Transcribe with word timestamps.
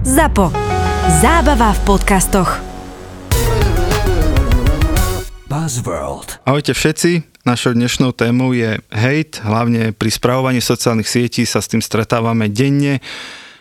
ZAPO. 0.00 0.48
Zábava 1.20 1.76
v 1.76 1.80
podcastoch. 1.84 2.56
Buzzworld. 5.44 6.40
Ahojte 6.48 6.72
všetci, 6.72 7.44
našou 7.44 7.76
dnešnou 7.76 8.16
témou 8.16 8.56
je 8.56 8.80
hate, 8.88 9.44
hlavne 9.44 9.92
pri 9.92 10.08
spravovaní 10.08 10.64
sociálnych 10.64 11.04
sietí 11.04 11.44
sa 11.44 11.60
s 11.60 11.68
tým 11.68 11.84
stretávame 11.84 12.48
denne 12.48 13.04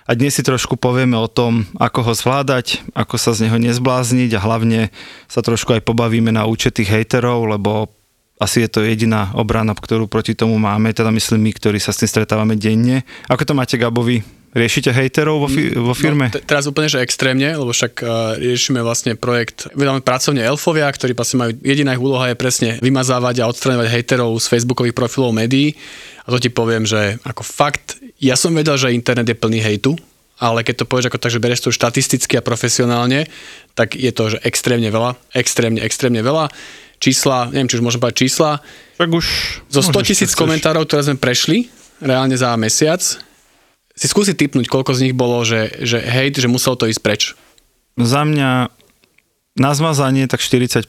a 0.07 0.15
dnes 0.15 0.39
si 0.39 0.43
trošku 0.47 0.79
povieme 0.79 1.19
o 1.19 1.27
tom, 1.27 1.67
ako 1.75 2.07
ho 2.07 2.13
zvládať, 2.15 2.87
ako 2.95 3.19
sa 3.19 3.35
z 3.35 3.51
neho 3.51 3.59
nezblázniť 3.59 4.31
a 4.39 4.39
hlavne 4.39 4.95
sa 5.27 5.43
trošku 5.43 5.75
aj 5.75 5.83
pobavíme 5.83 6.31
na 6.31 6.47
účet 6.47 6.79
tých 6.79 6.87
hejterov, 6.87 7.51
lebo 7.51 7.91
asi 8.39 8.63
je 8.63 8.71
to 8.71 8.87
jediná 8.87 9.35
obrana, 9.35 9.75
ktorú 9.75 10.07
proti 10.07 10.39
tomu 10.39 10.55
máme, 10.55 10.95
teda 10.95 11.11
myslím 11.11 11.51
my, 11.51 11.51
ktorí 11.51 11.83
sa 11.83 11.91
s 11.91 11.99
tým 11.99 12.07
stretávame 12.07 12.55
denne. 12.55 13.03
Ako 13.27 13.43
to 13.43 13.51
máte, 13.51 13.75
Gabovi? 13.75 14.38
Riešite 14.49 14.89
hejterov 14.89 15.45
vo, 15.45 15.47
fi- 15.47 15.77
vo 15.77 15.93
firme? 15.93 16.33
No, 16.33 16.33
te- 16.33 16.41
teraz 16.41 16.65
úplne, 16.65 16.89
že 16.89 17.05
extrémne, 17.05 17.53
lebo 17.53 17.69
však 17.69 17.93
uh, 18.01 18.33
riešime 18.41 18.81
vlastne 18.81 19.13
projekt, 19.13 19.69
vydáme 19.77 20.01
pracovne 20.01 20.41
Elfovia, 20.41 20.89
ktorí 20.89 21.13
vlastne 21.13 21.37
majú, 21.37 21.51
jediná 21.61 21.93
ich 21.93 22.01
úloha 22.01 22.33
je 22.33 22.37
presne 22.37 22.69
vymazávať 22.81 23.45
a 23.45 23.49
odstraňovať 23.49 23.93
hejterov 23.93 24.33
z 24.41 24.49
facebookových 24.49 24.97
profilov 24.97 25.37
médií. 25.37 25.77
A 26.25 26.33
to 26.33 26.41
ti 26.41 26.49
poviem, 26.49 26.81
že 26.81 27.21
ako 27.21 27.45
fakt, 27.45 28.01
ja 28.17 28.33
som 28.33 28.49
vedel, 28.57 28.73
že 28.73 28.89
internet 28.89 29.29
je 29.29 29.37
plný 29.37 29.61
hejtu, 29.61 29.93
ale 30.41 30.65
keď 30.65 30.81
to 30.81 30.89
povieš 30.89 31.13
ako 31.13 31.21
tak, 31.21 31.31
že 31.35 31.43
bereš 31.43 31.61
to 31.67 31.69
štatisticky 31.69 32.33
a 32.39 32.41
profesionálne, 32.41 33.29
tak 33.77 33.93
je 33.93 34.09
to, 34.09 34.33
že 34.33 34.37
extrémne 34.41 34.89
veľa, 34.89 35.13
extrémne, 35.37 35.77
extrémne 35.83 36.25
veľa. 36.25 36.49
Čísla, 36.97 37.53
neviem, 37.53 37.69
či 37.69 37.77
už 37.79 37.83
môžem 37.85 38.01
povedať 38.01 38.27
čísla, 38.27 38.59
Tak 38.97 39.07
už... 39.13 39.25
zo 39.71 39.81
100 39.85 39.93
môžeš, 39.93 40.07
tisíc 40.09 40.31
komentárov, 40.35 40.83
ktoré 40.89 41.05
sme 41.05 41.15
prešli, 41.21 41.69
reálne 42.03 42.35
za 42.35 42.51
mesiac, 42.59 42.99
si 43.99 44.07
skúsi 44.07 44.31
typnúť, 44.31 44.71
koľko 44.71 44.95
z 44.95 45.11
nich 45.11 45.15
bolo, 45.15 45.43
že, 45.43 45.75
že 45.83 45.99
hejt, 45.99 46.39
že 46.39 46.47
muselo 46.47 46.79
to 46.79 46.87
ísť 46.87 47.01
preč. 47.03 47.21
Za 47.99 48.23
mňa 48.23 48.71
na 49.59 49.71
zmazanie 49.75 50.23
tak 50.31 50.39
40%. 50.39 50.87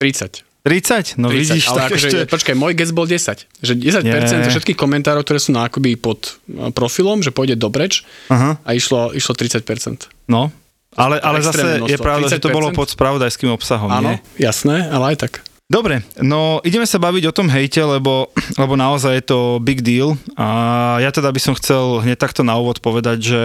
30. 0.00 0.40
30? 0.64 1.20
No 1.20 1.28
30, 1.28 1.36
vidíš, 1.36 1.64
ale 1.68 1.76
tak 1.76 1.88
akože, 1.92 2.08
ešte... 2.08 2.20
počkaj, 2.32 2.54
môj 2.56 2.72
gest 2.72 2.96
bol 2.96 3.04
10. 3.04 3.44
Že 3.60 3.72
10% 3.76 4.08
Nie. 4.08 4.48
všetkých 4.48 4.78
komentárov, 4.80 5.20
ktoré 5.20 5.36
sú 5.36 5.52
na 5.52 5.68
akoby 5.68 6.00
pod 6.00 6.40
e, 6.48 6.72
profilom, 6.72 7.20
že 7.20 7.28
pôjde 7.28 7.60
do 7.60 7.68
preč 7.68 8.08
Aha, 8.32 8.56
a 8.64 8.70
išlo, 8.72 9.12
išlo 9.12 9.36
30%. 9.36 10.08
no. 10.32 10.48
Ale, 10.94 11.18
ale 11.18 11.42
zase 11.42 11.58
Extrémne 11.58 11.74
je 11.74 11.98
množstvo. 11.98 12.06
pravda, 12.06 12.26
že 12.30 12.38
to 12.38 12.48
30%? 12.48 12.56
bolo 12.56 12.68
pod 12.70 12.86
spravodajským 12.86 13.50
obsahom, 13.50 13.90
Áno, 13.90 14.14
nie? 14.14 14.16
jasné, 14.38 14.86
ale 14.88 15.12
aj 15.12 15.26
tak. 15.26 15.32
Dobre, 15.64 16.04
no 16.20 16.60
ideme 16.60 16.84
sa 16.84 17.00
baviť 17.00 17.24
o 17.24 17.36
tom 17.36 17.48
hejte, 17.48 17.80
lebo, 17.80 18.28
lebo 18.60 18.76
naozaj 18.76 19.16
je 19.16 19.24
to 19.24 19.38
big 19.64 19.80
deal 19.80 20.12
a 20.36 21.00
ja 21.00 21.08
teda 21.08 21.32
by 21.32 21.40
som 21.40 21.56
chcel 21.56 22.04
hneď 22.04 22.20
takto 22.20 22.44
na 22.44 22.60
úvod 22.60 22.84
povedať, 22.84 23.18
že 23.24 23.40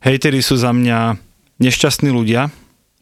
hejteri 0.00 0.40
sú 0.40 0.56
za 0.56 0.72
mňa 0.72 1.20
nešťastní 1.60 2.08
ľudia, 2.08 2.48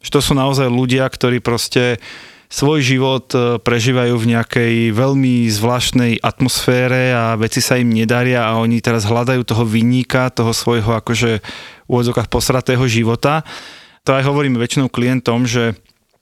že 0.02 0.10
to 0.10 0.18
sú 0.18 0.34
naozaj 0.34 0.66
ľudia, 0.66 1.06
ktorí 1.06 1.38
proste 1.38 2.02
svoj 2.50 2.82
život 2.82 3.26
e, 3.34 3.58
prežívajú 3.58 4.14
v 4.18 4.30
nejakej 4.34 4.74
veľmi 4.94 5.46
zvláštnej 5.50 6.22
atmosfére 6.22 7.10
a 7.14 7.34
veci 7.38 7.58
sa 7.58 7.78
im 7.78 7.90
nedaria 7.90 8.46
a 8.46 8.58
oni 8.58 8.78
teraz 8.78 9.06
hľadajú 9.06 9.42
toho 9.42 9.66
vinníka, 9.66 10.30
toho 10.30 10.54
svojho 10.54 10.94
akože 10.94 11.42
v 11.42 11.88
úvodzokách 11.90 12.30
posratého 12.30 12.82
života. 12.86 13.42
To 14.06 14.14
aj 14.14 14.26
hovorím 14.26 14.58
väčšinou 14.58 14.86
klientom, 14.90 15.46
že 15.46 15.74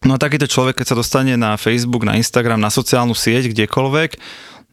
No 0.05 0.21
a 0.21 0.21
takýto 0.21 0.45
človek, 0.45 0.85
keď 0.85 0.93
sa 0.93 1.01
dostane 1.01 1.33
na 1.41 1.57
Facebook, 1.57 2.05
na 2.05 2.21
Instagram, 2.21 2.61
na 2.61 2.69
sociálnu 2.69 3.17
sieť, 3.17 3.49
kdekoľvek, 3.49 4.21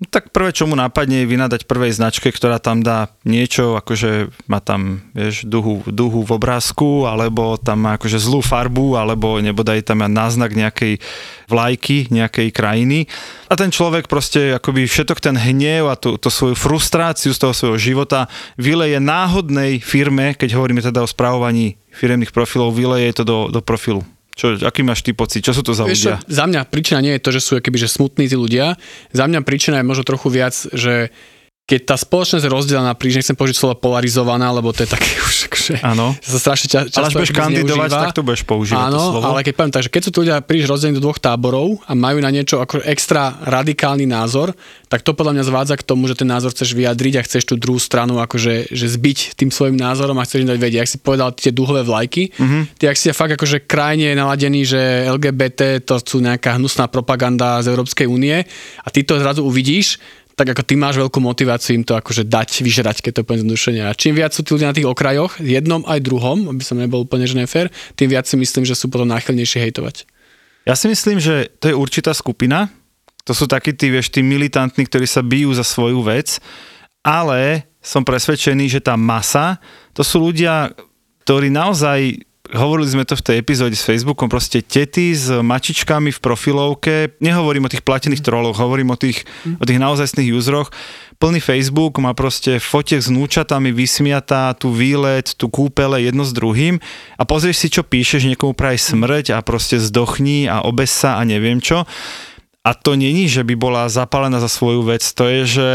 no 0.04 0.06
tak 0.12 0.36
prvé, 0.36 0.52
čo 0.52 0.68
mu 0.68 0.76
napadne, 0.76 1.24
je 1.24 1.32
vynadať 1.32 1.72
prvej 1.72 1.96
značke, 1.96 2.28
ktorá 2.36 2.60
tam 2.60 2.84
dá 2.84 3.16
niečo, 3.24 3.80
akože 3.80 4.28
má 4.52 4.60
tam, 4.60 5.00
vieš, 5.16 5.48
duhu, 5.48 5.88
duhu 5.88 6.28
v 6.28 6.36
obrázku, 6.36 7.08
alebo 7.08 7.56
tam 7.56 7.88
má 7.88 7.96
akože 7.96 8.20
zlú 8.20 8.44
farbu, 8.44 9.00
alebo 9.00 9.40
nebodaj 9.40 9.88
tam 9.88 10.04
má 10.04 10.12
náznak 10.12 10.52
nejakej 10.52 11.00
vlajky, 11.48 12.12
nejakej 12.12 12.52
krajiny. 12.52 13.08
A 13.48 13.56
ten 13.56 13.72
človek 13.72 14.12
proste 14.12 14.60
akoby 14.60 14.84
všetok 14.84 15.24
ten 15.24 15.40
hnev 15.40 15.88
a 15.88 15.96
tú, 15.96 16.20
tú 16.20 16.28
svoju 16.28 16.60
frustráciu 16.60 17.32
z 17.32 17.40
toho 17.40 17.56
svojho 17.56 17.80
života 17.80 18.28
vyleje 18.60 19.00
náhodnej 19.00 19.80
firme, 19.80 20.36
keď 20.36 20.60
hovoríme 20.60 20.84
teda 20.84 21.00
o 21.00 21.08
správovaní 21.08 21.80
firemných 21.96 22.36
profilov, 22.36 22.76
vyleje 22.76 23.16
to 23.16 23.24
do, 23.24 23.48
do 23.48 23.64
profilu. 23.64 24.04
Čo, 24.32 24.56
aký 24.64 24.82
máš 24.82 25.04
ty 25.04 25.12
pocit? 25.12 25.44
Čo 25.44 25.52
sú 25.52 25.62
to 25.62 25.76
za 25.76 25.84
Vieš 25.84 26.00
čo, 26.00 26.12
ľudia? 26.16 26.18
za 26.24 26.44
mňa 26.48 26.62
príčina 26.72 27.00
nie 27.04 27.14
je 27.20 27.22
to, 27.22 27.30
že 27.36 27.42
sú 27.44 27.52
keby, 27.60 27.78
že 27.78 27.92
smutní 27.92 28.32
tí 28.32 28.36
ľudia. 28.40 28.80
Za 29.12 29.28
mňa 29.28 29.44
príčina 29.44 29.84
je 29.84 29.86
možno 29.86 30.08
trochu 30.08 30.32
viac, 30.32 30.56
že 30.72 31.12
keď 31.64 31.80
tá 31.86 31.96
spoločnosť 31.96 32.44
je 32.44 32.52
rozdelená 32.52 32.92
príliš, 32.94 33.22
nechcem 33.22 33.32
použiť 33.34 33.56
slovo 33.56 33.80
polarizovaná, 33.80 34.52
lebo 34.52 34.70
to 34.70 34.84
je 34.84 34.92
také 34.92 35.08
už 35.24 35.48
akože, 35.48 35.74
Áno. 35.82 36.12
sa 36.20 36.38
strašne 36.38 36.68
ča, 36.68 36.80
často 36.84 37.00
Ale 37.00 37.08
až 37.08 37.14
budeš 37.16 37.32
akoby 37.32 37.40
kandidovať, 37.40 37.88
zneužíva. 37.88 38.04
tak 38.04 38.12
to 38.12 38.22
budeš 38.22 38.44
používať 38.44 38.84
Áno, 38.84 39.00
to 39.00 39.08
slovo. 39.10 39.24
ale 39.26 39.40
keď 39.42 39.54
poviem 39.54 39.72
tak, 39.72 39.84
že 39.84 39.90
keď 39.90 40.02
sú 40.02 40.10
tu 40.10 40.20
ľudia 40.20 40.38
príliš 40.40 40.68
rozdelení 40.68 40.96
do 40.96 41.04
dvoch 41.04 41.16
táborov 41.18 41.80
a 41.82 41.94
majú 41.94 42.18
na 42.18 42.28
niečo 42.28 42.60
ako 42.60 42.84
extra 42.84 43.22
radikálny 43.42 44.04
názor, 44.04 44.52
tak 44.86 45.00
to 45.00 45.14
podľa 45.14 45.32
mňa 45.34 45.44
zvádza 45.46 45.76
k 45.76 45.86
tomu, 45.86 46.06
že 46.06 46.16
ten 46.16 46.28
názor 46.28 46.52
chceš 46.52 46.74
vyjadriť 46.74 47.14
a 47.16 47.22
chceš 47.24 47.44
tú 47.46 47.56
druhú 47.56 47.80
stranu 47.80 48.20
akože 48.20 48.68
že 48.68 48.88
zbiť 48.90 49.34
tým 49.34 49.48
svojim 49.48 49.74
názorom 49.74 50.18
a 50.18 50.28
chceš 50.28 50.44
im 50.44 50.52
dať 50.52 50.60
vedieť. 50.60 50.82
Ak 50.82 50.90
si 50.90 50.98
povedal 50.98 51.32
tie 51.32 51.50
duhové 51.50 51.82
vlajky, 51.82 52.28
Mhm. 52.28 52.36
mm-hmm. 52.38 52.64
ty 52.76 52.84
ak 52.86 52.98
si 52.98 53.08
fakt 53.12 53.32
akože 53.32 53.64
krajne 53.64 54.12
naladený, 54.12 54.68
že 54.68 54.82
LGBT 55.08 55.80
to 55.80 55.96
sú 55.98 56.20
nejaká 56.20 56.60
hnusná 56.60 56.86
propaganda 56.86 57.62
z 57.62 57.70
Európskej 57.70 58.04
únie 58.06 58.44
a 58.78 58.88
ty 58.90 59.02
to 59.02 59.16
zrazu 59.16 59.40
uvidíš, 59.42 59.96
tak 60.36 60.56
ako 60.56 60.64
ty 60.64 60.80
máš 60.80 60.98
veľkú 60.98 61.20
motiváciu 61.20 61.76
im 61.78 61.86
to 61.86 61.94
akože 61.94 62.26
dať, 62.26 62.64
vyžerať, 62.64 62.98
keď 63.04 63.12
to 63.20 63.22
zjednodušene. 63.24 63.82
A 63.86 63.92
čím 63.94 64.16
viac 64.16 64.32
sú 64.32 64.42
tí 64.42 64.56
ľudia 64.56 64.72
na 64.72 64.78
tých 64.78 64.88
okrajoch, 64.88 65.38
jednom 65.44 65.84
aj 65.86 66.00
druhom, 66.02 66.50
aby 66.50 66.64
som 66.64 66.80
nebol 66.80 67.04
úplne 67.04 67.28
že 67.28 67.38
nefér, 67.38 67.70
tým 68.00 68.10
viac 68.12 68.26
si 68.26 68.40
myslím, 68.40 68.64
že 68.64 68.78
sú 68.78 68.88
potom 68.88 69.08
náchylnejšie 69.12 69.60
hejtovať. 69.70 70.08
Ja 70.66 70.78
si 70.78 70.88
myslím, 70.88 71.18
že 71.18 71.50
to 71.58 71.74
je 71.74 71.76
určitá 71.76 72.14
skupina. 72.14 72.70
To 73.26 73.34
sú 73.34 73.46
takí 73.46 73.74
tí, 73.74 73.94
vieš, 73.94 74.10
tí 74.10 74.26
militantní, 74.26 74.86
ktorí 74.86 75.06
sa 75.06 75.22
bijú 75.22 75.54
za 75.54 75.66
svoju 75.66 76.02
vec, 76.02 76.42
ale 77.02 77.70
som 77.82 78.06
presvedčený, 78.06 78.78
že 78.78 78.82
tá 78.82 78.94
masa, 78.94 79.58
to 79.94 80.06
sú 80.06 80.22
ľudia, 80.22 80.74
ktorí 81.26 81.50
naozaj 81.50 82.22
hovorili 82.52 82.90
sme 82.92 83.08
to 83.08 83.16
v 83.16 83.26
tej 83.26 83.36
epizóde 83.40 83.76
s 83.76 83.88
Facebookom, 83.88 84.28
proste 84.28 84.60
tety 84.60 85.16
s 85.16 85.32
mačičkami 85.32 86.12
v 86.12 86.20
profilovke, 86.20 86.96
nehovorím 87.24 87.68
o 87.68 87.72
tých 87.72 87.84
platených 87.84 88.24
troloch, 88.24 88.60
hovorím 88.60 88.92
o 88.92 89.00
tých, 89.00 89.24
o 89.60 89.64
tých 89.64 89.80
naozajstných 89.80 90.36
useroch, 90.36 90.70
plný 91.22 91.40
Facebook 91.40 92.02
má 92.02 92.12
proste 92.18 92.58
fotiek 92.58 93.00
s 93.00 93.14
núčatami, 93.14 93.70
vysmiatá, 93.70 94.52
tu 94.58 94.74
výlet, 94.74 95.38
tu 95.38 95.48
kúpele, 95.48 96.02
jedno 96.02 96.26
s 96.26 96.34
druhým. 96.34 96.82
A 97.16 97.24
pozrieš 97.30 97.62
si, 97.62 97.68
čo 97.70 97.86
píšeš, 97.86 98.26
niekomu 98.26 98.58
praje 98.58 98.82
smrť 98.82 99.38
a 99.38 99.46
proste 99.46 99.78
zdochni 99.78 100.50
a 100.50 100.66
obes 100.66 100.90
sa 100.90 101.22
a 101.22 101.22
neviem 101.22 101.62
čo. 101.62 101.86
A 102.62 102.78
to 102.78 102.94
není, 102.94 103.26
že 103.26 103.42
by 103.42 103.58
bola 103.58 103.90
zapálená 103.90 104.38
za 104.38 104.46
svoju 104.46 104.86
vec, 104.86 105.02
to 105.02 105.26
je, 105.26 105.42
že 105.50 105.70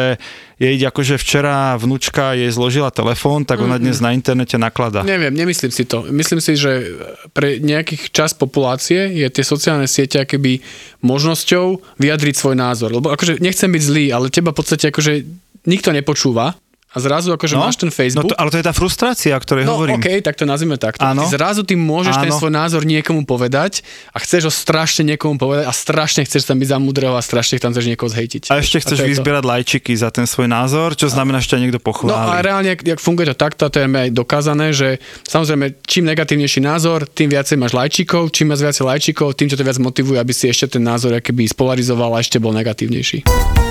jej 0.63 0.79
akože 0.79 1.19
včera 1.19 1.75
vnúčka 1.75 2.39
jej 2.39 2.47
zložila 2.55 2.95
telefón, 2.95 3.43
tak 3.43 3.59
ona 3.59 3.75
dnes 3.75 3.99
na 3.99 4.15
internete 4.15 4.55
nakladá. 4.55 5.03
Neviem, 5.03 5.35
nemyslím 5.35 5.75
si 5.75 5.83
to. 5.83 6.07
Myslím 6.15 6.39
si, 6.39 6.55
že 6.55 6.95
pre 7.35 7.59
nejakých 7.59 8.15
čas 8.15 8.39
populácie 8.39 9.11
je 9.19 9.27
tie 9.27 9.43
sociálne 9.43 9.91
siete 9.91 10.23
keby 10.23 10.63
možnosťou 11.03 11.99
vyjadriť 11.99 12.35
svoj 12.39 12.55
názor. 12.55 12.95
Lebo 12.95 13.11
akože 13.11 13.43
nechcem 13.43 13.67
byť 13.67 13.83
zlý, 13.83 14.05
ale 14.15 14.31
teba 14.31 14.55
v 14.55 14.59
podstate 14.63 14.95
akože 14.95 15.27
nikto 15.67 15.91
nepočúva 15.91 16.55
a 16.87 16.97
zrazu 16.97 17.29
akože 17.31 17.55
máš 17.57 17.77
ten 17.77 17.91
Facebook. 17.91 18.25
No 18.25 18.33
to, 18.33 18.37
ale 18.37 18.49
to 18.49 18.57
je 18.57 18.65
tá 18.65 18.73
frustrácia, 18.73 19.35
o 19.35 19.41
ktorej 19.41 19.65
No 19.65 19.77
hovorím. 19.77 19.99
OK, 19.99 20.23
tak 20.23 20.33
to 20.33 20.45
nazvime 20.45 20.77
takto. 20.77 21.03
Áno. 21.03 21.27
Ty 21.27 21.35
zrazu 21.35 21.61
ty 21.61 21.75
môžeš 21.75 22.17
ten 22.17 22.31
Áno. 22.31 22.39
svoj 22.39 22.49
názor 22.49 22.83
niekomu 22.83 23.23
povedať 23.23 23.85
a 24.11 24.19
chceš 24.19 24.49
ho 24.49 24.53
strašne 24.55 25.05
niekomu 25.05 25.37
povedať 25.37 25.67
a 25.67 25.73
strašne 25.73 26.23
chceš 26.23 26.47
tam 26.47 26.57
byť 26.57 26.69
za 26.69 26.79
múdreho 26.79 27.13
a 27.13 27.21
strašne 27.21 27.59
tam 27.59 27.71
chceš 27.71 27.87
niekoho 27.87 28.09
zhejtiť. 28.09 28.49
A 28.49 28.59
ešte 28.59 28.81
chceš 28.81 28.97
to 28.97 29.03
je 29.03 29.09
to. 29.09 29.13
vyzbierať 29.13 29.45
lajčiky 29.45 29.93
za 29.93 30.09
ten 30.09 30.25
svoj 30.25 30.47
názor, 30.47 30.95
čo 30.95 31.07
znamená, 31.07 31.37
že 31.37 31.53
ťa 31.53 31.61
niekto 31.61 31.77
No 31.77 31.85
pochváli. 31.85 32.17
a 32.17 32.41
reálne, 32.41 32.69
jak, 32.73 32.81
funguje 32.97 33.29
to 33.29 33.37
takto, 33.37 33.69
to 33.69 33.77
je 33.77 33.85
aj 33.85 34.11
dokázané, 34.15 34.73
že 34.73 34.97
samozrejme, 35.23 35.83
čím 35.85 36.09
negatívnejší 36.09 36.61
názor, 36.61 37.05
tým 37.05 37.29
viacej 37.29 37.57
máš 37.57 37.75
lajčikov, 37.75 38.33
čím 38.33 38.55
máš 38.55 38.65
viacej 38.65 38.85
lajčikov, 38.87 39.37
tým 39.37 39.53
ťa 39.53 39.59
to 39.59 39.67
viac 39.67 39.79
motivuje, 39.79 40.17
aby 40.17 40.33
si 40.33 40.49
ešte 40.49 40.79
ten 40.79 40.83
názor 40.83 41.13
keby 41.19 41.45
spolarizoval 41.45 42.15
a 42.15 42.23
ešte 42.23 42.41
bol 42.41 42.57
negatívnejší. 42.57 43.66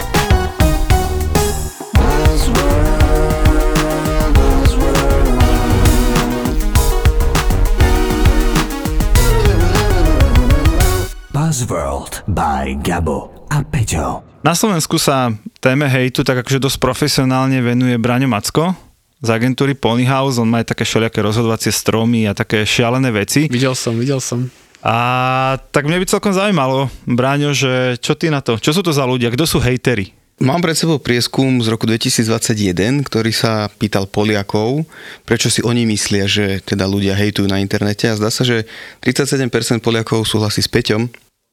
Buzzworld 11.56 12.28
by 12.28 12.84
Gabo 12.84 13.48
a 13.48 13.64
Peťo. 13.64 14.28
Na 14.44 14.52
Slovensku 14.52 15.00
sa 15.00 15.32
téme 15.64 15.88
hejtu 15.88 16.28
tak 16.28 16.44
akože 16.44 16.60
dosť 16.60 16.84
profesionálne 16.84 17.64
venuje 17.64 17.96
Braňo 17.96 18.28
Macko 18.28 18.76
z 19.24 19.30
agentúry 19.32 19.72
Ponyhouse, 19.72 20.36
on 20.36 20.52
má 20.52 20.60
aj 20.60 20.76
také 20.76 20.84
všelijaké 20.84 21.24
rozhodovacie 21.24 21.72
stromy 21.72 22.28
a 22.28 22.36
také 22.36 22.68
šialené 22.68 23.08
veci. 23.08 23.48
Videl 23.48 23.72
som, 23.72 23.96
videl 23.96 24.20
som. 24.20 24.52
A 24.84 25.56
tak 25.72 25.88
mne 25.88 26.04
by 26.04 26.12
celkom 26.12 26.36
zaujímalo, 26.36 26.92
Braňo, 27.08 27.56
že 27.56 28.04
čo 28.04 28.20
ty 28.20 28.28
na 28.28 28.44
to? 28.44 28.60
Čo 28.60 28.76
sú 28.76 28.82
to 28.84 28.92
za 28.92 29.08
ľudia? 29.08 29.32
Kto 29.32 29.48
sú 29.48 29.64
hejteri? 29.64 30.12
Mám 30.44 30.60
pred 30.60 30.76
sebou 30.76 31.00
prieskum 31.00 31.64
z 31.64 31.72
roku 31.72 31.88
2021, 31.88 33.08
ktorý 33.08 33.32
sa 33.32 33.72
pýtal 33.72 34.12
Poliakov, 34.12 34.84
prečo 35.24 35.48
si 35.48 35.64
oni 35.64 35.88
myslia, 35.88 36.28
že 36.28 36.60
teda 36.68 36.84
ľudia 36.84 37.16
hejtujú 37.16 37.48
na 37.48 37.64
internete 37.64 38.12
a 38.12 38.20
zdá 38.20 38.28
sa, 38.28 38.44
že 38.44 38.68
37% 39.00 39.48
Poliakov 39.80 40.28
súhlasí 40.28 40.60
s 40.60 40.68
Peťom. 40.68 41.08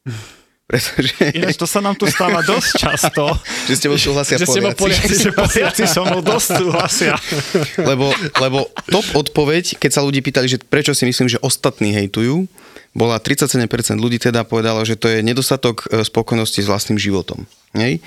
Pretože... 0.63 1.35
Ináč 1.35 1.59
to 1.59 1.67
sa 1.67 1.83
nám 1.83 1.93
tu 1.99 2.07
stáva 2.07 2.39
dosť 2.41 2.71
často. 2.79 3.29
že 3.69 3.75
ste 3.77 3.87
bol 3.91 3.99
súhlasia 3.99 4.39
Že 4.39 4.73
Poliaci. 4.73 5.29
Že 5.29 5.31
Poliaci 5.35 5.83
so 5.85 6.01
mnou 6.07 6.23
dosť 6.23 6.47
súhlasia. 6.57 7.13
lebo, 7.91 8.09
lebo 8.39 8.71
top 8.87 9.05
odpoveď, 9.13 9.77
keď 9.77 9.91
sa 9.91 10.01
ľudí 10.01 10.23
pýtali, 10.23 10.47
že 10.47 10.57
prečo 10.63 10.95
si 10.95 11.03
myslím, 11.03 11.27
že 11.29 11.37
ostatní 11.43 11.93
hejtujú, 11.93 12.47
bola 12.95 13.19
37% 13.19 13.67
ľudí 13.99 14.21
teda 14.21 14.45
povedalo, 14.47 14.85
že 14.87 14.95
to 14.95 15.09
je 15.09 15.19
nedostatok 15.25 15.89
e, 15.89 16.05
spokojnosti 16.05 16.61
s 16.61 16.69
vlastným 16.69 16.97
životom. 17.01 17.43
Hej? 17.73 17.99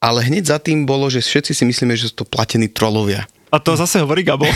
Ale 0.00 0.24
hneď 0.24 0.48
za 0.48 0.58
tým 0.58 0.88
bolo, 0.88 1.12
že 1.12 1.20
všetci 1.20 1.52
si 1.52 1.64
myslíme, 1.68 1.92
že 1.92 2.08
sú 2.08 2.24
to 2.24 2.26
platení 2.26 2.72
trolovia. 2.72 3.28
A 3.52 3.60
to 3.60 3.76
zase 3.76 4.00
hovorí 4.00 4.24
Gabo. 4.24 4.48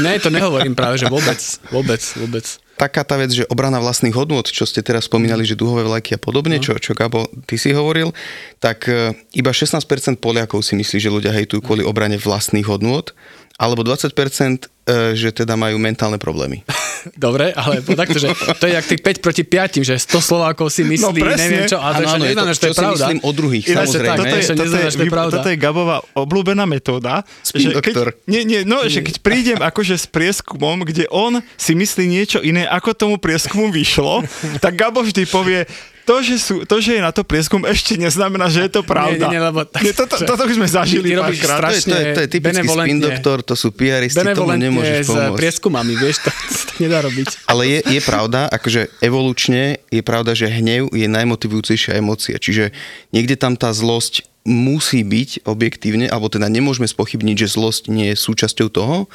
Ne, 0.00 0.16
to 0.22 0.32
nehovorím 0.32 0.72
práve, 0.72 1.02
že 1.02 1.10
vôbec, 1.10 1.36
vôbec, 1.68 2.00
vôbec. 2.16 2.46
Taká 2.76 3.08
tá 3.08 3.16
vec, 3.16 3.32
že 3.32 3.48
obrana 3.48 3.80
vlastných 3.80 4.12
hodnôt, 4.12 4.44
čo 4.44 4.68
ste 4.68 4.84
teraz 4.84 5.08
spomínali, 5.08 5.48
že 5.48 5.56
duhové 5.56 5.88
vlajky 5.88 6.16
a 6.16 6.20
podobne, 6.20 6.60
čo, 6.60 6.76
čo 6.76 6.92
Gabo, 6.92 7.24
ty 7.48 7.56
si 7.56 7.72
hovoril, 7.72 8.12
tak 8.60 8.84
e, 8.86 9.16
iba 9.32 9.48
16% 9.48 9.80
Poliakov 10.20 10.60
si 10.60 10.76
myslí, 10.76 11.00
že 11.00 11.08
ľudia 11.08 11.32
hejtujú 11.32 11.64
kvôli 11.64 11.82
obrane 11.82 12.20
vlastných 12.20 12.68
hodnôt, 12.68 13.16
alebo 13.56 13.80
20%, 13.80 14.12
e, 14.12 15.16
že 15.16 15.32
teda 15.32 15.56
majú 15.56 15.80
mentálne 15.80 16.20
problémy. 16.20 16.60
Dobre, 17.14 17.52
ale 17.52 17.78
takto, 17.80 18.16
že 18.16 18.28
to 18.56 18.64
je 18.64 18.72
jak 18.72 18.84
tých 18.84 19.00
5 19.00 19.20
proti 19.20 19.42
5, 19.42 19.86
že 19.86 19.94
100 19.94 20.18
Slovákov 20.18 20.66
si 20.68 20.82
myslí, 20.82 20.98
No 20.98 21.14
presne. 21.14 21.38
neviem 21.38 21.64
čo, 21.64 21.78
ešte 21.78 22.18
je 22.18 22.34
to, 22.34 22.34
neznamená, 22.34 22.50
že 22.50 22.58
to 22.58 22.58
čo 22.58 22.66
je 22.66 22.72
si 22.72 22.80
pravda. 22.80 22.96
myslím 22.96 23.18
o 23.20 23.30
druhých, 23.30 23.64
Ináč, 23.64 23.76
samozrejme. 23.86 24.06
tak, 24.06 24.18
toto 24.18 24.26
je, 24.26 24.42
toto, 24.42 24.62
je, 24.66 24.84
že 24.84 24.96
to 24.96 25.04
je 25.04 25.12
pravda. 25.12 25.34
toto 25.36 25.48
je 25.48 25.56
Gabová 25.56 25.96
obľúbená 26.12 26.64
metóda. 26.64 27.12
Spin 27.40 27.62
že 27.62 27.76
doktor. 27.76 28.06
Keď, 28.10 28.26
nie, 28.26 28.42
nie, 28.42 28.60
no, 28.62 28.82
že 28.84 29.00
keď 29.00 29.16
prídem 29.20 29.58
akože 29.60 29.94
s 29.94 30.06
prieskumom, 30.06 30.82
kde 30.82 31.06
on 31.08 31.38
si 31.54 31.72
myslí 31.72 32.04
niečo 32.04 32.38
iné, 32.40 32.64
ako 32.64 32.90
tomu 32.92 33.14
prieskumu 33.16 33.70
vyšlo, 33.70 34.26
tak 34.58 34.74
Gabo 34.74 35.00
vždy 35.00 35.22
povie, 35.26 35.68
to 36.06 36.22
že, 36.22 36.36
sú, 36.38 36.54
to, 36.62 36.78
že 36.78 36.96
je 36.96 37.02
na 37.02 37.10
to 37.10 37.26
prieskum, 37.26 37.66
ešte 37.66 37.98
neznamená, 37.98 38.46
že 38.46 38.62
je 38.64 38.78
to 38.78 38.86
pravda. 38.86 39.26
Nie, 39.26 39.36
nie, 39.36 39.40
lebo 39.42 39.66
tak- 39.66 39.82
nie, 39.82 39.90
toto, 39.90 40.14
toto 40.22 40.46
už 40.46 40.54
sme 40.54 40.68
zažili 40.70 41.18
párkrát. 41.18 41.66
To 41.66 41.74
je, 41.74 41.82
to 41.82 41.96
je, 41.98 42.04
to 42.14 42.20
je 42.22 42.28
typický 42.30 42.66
spin 42.70 42.98
doktor, 43.02 43.36
to 43.42 43.58
sú 43.58 43.74
PRisti, 43.74 44.22
tomu 44.32 44.54
nemôžeš 44.54 45.02
s 45.02 45.10
pomôcť. 45.10 45.34
prieskumami, 45.34 45.92
vieš, 45.98 46.22
to, 46.22 46.30
to 46.70 46.72
nedá 46.86 47.02
robiť. 47.02 47.50
Ale 47.50 47.66
je, 47.66 47.78
je 47.90 48.00
pravda, 48.06 48.46
akože 48.54 48.86
evolučne 49.02 49.82
je 49.90 50.02
pravda, 50.06 50.38
že 50.38 50.46
hnev 50.46 50.94
je 50.94 51.10
najmotivujúcejšia 51.10 51.98
emócia. 51.98 52.38
Čiže 52.38 52.70
niekde 53.10 53.34
tam 53.34 53.58
tá 53.58 53.74
zlosť 53.74 54.30
musí 54.46 55.02
byť 55.02 55.42
objektívne, 55.42 56.06
alebo 56.06 56.30
teda 56.30 56.46
nemôžeme 56.46 56.86
spochybniť, 56.86 57.34
že 57.34 57.58
zlosť 57.58 57.90
nie 57.90 58.14
je 58.14 58.16
súčasťou 58.16 58.70
toho, 58.70 59.10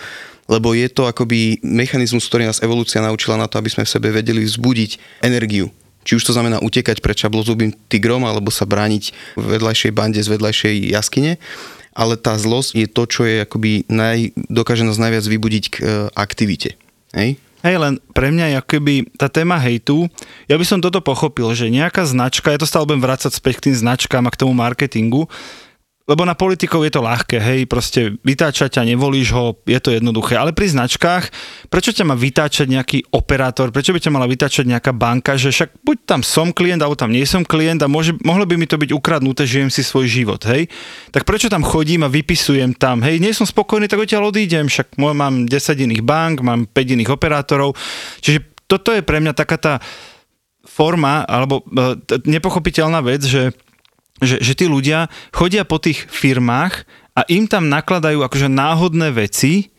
lebo 0.51 0.75
je 0.75 0.91
to 0.91 1.07
akoby 1.07 1.63
mechanizmus, 1.63 2.27
ktorý 2.27 2.51
nás 2.51 2.59
evolúcia 2.59 2.99
naučila 2.99 3.39
na 3.39 3.47
to, 3.47 3.55
aby 3.55 3.71
sme 3.71 3.87
v 3.87 3.93
sebe 3.95 4.11
vedeli 4.11 4.43
vzbudiť 4.43 5.23
energiu. 5.23 5.71
Či 6.01 6.17
už 6.17 6.23
to 6.27 6.35
znamená 6.35 6.57
utekať 6.61 6.99
pred 6.99 7.17
čablozubým 7.17 7.73
tigrom, 7.89 8.25
alebo 8.25 8.49
sa 8.49 8.65
brániť 8.65 9.37
v 9.37 9.45
vedľajšej 9.57 9.91
bande 9.93 10.21
z 10.21 10.31
vedľajšej 10.31 10.75
jaskyne. 10.93 11.37
Ale 11.91 12.15
tá 12.15 12.39
zlosť 12.39 12.71
je 12.77 12.87
to, 12.87 13.03
čo 13.03 13.21
je 13.27 13.43
akoby 13.43 13.83
naj, 13.91 14.31
dokáže 14.47 14.87
nás 14.87 14.95
najviac 14.95 15.27
vybudiť 15.27 15.63
k 15.67 15.75
e, 15.79 15.83
aktivite. 16.15 16.79
Hej? 17.11 17.35
Hej, 17.61 17.77
len 17.77 18.01
pre 18.17 18.33
mňa 18.33 18.45
je 18.47 18.55
akoby 18.57 18.95
tá 19.13 19.29
téma 19.29 19.61
hejtu, 19.61 20.09
ja 20.49 20.57
by 20.57 20.65
som 20.65 20.81
toto 20.81 20.97
pochopil, 20.97 21.45
že 21.53 21.69
nejaká 21.69 22.09
značka, 22.09 22.49
ja 22.49 22.57
to 22.57 22.65
stále 22.65 22.89
budem 22.89 23.05
vrácať 23.05 23.37
späť 23.37 23.61
k 23.61 23.69
tým 23.69 23.75
značkám 23.77 24.25
a 24.25 24.33
k 24.33 24.39
tomu 24.41 24.57
marketingu, 24.57 25.29
lebo 26.09 26.25
na 26.25 26.33
politikov 26.33 26.81
je 26.81 26.93
to 26.97 27.05
ľahké, 27.05 27.37
hej, 27.37 27.59
proste 27.69 28.17
vytáčať 28.25 28.79
ťa, 28.79 28.89
nevolíš 28.89 29.31
ho, 29.37 29.53
je 29.69 29.77
to 29.77 29.93
jednoduché. 29.93 30.33
Ale 30.33 30.49
pri 30.49 30.73
značkách, 30.73 31.29
prečo 31.69 31.93
ťa 31.93 32.09
má 32.09 32.17
vytáčať 32.17 32.67
nejaký 32.67 32.97
operátor, 33.13 33.69
prečo 33.69 33.93
by 33.93 34.01
ťa 34.01 34.11
mala 34.11 34.25
vytáčať 34.25 34.65
nejaká 34.65 34.91
banka, 34.97 35.37
že 35.37 35.53
však 35.53 35.85
buď 35.85 35.97
tam 36.09 36.21
som 36.25 36.49
klient, 36.49 36.81
alebo 36.81 36.97
tam 36.97 37.13
nie 37.13 37.23
som 37.23 37.45
klient 37.45 37.85
a 37.85 37.87
môže, 37.87 38.17
mohlo 38.25 38.49
by 38.49 38.57
mi 38.57 38.65
to 38.65 38.81
byť 38.81 38.91
ukradnuté, 38.91 39.45
žijem 39.45 39.69
si 39.69 39.85
svoj 39.85 40.09
život, 40.09 40.41
hej. 40.49 40.65
Tak 41.13 41.21
prečo 41.21 41.53
tam 41.53 41.61
chodím 41.61 42.01
a 42.01 42.09
vypisujem 42.09 42.73
tam, 42.73 43.05
hej, 43.05 43.21
nie 43.21 43.31
som 43.31 43.45
spokojný, 43.45 43.85
tak 43.85 44.01
odtiaľ 44.01 44.33
odídem, 44.33 44.65
však 44.65 44.97
mám 44.97 45.45
10 45.45 45.85
iných 45.85 46.01
bank, 46.01 46.41
mám 46.41 46.65
5 46.65 46.95
iných 46.97 47.13
operátorov, 47.13 47.77
čiže 48.25 48.51
toto 48.65 48.89
je 48.95 49.05
pre 49.05 49.21
mňa 49.21 49.37
taká 49.37 49.59
tá 49.59 49.73
forma, 50.65 51.25
alebo 51.25 51.65
e, 51.67 51.97
nepochopiteľná 52.29 53.01
vec, 53.03 53.25
že 53.25 53.51
že, 54.21 54.37
že 54.39 54.53
tí 54.53 54.69
ľudia 54.69 55.09
chodia 55.33 55.65
po 55.65 55.81
tých 55.81 56.05
firmách 56.07 56.85
a 57.17 57.21
im 57.27 57.49
tam 57.49 57.67
nakladajú 57.67 58.23
akože 58.23 58.47
náhodné 58.47 59.11
veci, 59.11 59.73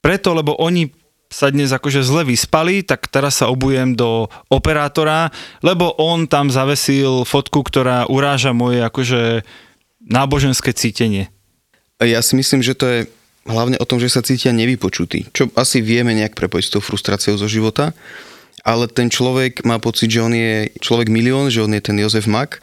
preto, 0.00 0.34
lebo 0.34 0.56
oni 0.58 0.90
sa 1.26 1.50
dnes 1.50 1.74
akože 1.74 2.06
zle 2.06 2.22
vyspali, 2.22 2.86
tak 2.86 3.10
teraz 3.10 3.42
sa 3.42 3.50
obujem 3.50 3.98
do 3.98 4.30
operátora, 4.46 5.34
lebo 5.60 5.92
on 5.98 6.30
tam 6.30 6.48
zavesil 6.48 7.26
fotku, 7.26 7.66
ktorá 7.66 8.06
uráža 8.06 8.54
moje 8.54 8.80
akože 8.80 9.42
náboženské 10.06 10.70
cítenie. 10.70 11.28
Ja 11.98 12.22
si 12.22 12.38
myslím, 12.38 12.62
že 12.62 12.78
to 12.78 12.86
je 12.86 13.00
hlavne 13.46 13.76
o 13.82 13.88
tom, 13.88 13.98
že 13.98 14.12
sa 14.12 14.22
cítia 14.22 14.54
nevypočutí. 14.54 15.34
Čo 15.34 15.50
asi 15.58 15.82
vieme 15.82 16.14
nejak 16.14 16.38
prepojiť 16.38 16.64
s 16.66 16.72
tou 16.78 16.82
frustráciou 16.82 17.34
zo 17.34 17.50
života, 17.50 17.90
ale 18.66 18.90
ten 18.90 19.10
človek 19.10 19.62
má 19.66 19.78
pocit, 19.78 20.10
že 20.10 20.22
on 20.22 20.34
je 20.34 20.70
človek 20.82 21.10
milión, 21.10 21.50
že 21.50 21.62
on 21.62 21.70
je 21.74 21.82
ten 21.82 21.98
Jozef 21.98 22.26
Mak 22.30 22.62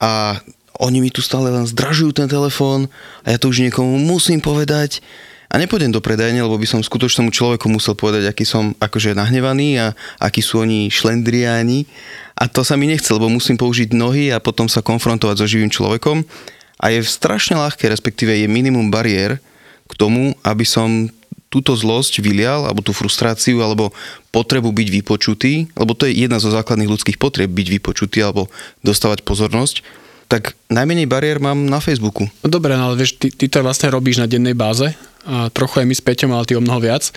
a 0.00 0.38
oni 0.82 0.98
mi 0.98 1.10
tu 1.10 1.22
stále 1.22 1.54
len 1.54 1.66
zdražujú 1.66 2.10
ten 2.10 2.26
telefón 2.26 2.90
a 3.22 3.30
ja 3.30 3.38
to 3.38 3.50
už 3.50 3.62
niekomu 3.62 3.94
musím 4.02 4.42
povedať. 4.42 4.98
A 5.54 5.60
nepôjdem 5.60 5.94
do 5.94 6.02
predajne, 6.02 6.42
lebo 6.42 6.58
by 6.58 6.66
som 6.66 6.82
skutočnému 6.82 7.30
človeku 7.30 7.70
musel 7.70 7.94
povedať, 7.94 8.26
aký 8.26 8.42
som 8.42 8.74
akože 8.82 9.14
nahnevaný 9.14 9.78
a 9.78 9.86
akí 10.18 10.42
sú 10.42 10.66
oni 10.66 10.90
šlendriáni. 10.90 11.86
A 12.34 12.50
to 12.50 12.66
sa 12.66 12.74
mi 12.74 12.90
nechce, 12.90 13.06
lebo 13.14 13.30
musím 13.30 13.54
použiť 13.54 13.94
nohy 13.94 14.34
a 14.34 14.42
potom 14.42 14.66
sa 14.66 14.82
konfrontovať 14.82 15.38
so 15.38 15.46
živým 15.46 15.70
človekom. 15.70 16.26
A 16.82 16.90
je 16.90 17.06
strašne 17.06 17.54
ľahké, 17.54 17.86
respektíve 17.86 18.34
je 18.34 18.50
minimum 18.50 18.90
bariér 18.90 19.38
k 19.86 19.92
tomu, 19.94 20.34
aby 20.42 20.66
som 20.66 21.06
túto 21.54 21.78
zlosť 21.78 22.18
vylial, 22.18 22.66
alebo 22.66 22.82
tú 22.82 22.90
frustráciu, 22.90 23.62
alebo 23.62 23.94
potrebu 24.34 24.74
byť 24.74 24.88
vypočutý, 24.90 25.70
lebo 25.78 25.94
to 25.94 26.10
je 26.10 26.26
jedna 26.26 26.42
zo 26.42 26.50
základných 26.50 26.90
ľudských 26.90 27.22
potrieb, 27.22 27.54
byť 27.54 27.68
vypočutý 27.78 28.26
alebo 28.26 28.50
dostávať 28.82 29.22
pozornosť, 29.22 29.86
tak 30.26 30.58
najmenej 30.66 31.06
bariér 31.06 31.38
mám 31.38 31.70
na 31.70 31.78
Facebooku. 31.78 32.26
Dobre, 32.42 32.74
no 32.74 32.90
ale 32.90 32.98
vieš, 32.98 33.14
ty, 33.22 33.30
ty 33.30 33.46
to 33.46 33.62
vlastne 33.62 33.94
robíš 33.94 34.18
na 34.18 34.26
dennej 34.26 34.58
báze 34.58 34.90
a 35.22 35.46
trochu 35.54 35.78
aj 35.78 35.86
my 35.86 35.94
s 35.94 36.02
Peťom, 36.02 36.34
ale 36.34 36.48
ty 36.48 36.58
o 36.58 36.64
mnoho 36.64 36.82
viac 36.82 37.14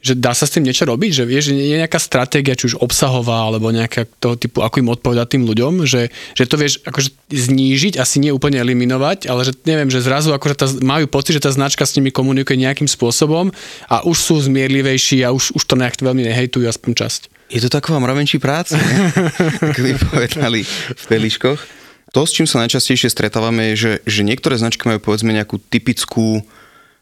že 0.00 0.16
dá 0.16 0.32
sa 0.32 0.48
s 0.48 0.56
tým 0.56 0.64
niečo 0.64 0.88
robiť, 0.88 1.10
že 1.12 1.24
vieš, 1.28 1.52
že 1.52 1.60
je 1.60 1.76
nejaká 1.76 2.00
stratégia, 2.00 2.56
či 2.56 2.72
už 2.72 2.80
obsahová, 2.80 3.52
alebo 3.52 3.68
nejaká 3.68 4.08
toho 4.16 4.40
typu, 4.40 4.64
ako 4.64 4.80
im 4.80 4.88
odpovedať 4.88 5.36
tým 5.36 5.44
ľuďom, 5.44 5.84
že, 5.84 6.08
že 6.32 6.48
to 6.48 6.56
vieš 6.56 6.80
akože 6.88 7.12
znížiť, 7.28 8.00
asi 8.00 8.16
nie 8.18 8.32
úplne 8.32 8.56
eliminovať, 8.64 9.28
ale 9.28 9.44
že 9.44 9.52
neviem, 9.68 9.92
že 9.92 10.00
zrazu 10.00 10.32
akože 10.32 10.56
tá, 10.56 10.66
majú 10.80 11.04
pocit, 11.04 11.36
že 11.36 11.44
tá 11.44 11.52
značka 11.52 11.84
s 11.84 11.94
nimi 12.00 12.08
komunikuje 12.08 12.56
nejakým 12.56 12.88
spôsobom 12.88 13.52
a 13.92 14.00
už 14.08 14.16
sú 14.16 14.34
zmierlivejší 14.40 15.20
a 15.22 15.36
už, 15.36 15.52
už 15.52 15.62
to 15.68 15.76
nejak 15.76 16.00
veľmi 16.00 16.24
nehejtujú 16.24 16.64
aspoň 16.64 16.92
časť. 16.96 17.22
Je 17.50 17.60
to 17.60 17.68
taková 17.68 18.00
mravenčí 18.00 18.40
práca, 18.40 18.80
ako 19.68 19.80
by 19.84 19.92
povedali 20.00 20.64
v 20.96 21.04
peliškoch. 21.10 21.80
To, 22.10 22.26
s 22.26 22.34
čím 22.34 22.46
sa 22.50 22.58
najčastejšie 22.66 23.06
stretávame, 23.06 23.74
je, 23.74 23.74
že, 23.76 23.92
že 24.02 24.20
niektoré 24.26 24.58
značky 24.58 24.82
majú 24.90 24.98
povedzme 24.98 25.30
nejakú 25.30 25.62
typickú 25.62 26.42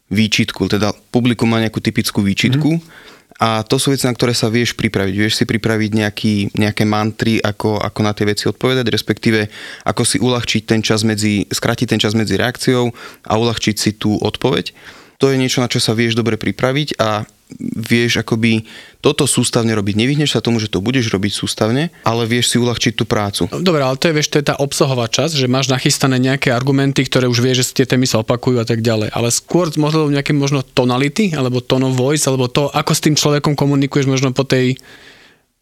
výčitku, 0.09 0.65
teda 0.65 0.91
publikum 1.13 1.49
má 1.49 1.61
nejakú 1.61 1.77
typickú 1.79 2.25
výčitku 2.25 2.69
mm-hmm. 2.81 3.37
a 3.39 3.61
to 3.61 3.77
sú 3.77 3.93
veci, 3.93 4.09
na 4.09 4.13
ktoré 4.17 4.33
sa 4.33 4.49
vieš 4.49 4.73
pripraviť. 4.73 5.13
Vieš 5.15 5.33
si 5.41 5.45
pripraviť 5.45 5.91
nejaký, 5.93 6.35
nejaké 6.57 6.83
mantry, 6.83 7.37
ako, 7.37 7.77
ako 7.77 7.99
na 8.01 8.11
tie 8.17 8.25
veci 8.25 8.49
odpovedať, 8.49 8.89
respektíve 8.89 9.47
ako 9.85 10.01
si 10.03 10.17
uľahčiť 10.17 10.61
ten 10.65 10.81
čas 10.81 11.05
medzi, 11.05 11.45
skrátiť 11.45 11.87
ten 11.93 12.01
čas 12.01 12.17
medzi 12.17 12.35
reakciou 12.35 12.89
a 13.29 13.33
uľahčiť 13.37 13.75
si 13.77 13.95
tú 13.95 14.17
odpoveď. 14.17 14.73
To 15.19 15.29
je 15.29 15.37
niečo, 15.37 15.61
na 15.61 15.69
čo 15.69 15.77
sa 15.83 15.93
vieš 15.93 16.17
dobre 16.17 16.39
pripraviť 16.39 16.97
a 16.97 17.27
vieš 17.57 18.21
akoby 18.21 18.69
toto 19.01 19.25
sústavne 19.25 19.73
robiť. 19.73 19.95
Nevyhneš 19.97 20.37
sa 20.37 20.43
tomu, 20.43 20.61
že 20.61 20.69
to 20.69 20.85
budeš 20.85 21.09
robiť 21.09 21.33
sústavne, 21.33 21.89
ale 22.05 22.29
vieš 22.29 22.53
si 22.53 22.57
uľahčiť 22.61 22.93
tú 22.93 23.09
prácu. 23.09 23.49
Dobre, 23.49 23.81
ale 23.81 23.97
to 23.97 24.11
je, 24.11 24.13
vieš, 24.13 24.29
to 24.29 24.37
je 24.37 24.49
tá 24.53 24.55
obsahová 24.61 25.09
časť, 25.09 25.33
že 25.33 25.47
máš 25.49 25.71
nachystané 25.71 26.21
nejaké 26.21 26.53
argumenty, 26.53 27.01
ktoré 27.07 27.25
už 27.25 27.41
vieš, 27.41 27.65
že 27.65 27.81
tie 27.81 27.89
témy 27.89 28.05
sa 28.05 28.21
opakujú 28.21 28.61
a 28.61 28.67
tak 28.67 28.85
ďalej. 28.85 29.09
Ale 29.15 29.33
skôr 29.33 29.73
možno 29.81 30.13
nejaké 30.13 30.35
možno 30.35 30.61
tonality, 30.61 31.33
alebo 31.33 31.63
tone 31.63 31.89
voice, 31.89 32.29
alebo 32.29 32.45
to, 32.51 32.69
ako 32.69 32.91
s 32.93 33.01
tým 33.01 33.15
človekom 33.17 33.57
komunikuješ 33.57 34.05
možno 34.05 34.29
po 34.29 34.45
tej 34.45 34.77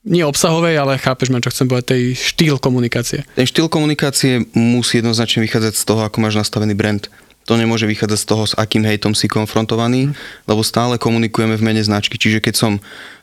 nie 0.08 0.24
obsahovej, 0.24 0.79
ale 0.79 0.96
chápeš 0.96 1.29
ma, 1.29 1.44
čo 1.44 1.51
chcem 1.51 1.67
povedať, 1.67 2.00
tej 2.00 2.03
štýl 2.15 2.56
komunikácie. 2.63 3.27
Ten 3.36 3.44
štýl 3.44 3.67
komunikácie 3.67 4.48
musí 4.56 5.03
jednoznačne 5.03 5.44
vychádzať 5.44 5.74
z 5.75 5.84
toho, 5.84 6.01
ako 6.08 6.24
máš 6.24 6.39
nastavený 6.39 6.74
brand. 6.79 7.12
To 7.48 7.56
nemôže 7.56 7.88
vychádzať 7.88 8.20
z 8.20 8.27
toho, 8.27 8.44
s 8.44 8.54
akým 8.60 8.84
hejtom 8.84 9.16
si 9.16 9.32
konfrontovaný, 9.32 10.12
lebo 10.44 10.60
stále 10.68 11.00
komunikujeme 11.00 11.56
v 11.56 11.63
mene 11.63 11.80
značky. 11.80 12.20
Čiže 12.20 12.44
keď 12.44 12.56
som 12.60 12.72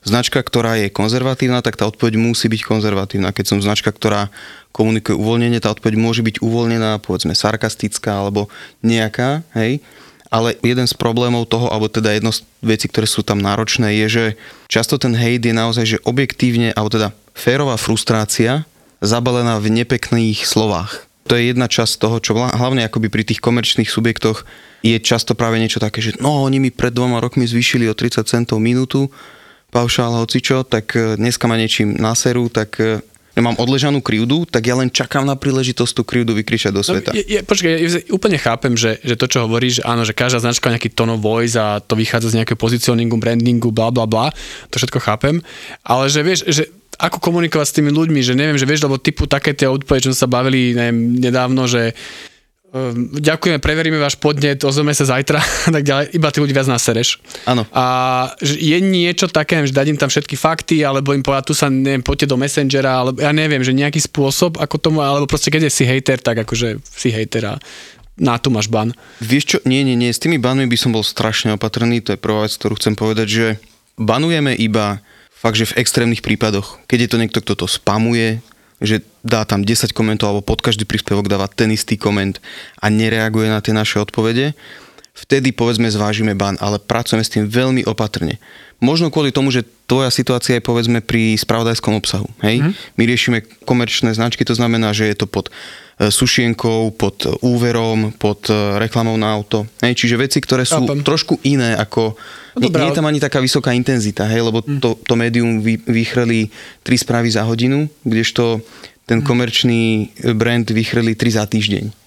značka, 0.00 0.40
ktorá 0.40 0.80
je 0.80 0.88
konzervatívna, 0.88 1.60
tak 1.60 1.76
tá 1.76 1.84
odpoveď 1.84 2.16
musí 2.16 2.48
byť 2.48 2.64
konzervatívna. 2.64 3.36
Keď 3.36 3.44
som 3.44 3.58
značka, 3.60 3.92
ktorá 3.92 4.32
komunikuje 4.72 5.12
uvoľnenie, 5.12 5.60
tá 5.60 5.76
odpoveď 5.76 5.94
môže 6.00 6.24
byť 6.24 6.40
uvoľnená, 6.40 7.04
povedzme 7.04 7.36
sarkastická 7.36 8.24
alebo 8.24 8.48
nejaká, 8.80 9.44
hej. 9.60 9.84
Ale 10.32 10.56
jeden 10.66 10.88
z 10.88 10.96
problémov 10.96 11.46
toho, 11.46 11.70
alebo 11.70 11.86
teda 11.86 12.10
jedno 12.10 12.34
z 12.34 12.42
vecí, 12.58 12.90
ktoré 12.90 13.06
sú 13.06 13.22
tam 13.22 13.38
náročné, 13.38 13.94
je, 14.02 14.06
že 14.08 14.24
často 14.66 14.98
ten 14.98 15.14
hejt 15.14 15.46
je 15.46 15.54
naozaj, 15.54 15.84
že 15.84 16.02
objektívne, 16.02 16.74
alebo 16.74 16.90
teda 16.90 17.14
férová 17.36 17.78
frustrácia, 17.78 18.66
zabalená 19.04 19.60
v 19.60 19.84
nepekných 19.84 20.42
slovách 20.42 21.06
to 21.24 21.36
je 21.36 21.52
jedna 21.52 21.66
časť 21.68 22.00
toho, 22.00 22.16
čo 22.20 22.36
hlavne 22.36 22.84
akoby 22.84 23.08
pri 23.08 23.24
tých 23.24 23.40
komerčných 23.40 23.88
subjektoch 23.88 24.44
je 24.84 25.00
často 25.00 25.32
práve 25.32 25.56
niečo 25.56 25.80
také, 25.80 26.04
že 26.04 26.20
no 26.20 26.44
oni 26.44 26.60
mi 26.60 26.70
pred 26.70 26.92
dvoma 26.92 27.20
rokmi 27.20 27.48
zvýšili 27.48 27.88
o 27.88 27.96
30 27.96 28.28
centov 28.28 28.60
minútu, 28.60 29.08
paušál 29.72 30.20
hocičo, 30.20 30.68
tak 30.68 30.92
e, 30.94 31.16
dneska 31.16 31.48
ma 31.48 31.56
niečím 31.56 31.96
naserú, 31.96 32.52
tak 32.52 32.78
ja 33.34 33.42
mám 33.42 33.58
odležanú 33.58 33.98
krivdu, 33.98 34.46
tak 34.46 34.70
ja 34.70 34.78
len 34.78 34.94
čakám 34.94 35.26
na 35.26 35.34
príležitosť 35.34 35.92
tú 35.92 36.02
krivdu 36.06 36.38
vykričať 36.38 36.70
do 36.70 36.82
no, 36.82 36.86
sveta. 36.86 37.10
No, 37.10 37.18
je, 37.18 37.24
je, 37.26 37.40
počkaj, 37.42 37.70
ja 37.74 37.88
úplne 38.14 38.38
chápem, 38.38 38.78
že, 38.78 39.02
že 39.02 39.18
to, 39.18 39.26
čo 39.26 39.50
hovoríš, 39.50 39.82
áno, 39.82 40.06
že 40.06 40.14
každá 40.14 40.38
značka 40.38 40.70
má 40.70 40.78
nejaký 40.78 40.94
tone 40.94 41.18
of 41.18 41.22
voice 41.22 41.58
a 41.58 41.82
to 41.82 41.98
vychádza 41.98 42.30
z 42.30 42.42
nejakého 42.42 42.58
pozicioningu, 42.58 43.18
brandingu, 43.18 43.74
bla 43.74 43.90
bla 43.90 44.06
bla, 44.06 44.30
to 44.70 44.78
všetko 44.78 45.02
chápem, 45.02 45.42
ale 45.82 46.06
že 46.06 46.20
vieš, 46.22 46.46
že 46.46 46.70
ako 46.94 47.18
komunikovať 47.18 47.66
s 47.66 47.76
tými 47.76 47.90
ľuďmi, 47.90 48.20
že 48.22 48.38
neviem, 48.38 48.54
že 48.54 48.70
vieš, 48.70 48.86
lebo 48.86 49.02
typu 49.02 49.26
také 49.26 49.50
tie 49.50 49.66
odpovede, 49.66 50.10
čo 50.10 50.14
sa 50.14 50.30
bavili 50.30 50.78
neviem, 50.78 51.18
nedávno, 51.18 51.66
že 51.66 51.90
ďakujeme, 53.22 53.62
preveríme 53.62 54.02
váš 54.02 54.18
podnet, 54.18 54.58
ozveme 54.66 54.90
sa 54.90 55.06
zajtra 55.06 55.38
a 55.68 55.70
tak 55.70 55.84
ďalej, 55.86 56.04
iba 56.18 56.28
ty 56.34 56.38
ľudí 56.42 56.50
viac 56.50 56.66
nasereš. 56.66 57.22
Áno. 57.46 57.62
A 57.70 57.84
je 58.42 58.78
niečo 58.82 59.30
také, 59.30 59.62
že 59.62 59.70
dať 59.70 59.94
im 59.94 59.98
tam 59.98 60.10
všetky 60.10 60.34
fakty, 60.34 60.82
alebo 60.82 61.14
im 61.14 61.22
povedať, 61.22 61.44
tu 61.46 61.54
sa, 61.54 61.70
neviem, 61.70 62.02
poďte 62.02 62.34
do 62.34 62.36
Messengera, 62.36 63.06
alebo 63.06 63.22
ja 63.22 63.30
neviem, 63.30 63.62
že 63.62 63.70
nejaký 63.70 64.02
spôsob, 64.02 64.58
ako 64.58 64.74
tomu, 64.82 64.98
alebo 65.06 65.30
proste 65.30 65.54
keď 65.54 65.70
je 65.70 65.72
si 65.72 65.84
hater, 65.86 66.18
tak 66.18 66.42
akože 66.42 66.82
si 66.82 67.14
hater 67.14 67.54
a 67.54 67.62
na 68.18 68.38
tu 68.38 68.50
máš 68.50 68.70
ban. 68.70 68.94
Vieš 69.22 69.44
čo, 69.46 69.58
nie, 69.66 69.82
nie, 69.86 69.98
nie, 69.98 70.10
s 70.10 70.22
tými 70.22 70.38
banmi 70.38 70.66
by 70.66 70.78
som 70.78 70.94
bol 70.94 71.02
strašne 71.06 71.54
opatrný, 71.54 72.02
to 72.02 72.14
je 72.14 72.18
prvá 72.18 72.46
vec, 72.46 72.54
ktorú 72.54 72.78
chcem 72.78 72.94
povedať, 72.94 73.26
že 73.26 73.46
banujeme 73.98 74.54
iba 74.54 75.02
fakt, 75.30 75.58
že 75.58 75.70
v 75.70 75.78
extrémnych 75.82 76.22
prípadoch, 76.22 76.78
keď 76.86 76.98
je 77.06 77.10
to 77.10 77.20
niekto, 77.22 77.38
kto 77.42 77.54
to 77.54 77.66
spamuje, 77.66 78.42
že 78.84 79.04
dá 79.24 79.44
tam 79.48 79.64
10 79.64 79.90
komentov 79.96 80.30
alebo 80.30 80.44
pod 80.44 80.60
každý 80.60 80.84
príspevok 80.84 81.26
dáva 81.28 81.48
ten 81.50 81.72
istý 81.72 81.96
koment 81.96 82.38
a 82.78 82.92
nereaguje 82.92 83.48
na 83.48 83.58
tie 83.64 83.72
naše 83.72 84.00
odpovede, 84.00 84.52
vtedy 85.14 85.54
povedzme 85.54 85.86
zvážime 85.88 86.34
ban, 86.34 86.58
ale 86.58 86.82
pracujeme 86.82 87.24
s 87.24 87.32
tým 87.32 87.46
veľmi 87.46 87.86
opatrne. 87.86 88.42
Možno 88.82 89.08
kvôli 89.08 89.30
tomu, 89.30 89.54
že 89.54 89.64
tvoja 89.86 90.10
situácia 90.10 90.58
je 90.58 90.66
povedzme 90.66 91.00
pri 91.00 91.38
spravodajskom 91.38 91.94
obsahu. 91.94 92.28
Hej? 92.42 92.60
Mm. 92.60 92.72
My 92.98 93.02
riešime 93.06 93.38
komerčné 93.64 94.12
značky, 94.12 94.42
to 94.42 94.52
znamená, 94.52 94.92
že 94.92 95.08
je 95.08 95.16
to 95.16 95.26
pod 95.30 95.48
sušienkou, 95.98 96.90
pod 96.98 97.38
úverom, 97.46 98.10
pod 98.18 98.50
e, 98.50 98.54
reklamou 98.82 99.14
na 99.14 99.30
auto. 99.30 99.62
Hej, 99.78 99.94
čiže 99.94 100.18
veci, 100.18 100.38
ktoré 100.42 100.66
sú 100.66 100.82
Chápem. 100.82 101.06
trošku 101.06 101.38
iné 101.46 101.78
ako... 101.78 102.18
No, 102.58 102.66
nie, 102.66 102.70
nie 102.70 102.90
je 102.90 102.98
tam 102.98 103.06
ani 103.06 103.22
taká 103.22 103.42
vysoká 103.42 103.74
intenzita, 103.74 104.26
hej, 104.30 104.46
lebo 104.46 104.62
mm. 104.62 104.78
to, 104.82 104.98
to 105.02 105.14
médium 105.14 105.62
vy, 105.62 105.78
vychreli 105.86 106.50
tri 106.82 106.94
správy 106.98 107.30
za 107.30 107.42
hodinu, 107.46 107.86
kdežto 108.02 108.62
ten 109.06 109.22
mm. 109.22 109.26
komerčný 109.26 109.82
brand 110.34 110.66
vychreli 110.66 111.14
tri 111.14 111.30
za 111.30 111.46
týždeň. 111.46 112.03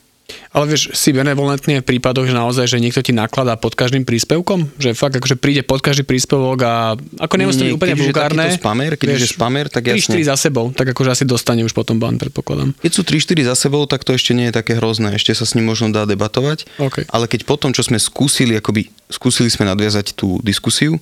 Ale 0.52 0.68
vieš, 0.68 0.92
si 0.92 1.16
benevolentný 1.16 1.80
v 1.80 1.88
prípadoch, 1.88 2.28
že 2.28 2.36
naozaj, 2.36 2.68
že 2.68 2.84
niekto 2.84 3.00
ti 3.00 3.16
nakladá 3.16 3.56
pod 3.56 3.80
každým 3.80 4.04
príspevkom? 4.04 4.76
Že 4.76 4.92
fakt 4.92 5.16
akože 5.16 5.40
príde 5.40 5.64
pod 5.64 5.80
každý 5.80 6.04
príspevok 6.04 6.58
a 6.68 6.74
ako 7.00 7.36
nemusí 7.40 7.64
to 7.64 7.80
úplne 7.80 7.96
vulgárne. 7.96 8.44
Keď 8.52 8.60
spamer, 8.60 8.92
keď 9.00 9.08
vieš, 9.08 9.24
je 9.24 9.30
spamer, 9.40 9.66
tak 9.72 9.88
jasne. 9.88 10.20
3-4 10.20 10.32
za 10.32 10.36
sebou, 10.36 10.66
tak 10.76 10.92
akože 10.92 11.10
asi 11.16 11.24
dostane 11.24 11.64
už 11.64 11.72
potom 11.72 11.96
ban, 11.96 12.20
predpokladám. 12.20 12.76
Keď 12.84 12.92
sú 12.92 13.02
3-4 13.08 13.48
za 13.48 13.56
sebou, 13.56 13.88
tak 13.88 14.04
to 14.04 14.12
ešte 14.12 14.36
nie 14.36 14.52
je 14.52 14.54
také 14.60 14.76
hrozné, 14.76 15.16
ešte 15.16 15.32
sa 15.32 15.48
s 15.48 15.56
ním 15.56 15.72
možno 15.72 15.96
dá 15.96 16.04
debatovať. 16.04 16.68
Okay. 16.76 17.08
Ale 17.08 17.32
keď 17.32 17.48
potom, 17.48 17.72
čo 17.72 17.88
sme 17.88 17.96
skúsili, 17.96 18.60
akoby 18.60 18.92
skúsili 19.08 19.48
sme 19.48 19.64
nadviazať 19.64 20.12
tú 20.12 20.44
diskusiu, 20.44 21.00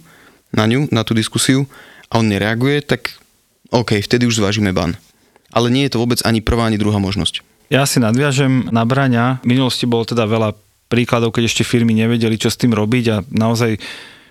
na 0.53 0.69
ňu, 0.69 0.85
na 0.93 1.01
tú 1.01 1.17
diskusiu 1.17 1.65
a 2.13 2.21
on 2.21 2.29
nereaguje, 2.29 2.85
tak 2.85 3.17
OK, 3.73 3.97
vtedy 4.05 4.29
už 4.29 4.37
zvážime 4.37 4.69
ban. 4.69 4.93
Ale 5.49 5.73
nie 5.73 5.87
je 5.89 5.97
to 5.97 6.01
vôbec 6.03 6.21
ani 6.21 6.45
prvá, 6.45 6.69
ani 6.69 6.77
druhá 6.77 7.01
možnosť. 7.01 7.41
Ja 7.69 7.83
si 7.89 7.97
nadviažem 7.97 8.69
na 8.69 8.85
Braňa. 8.85 9.41
V 9.41 9.49
minulosti 9.49 9.89
bolo 9.89 10.05
teda 10.05 10.29
veľa 10.29 10.53
príkladov, 10.85 11.33
keď 11.33 11.49
ešte 11.49 11.63
firmy 11.65 11.97
nevedeli, 11.97 12.37
čo 12.37 12.53
s 12.53 12.61
tým 12.61 12.73
robiť 12.77 13.05
a 13.09 13.17
naozaj 13.33 13.81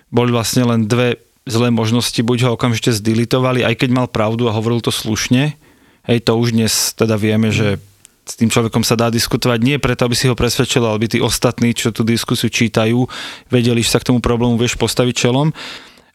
boli 0.07 0.31
vlastne 0.31 0.63
len 0.63 0.87
dve 0.87 1.19
zlé 1.45 1.69
možnosti, 1.69 2.17
buď 2.17 2.49
ho 2.49 2.49
okamžite 2.57 2.95
zdilitovali, 2.95 3.61
aj 3.61 3.75
keď 3.77 3.89
mal 3.93 4.07
pravdu 4.09 4.49
a 4.49 4.55
hovoril 4.55 4.81
to 4.81 4.89
slušne. 4.89 5.53
Hej, 6.09 6.25
to 6.25 6.33
už 6.37 6.57
dnes 6.57 6.95
teda 6.97 7.19
vieme, 7.19 7.53
že 7.53 7.77
s 8.25 8.33
tým 8.33 8.49
človekom 8.49 8.81
sa 8.81 8.97
dá 8.97 9.13
diskutovať 9.13 9.59
nie 9.61 9.77
preto, 9.77 10.09
aby 10.09 10.17
si 10.17 10.25
ho 10.25 10.33
presvedčil, 10.33 10.81
ale 10.81 10.97
aby 10.97 11.07
tí 11.17 11.19
ostatní, 11.21 11.77
čo 11.77 11.93
tú 11.93 12.01
diskusiu 12.01 12.49
čítajú, 12.49 13.05
vedeli, 13.53 13.85
že 13.85 13.93
sa 13.93 14.01
k 14.01 14.09
tomu 14.09 14.17
problému 14.17 14.57
vieš 14.57 14.73
postaviť 14.81 15.13
čelom. 15.13 15.53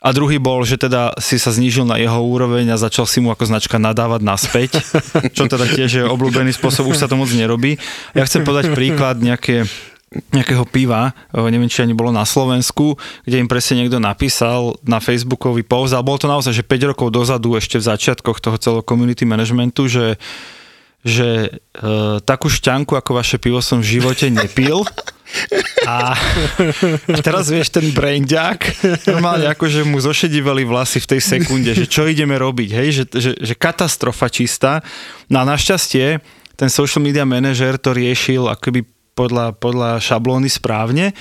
A 0.00 0.16
druhý 0.16 0.40
bol, 0.40 0.64
že 0.64 0.80
teda 0.80 1.12
si 1.20 1.36
sa 1.36 1.52
znížil 1.52 1.84
na 1.84 2.00
jeho 2.00 2.24
úroveň 2.24 2.72
a 2.72 2.80
začal 2.80 3.04
si 3.04 3.20
mu 3.20 3.28
ako 3.28 3.44
značka 3.44 3.76
nadávať 3.76 4.20
naspäť, 4.24 4.70
čo 5.36 5.44
teda 5.44 5.68
tiež 5.68 5.90
je 6.00 6.04
obľúbený 6.08 6.56
spôsob, 6.56 6.88
už 6.88 7.04
sa 7.04 7.08
to 7.08 7.20
moc 7.20 7.28
nerobí. 7.28 7.76
Ja 8.16 8.24
chcem 8.24 8.40
podať 8.42 8.72
príklad 8.72 9.20
nejaké 9.20 9.68
nejakého 10.10 10.66
piva, 10.66 11.14
neviem, 11.30 11.70
či 11.70 11.86
ani 11.86 11.94
bolo 11.94 12.10
na 12.10 12.26
Slovensku, 12.26 12.98
kde 13.22 13.38
im 13.38 13.46
presne 13.46 13.78
niekto 13.78 14.02
napísal 14.02 14.74
na 14.82 14.98
Facebookový 14.98 15.62
post, 15.62 15.94
a 15.94 16.02
bolo 16.02 16.18
to 16.18 16.26
naozaj, 16.26 16.50
že 16.50 16.66
5 16.66 16.90
rokov 16.90 17.14
dozadu, 17.14 17.54
ešte 17.54 17.78
v 17.78 17.94
začiatkoch 17.94 18.42
toho 18.42 18.58
celého 18.58 18.82
community 18.82 19.22
managementu, 19.22 19.86
že 19.86 20.18
že 21.00 21.48
e, 21.48 21.50
takú 22.20 22.52
šťanku 22.52 22.92
ako 22.92 23.16
vaše 23.16 23.40
pivo 23.40 23.64
som 23.64 23.80
v 23.80 23.96
živote 23.96 24.28
nepil. 24.28 24.84
A, 25.86 26.12
a 27.16 27.18
teraz 27.24 27.48
vieš, 27.48 27.72
ten 27.72 27.92
brainďák, 27.94 28.60
normálne 29.08 29.48
ako, 29.48 29.64
že 29.68 29.80
mu 29.84 29.96
zošedívali 29.96 30.68
vlasy 30.68 31.00
v 31.00 31.10
tej 31.16 31.20
sekunde, 31.20 31.72
že 31.72 31.88
čo 31.88 32.04
ideme 32.04 32.36
robiť, 32.36 32.70
hej, 32.76 32.88
že, 32.92 33.04
že, 33.16 33.32
že 33.38 33.54
katastrofa 33.56 34.28
čistá. 34.28 34.84
No 35.32 35.40
a 35.40 35.48
našťastie 35.48 36.20
ten 36.60 36.68
social 36.68 37.00
media 37.00 37.24
manažer 37.24 37.80
to 37.80 37.96
riešil 37.96 38.44
akoby 38.52 38.84
podľa, 39.16 39.56
podľa 39.56 39.96
šablóny 40.00 40.52
správne. 40.52 41.16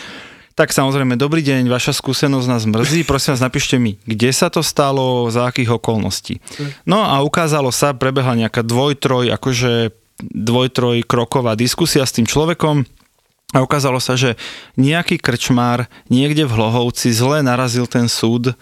Tak 0.59 0.75
samozrejme, 0.75 1.15
dobrý 1.15 1.39
deň, 1.39 1.71
vaša 1.71 1.95
skúsenosť 1.95 2.47
nás 2.51 2.67
mrzí, 2.67 3.07
prosím 3.07 3.31
vás, 3.31 3.39
napíšte 3.39 3.79
mi, 3.79 3.95
kde 4.03 4.27
sa 4.35 4.51
to 4.51 4.59
stalo, 4.59 5.31
za 5.31 5.47
akých 5.47 5.79
okolností. 5.79 6.43
No 6.83 6.99
a 6.99 7.23
ukázalo 7.23 7.71
sa, 7.71 7.95
prebehla 7.95 8.35
nejaká 8.35 8.59
dvoj-troj, 8.67 9.31
akože 9.39 9.95
dvoj-troj 10.19 11.07
kroková 11.07 11.55
diskusia 11.55 12.03
s 12.03 12.11
tým 12.11 12.27
človekom, 12.27 12.83
a 13.49 13.65
ukázalo 13.65 13.97
sa, 13.97 14.13
že 14.13 14.37
nejaký 14.77 15.17
krčmár 15.17 15.89
niekde 16.05 16.45
v 16.45 16.53
Hlohovci 16.53 17.09
zle 17.09 17.41
narazil 17.41 17.89
ten 17.89 18.05
súd, 18.05 18.53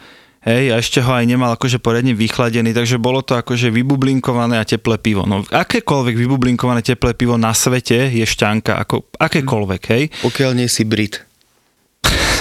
hej, 0.48 0.72
a 0.72 0.80
ešte 0.80 1.04
ho 1.04 1.12
aj 1.12 1.28
nemal 1.28 1.52
akože 1.60 1.84
poriadne 1.84 2.16
vychladený, 2.16 2.72
takže 2.72 2.96
bolo 2.96 3.20
to 3.20 3.36
akože 3.36 3.68
vybublinkované 3.68 4.56
a 4.56 4.64
teplé 4.64 4.96
pivo. 4.96 5.28
No 5.28 5.44
akékoľvek 5.44 6.16
vybublinkované 6.16 6.80
teplé 6.80 7.12
pivo 7.12 7.36
na 7.36 7.52
svete 7.52 8.08
je 8.16 8.24
šťanka, 8.24 8.80
ako 8.80 9.12
akékoľvek, 9.20 9.82
hej. 9.92 10.04
Pokiaľ 10.24 10.52
nie 10.56 10.72
si 10.72 10.88
Brit. 10.88 11.28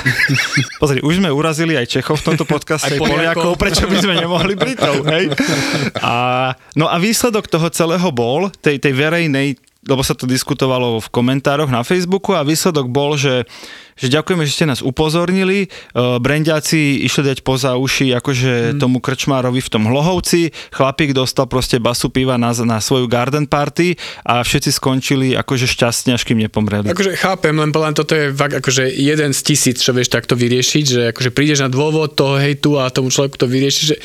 Pozri, 0.80 1.02
už 1.02 1.18
sme 1.18 1.34
urazili 1.34 1.74
aj 1.74 1.90
Čechov 1.90 2.22
v 2.22 2.26
tomto 2.32 2.46
podcaste, 2.46 2.94
aj 2.94 3.00
Poliakov, 3.00 3.58
prečo 3.58 3.90
by 3.90 3.96
sme 3.98 4.14
nemohli 4.22 4.54
Britov, 4.54 5.02
hej? 5.10 5.34
A, 6.06 6.54
no 6.78 6.86
a 6.86 6.96
výsledok 7.02 7.50
toho 7.50 7.66
celého 7.74 8.08
bol, 8.14 8.52
tej, 8.62 8.78
tej 8.78 8.94
verejnej 8.94 9.58
lebo 9.86 10.02
sa 10.02 10.18
to 10.18 10.26
diskutovalo 10.26 10.98
v 10.98 11.08
komentároch 11.08 11.70
na 11.70 11.86
Facebooku 11.86 12.34
a 12.34 12.42
výsledok 12.42 12.90
bol, 12.90 13.14
že, 13.14 13.46
že 13.94 14.10
ďakujeme, 14.10 14.42
že 14.44 14.52
ste 14.52 14.66
nás 14.66 14.82
upozornili. 14.82 15.70
Uh, 15.94 16.18
Brendiaci 16.18 17.06
išli 17.06 17.32
dať 17.32 17.38
poza 17.46 17.78
uši 17.78 18.12
akože 18.18 18.76
mm. 18.76 18.78
tomu 18.82 18.98
krčmárovi 18.98 19.62
v 19.62 19.72
tom 19.72 19.86
hlohovci. 19.86 20.50
Chlapík 20.74 21.14
dostal 21.14 21.46
proste 21.46 21.78
basu 21.78 22.10
piva 22.10 22.34
na, 22.36 22.50
na 22.66 22.82
svoju 22.82 23.06
garden 23.06 23.46
party 23.46 23.94
a 24.26 24.42
všetci 24.42 24.70
skončili 24.74 25.38
akože 25.38 25.70
šťastne, 25.70 26.18
až 26.18 26.22
kým 26.26 26.42
nepomreli. 26.42 26.90
Akože 26.90 27.14
chápem, 27.14 27.54
len 27.54 27.70
podľa 27.70 27.94
toto 27.96 28.12
je 28.12 28.34
fakt 28.34 28.58
akože 28.58 28.90
jeden 28.90 29.30
z 29.30 29.40
tisíc, 29.40 29.78
čo 29.80 29.94
vieš 29.94 30.10
takto 30.10 30.34
vyriešiť, 30.34 30.84
že 30.84 31.00
akože 31.14 31.30
prídeš 31.30 31.62
na 31.62 31.70
dôvod 31.70 32.18
toho 32.18 32.36
hejtu 32.36 32.76
a 32.82 32.90
tomu 32.90 33.14
človeku 33.14 33.38
to 33.38 33.46
vyrieši, 33.46 33.82
že 33.94 33.96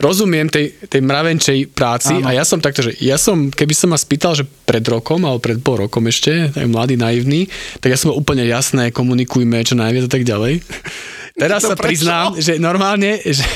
rozumiem 0.00 0.48
tej, 0.48 0.72
tej 0.88 1.04
mravenčej 1.04 1.68
práci 1.70 2.16
Áno. 2.16 2.32
a 2.32 2.34
ja 2.34 2.44
som 2.48 2.56
takto, 2.58 2.80
že 2.80 2.96
ja 3.04 3.20
som, 3.20 3.52
keby 3.52 3.76
som 3.76 3.92
ma 3.92 4.00
spýtal, 4.00 4.32
že 4.32 4.48
pred 4.64 4.82
rokom, 4.88 5.20
alebo 5.28 5.38
pred 5.38 5.60
pol 5.60 5.86
rokom 5.86 6.08
ešte, 6.08 6.48
tak 6.50 6.64
mladý, 6.66 6.96
naivný, 6.96 7.46
tak 7.84 7.92
ja 7.92 7.98
som 8.00 8.16
úplne 8.16 8.48
jasné, 8.48 8.88
komunikujme 8.90 9.60
čo 9.60 9.76
najviac 9.76 10.08
a 10.08 10.12
tak 10.12 10.24
ďalej. 10.24 10.64
Teraz 11.40 11.64
sa 11.64 11.72
prečo? 11.72 12.04
priznám, 12.04 12.36
že 12.36 12.60
normálne, 12.60 13.16
že, 13.38 13.48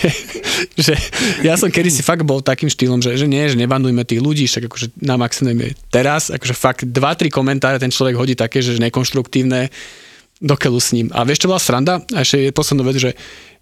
že 0.76 0.94
ja 1.44 1.56
som 1.56 1.68
kedysi 1.68 2.00
fakt 2.00 2.24
bol 2.24 2.40
takým 2.40 2.68
štýlom, 2.68 3.00
že, 3.00 3.16
že 3.16 3.26
nie, 3.28 3.44
že 3.48 3.60
nebandujme 3.60 4.04
tých 4.04 4.24
ľudí, 4.24 4.44
však 4.48 4.68
akože 4.68 4.86
na 5.04 5.20
maximum 5.20 5.72
teraz, 5.92 6.32
akože 6.32 6.54
fakt 6.54 6.80
dva, 6.88 7.12
tri 7.12 7.28
komentáre 7.28 7.76
ten 7.76 7.92
človek 7.92 8.16
hodí 8.16 8.34
také, 8.36 8.64
že 8.64 8.80
nekonštruktívne, 8.80 9.68
do 10.44 10.56
keľu 10.58 10.80
s 10.82 10.90
ním. 10.92 11.08
A 11.14 11.22
vieš, 11.22 11.46
čo 11.46 11.50
bola 11.50 11.62
sranda? 11.62 12.02
A 12.10 12.26
ešte 12.26 12.50
je 12.50 12.50
poslednú 12.50 12.84
vec, 12.84 12.98
že, 12.98 13.14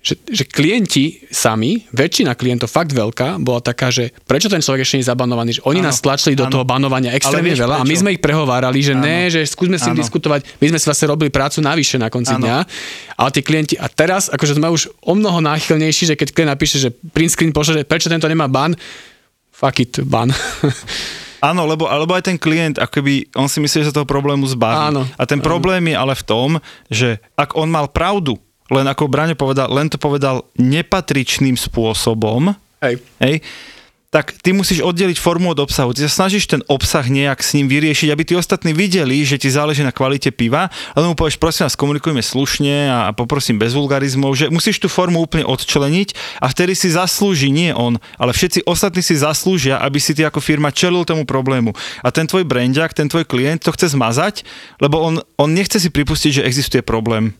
že, 0.02 0.18
že 0.26 0.42
klienti 0.42 1.22
sami, 1.30 1.86
väčšina 1.94 2.34
klientov, 2.34 2.66
fakt 2.66 2.90
veľká, 2.90 3.38
bola 3.38 3.62
taká, 3.62 3.94
že 3.94 4.10
prečo 4.26 4.50
ten 4.50 4.58
človek 4.58 4.82
ešte 4.82 4.98
nie 4.98 5.06
je 5.06 5.10
zabanovaný, 5.14 5.50
že 5.56 5.62
oni 5.62 5.78
Áno, 5.78 5.94
nás 5.94 6.02
tlačili 6.02 6.34
do 6.34 6.50
áno. 6.50 6.58
toho 6.58 6.64
banovania 6.66 7.14
extrémne 7.14 7.54
vieš 7.54 7.62
veľa 7.62 7.76
a 7.78 7.82
my 7.82 7.86
prečo? 7.86 8.02
sme 8.02 8.10
ich 8.10 8.20
prehovárali, 8.20 8.82
že 8.82 8.98
ne, 8.98 9.30
že 9.30 9.46
skúsme 9.46 9.78
s 9.78 9.86
tým 9.86 9.94
Áno. 9.94 10.02
diskutovať. 10.02 10.58
My 10.58 10.74
sme 10.74 10.78
si 10.82 10.86
vlastne 10.90 11.06
robili 11.06 11.30
prácu 11.30 11.62
navyše 11.62 12.02
na 12.02 12.10
konci 12.10 12.34
Áno. 12.34 12.42
dňa, 12.42 12.56
ale 13.14 13.30
tí 13.30 13.40
klienti, 13.46 13.78
a 13.78 13.86
teraz 13.86 14.26
akože 14.26 14.58
sme 14.58 14.74
už 14.74 14.90
o 15.06 15.14
mnoho 15.14 15.38
náchylnejší, 15.38 16.10
že 16.10 16.18
keď 16.18 16.28
klient 16.34 16.50
napíše, 16.50 16.82
že 16.82 16.90
print 16.90 17.30
screen 17.30 17.54
pošle, 17.54 17.80
že 17.80 17.86
prečo 17.86 18.10
tento 18.10 18.26
nemá 18.26 18.50
ban, 18.50 18.74
fuck 19.54 19.78
it, 19.78 20.02
ban. 20.02 20.34
Áno, 21.42 21.66
lebo, 21.66 21.90
alebo 21.90 22.14
aj 22.14 22.30
ten 22.30 22.38
klient, 22.38 22.78
akoby, 22.78 23.26
on 23.34 23.50
si 23.50 23.58
myslí, 23.58 23.82
že 23.82 23.90
sa 23.90 23.98
toho 23.98 24.06
problému 24.06 24.46
zbaví. 24.46 24.94
Áno, 24.94 25.02
A 25.18 25.26
ten 25.26 25.42
problém 25.42 25.90
je 25.90 25.96
ale 25.98 26.14
v 26.14 26.22
tom, 26.22 26.48
že 26.86 27.18
ak 27.34 27.58
on 27.58 27.66
mal 27.66 27.90
pravdu, 27.90 28.38
len 28.72 28.88
ako 28.88 29.12
Braňo 29.12 29.36
povedal, 29.36 29.68
len 29.68 29.92
to 29.92 30.00
povedal 30.00 30.48
nepatričným 30.56 31.54
spôsobom, 31.60 32.56
Hej. 32.80 32.98
hej, 33.20 33.44
tak 34.12 34.36
ty 34.44 34.52
musíš 34.52 34.84
oddeliť 34.84 35.16
formu 35.16 35.56
od 35.56 35.64
obsahu. 35.64 35.96
Ty 35.96 36.04
sa 36.04 36.12
snažíš 36.12 36.44
ten 36.44 36.60
obsah 36.68 37.00
nejak 37.00 37.40
s 37.40 37.56
ním 37.56 37.64
vyriešiť, 37.64 38.12
aby 38.12 38.22
tí 38.28 38.36
ostatní 38.36 38.76
videli, 38.76 39.24
že 39.24 39.40
ti 39.40 39.48
záleží 39.48 39.80
na 39.80 39.88
kvalite 39.88 40.28
piva, 40.28 40.68
ale 40.92 41.08
mu 41.08 41.16
povieš, 41.16 41.40
prosím 41.40 41.64
vás, 41.64 41.80
komunikujme 41.80 42.20
slušne 42.20 42.92
a, 42.92 42.98
a 43.08 43.10
poprosím 43.16 43.56
bez 43.56 43.72
vulgarizmov, 43.72 44.36
že 44.36 44.52
musíš 44.52 44.84
tú 44.84 44.92
formu 44.92 45.24
úplne 45.24 45.48
odčleniť 45.48 46.12
a 46.44 46.52
vtedy 46.52 46.76
si 46.76 46.92
zaslúži, 46.92 47.48
nie 47.48 47.72
on, 47.72 47.96
ale 48.20 48.36
všetci 48.36 48.68
ostatní 48.68 49.00
si 49.00 49.16
zaslúžia, 49.16 49.80
aby 49.80 49.96
si 49.96 50.12
ty 50.12 50.28
ako 50.28 50.44
firma 50.44 50.68
čelil 50.68 51.08
tomu 51.08 51.24
problému. 51.24 51.72
A 52.04 52.12
ten 52.12 52.28
tvoj 52.28 52.44
brandiak, 52.44 52.92
ten 52.92 53.08
tvoj 53.08 53.24
klient 53.24 53.64
to 53.64 53.72
chce 53.72 53.96
zmazať, 53.96 54.44
lebo 54.76 55.00
on, 55.00 55.24
on 55.40 55.48
nechce 55.56 55.80
si 55.80 55.88
pripustiť, 55.88 56.44
že 56.44 56.44
existuje 56.44 56.84
problém. 56.84 57.32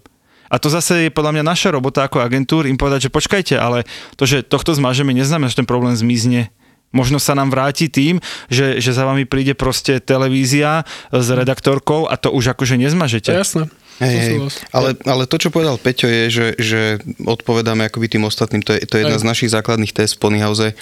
A 0.52 0.61
to 0.61 0.68
zase 0.68 1.09
je 1.09 1.11
podľa 1.11 1.40
mňa 1.40 1.44
naša 1.49 1.73
robota 1.73 2.04
ako 2.04 2.21
agentúr 2.21 2.68
im 2.68 2.76
povedať, 2.76 3.09
že 3.09 3.14
počkajte, 3.14 3.56
ale 3.56 3.88
to, 4.21 4.28
že 4.28 4.44
tohto 4.44 4.76
zmažeme, 4.76 5.16
neznamená, 5.16 5.49
že 5.49 5.64
ten 5.64 5.68
problém 5.68 5.97
zmizne. 5.97 6.52
Možno 6.92 7.16
sa 7.16 7.32
nám 7.32 7.49
vráti 7.49 7.88
tým, 7.88 8.21
že, 8.52 8.76
že 8.76 8.92
za 8.92 9.09
vami 9.09 9.25
príde 9.25 9.56
proste 9.56 9.97
televízia 9.97 10.85
s 11.09 11.26
redaktorkou 11.32 12.04
a 12.04 12.21
to 12.21 12.28
už 12.28 12.52
akože 12.52 12.76
nezmažete. 12.76 13.32
jasné. 13.32 13.73
Hej, 13.97 14.16
hej. 14.21 14.38
Ale, 14.76 14.92
ale 15.09 15.25
to, 15.25 15.40
čo 15.40 15.49
povedal 15.49 15.80
Peťo, 15.80 16.04
je, 16.04 16.25
že, 16.28 16.47
že 16.61 16.80
odpovedáme 17.25 17.88
akoby 17.88 18.12
tým 18.12 18.28
ostatným. 18.28 18.61
To 18.64 18.76
je, 18.76 18.85
to 18.85 19.00
je 19.00 19.09
jedna 19.09 19.16
Hej. 19.16 19.25
z 19.25 19.30
našich 19.30 19.50
základných 19.52 19.92
test 19.97 20.21
v 20.21 20.28
Ponyhouse. 20.28 20.76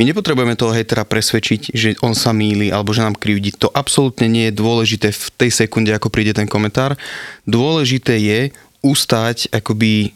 My 0.00 0.08
nepotrebujeme 0.08 0.56
toho 0.56 0.72
hejtera 0.72 1.04
presvedčiť, 1.04 1.76
že 1.76 2.00
on 2.00 2.16
sa 2.16 2.32
míli 2.32 2.72
alebo 2.72 2.96
že 2.96 3.04
nám 3.04 3.16
krivdí. 3.18 3.52
To 3.60 3.68
absolútne 3.68 4.24
nie 4.24 4.48
je 4.48 4.56
dôležité 4.56 5.12
v 5.12 5.26
tej 5.36 5.50
sekunde, 5.52 5.92
ako 5.92 6.08
príde 6.08 6.32
ten 6.32 6.48
komentár. 6.48 6.96
Dôležité 7.44 8.16
je 8.16 8.40
ustať 8.82 9.54
akoby 9.54 10.12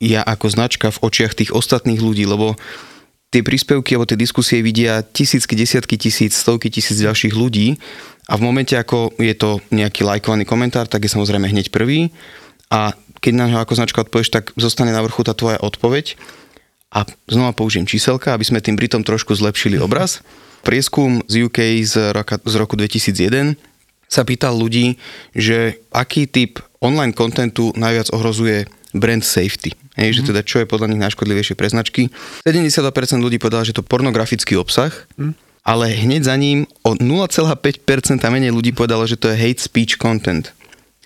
ja 0.00 0.24
ako 0.24 0.46
značka 0.50 0.88
v 0.90 1.02
očiach 1.06 1.36
tých 1.36 1.54
ostatných 1.54 2.00
ľudí, 2.00 2.24
lebo 2.24 2.56
tie 3.30 3.46
príspevky 3.46 3.94
alebo 3.94 4.10
tie 4.10 4.18
diskusie 4.18 4.58
vidia 4.64 5.06
tisícky, 5.06 5.54
desiatky 5.54 5.94
tisíc, 5.94 6.34
stovky 6.34 6.72
tisíc 6.72 6.98
ďalších 6.98 7.34
ľudí 7.36 7.78
a 8.26 8.34
v 8.34 8.42
momente, 8.42 8.74
ako 8.74 9.14
je 9.18 9.34
to 9.34 9.62
nejaký 9.70 10.02
lajkovaný 10.02 10.46
komentár, 10.46 10.90
tak 10.90 11.06
je 11.06 11.10
samozrejme 11.10 11.46
hneď 11.46 11.70
prvý. 11.70 12.10
A 12.70 12.94
keď 13.18 13.32
na 13.34 13.46
ňo 13.50 13.58
ako 13.62 13.74
značka 13.74 14.02
odpovieš, 14.02 14.30
tak 14.30 14.44
zostane 14.54 14.94
na 14.94 15.02
vrchu 15.02 15.26
tá 15.26 15.34
tvoja 15.34 15.58
odpoveď. 15.58 16.14
A 16.90 17.06
znova 17.30 17.54
použijem 17.54 17.86
číselka, 17.86 18.34
aby 18.34 18.42
sme 18.42 18.62
tým 18.62 18.74
Britom 18.74 19.06
trošku 19.06 19.34
zlepšili 19.34 19.78
obraz. 19.78 20.22
Prieskum 20.66 21.22
z 21.26 21.46
UK 21.46 21.82
z, 21.86 22.14
roka, 22.14 22.38
z 22.42 22.54
roku 22.58 22.74
2001 22.74 23.69
sa 24.10 24.26
pýtal 24.26 24.58
ľudí, 24.58 24.98
že 25.32 25.78
aký 25.94 26.26
typ 26.26 26.58
online 26.82 27.14
kontentu 27.14 27.70
najviac 27.78 28.10
ohrozuje 28.10 28.66
brand 28.90 29.22
safety. 29.22 29.70
Hej, 29.94 30.18
že 30.18 30.34
teda 30.34 30.42
čo 30.42 30.58
je 30.58 30.66
podľa 30.66 30.90
nich 30.90 30.98
najškodlivejšie 30.98 31.54
pre 31.54 31.70
značky. 31.70 32.10
72% 32.42 32.90
ľudí 33.22 33.38
povedalo, 33.38 33.62
že 33.62 33.76
to 33.76 33.86
pornografický 33.86 34.58
obsah, 34.58 34.90
ale 35.62 35.94
hneď 35.94 36.26
za 36.26 36.34
ním 36.34 36.66
o 36.82 36.98
0,5% 36.98 37.54
menej 38.26 38.50
ľudí 38.50 38.74
povedalo, 38.74 39.06
že 39.06 39.14
to 39.14 39.30
je 39.30 39.38
hate 39.38 39.62
speech 39.62 39.94
content. 40.00 40.50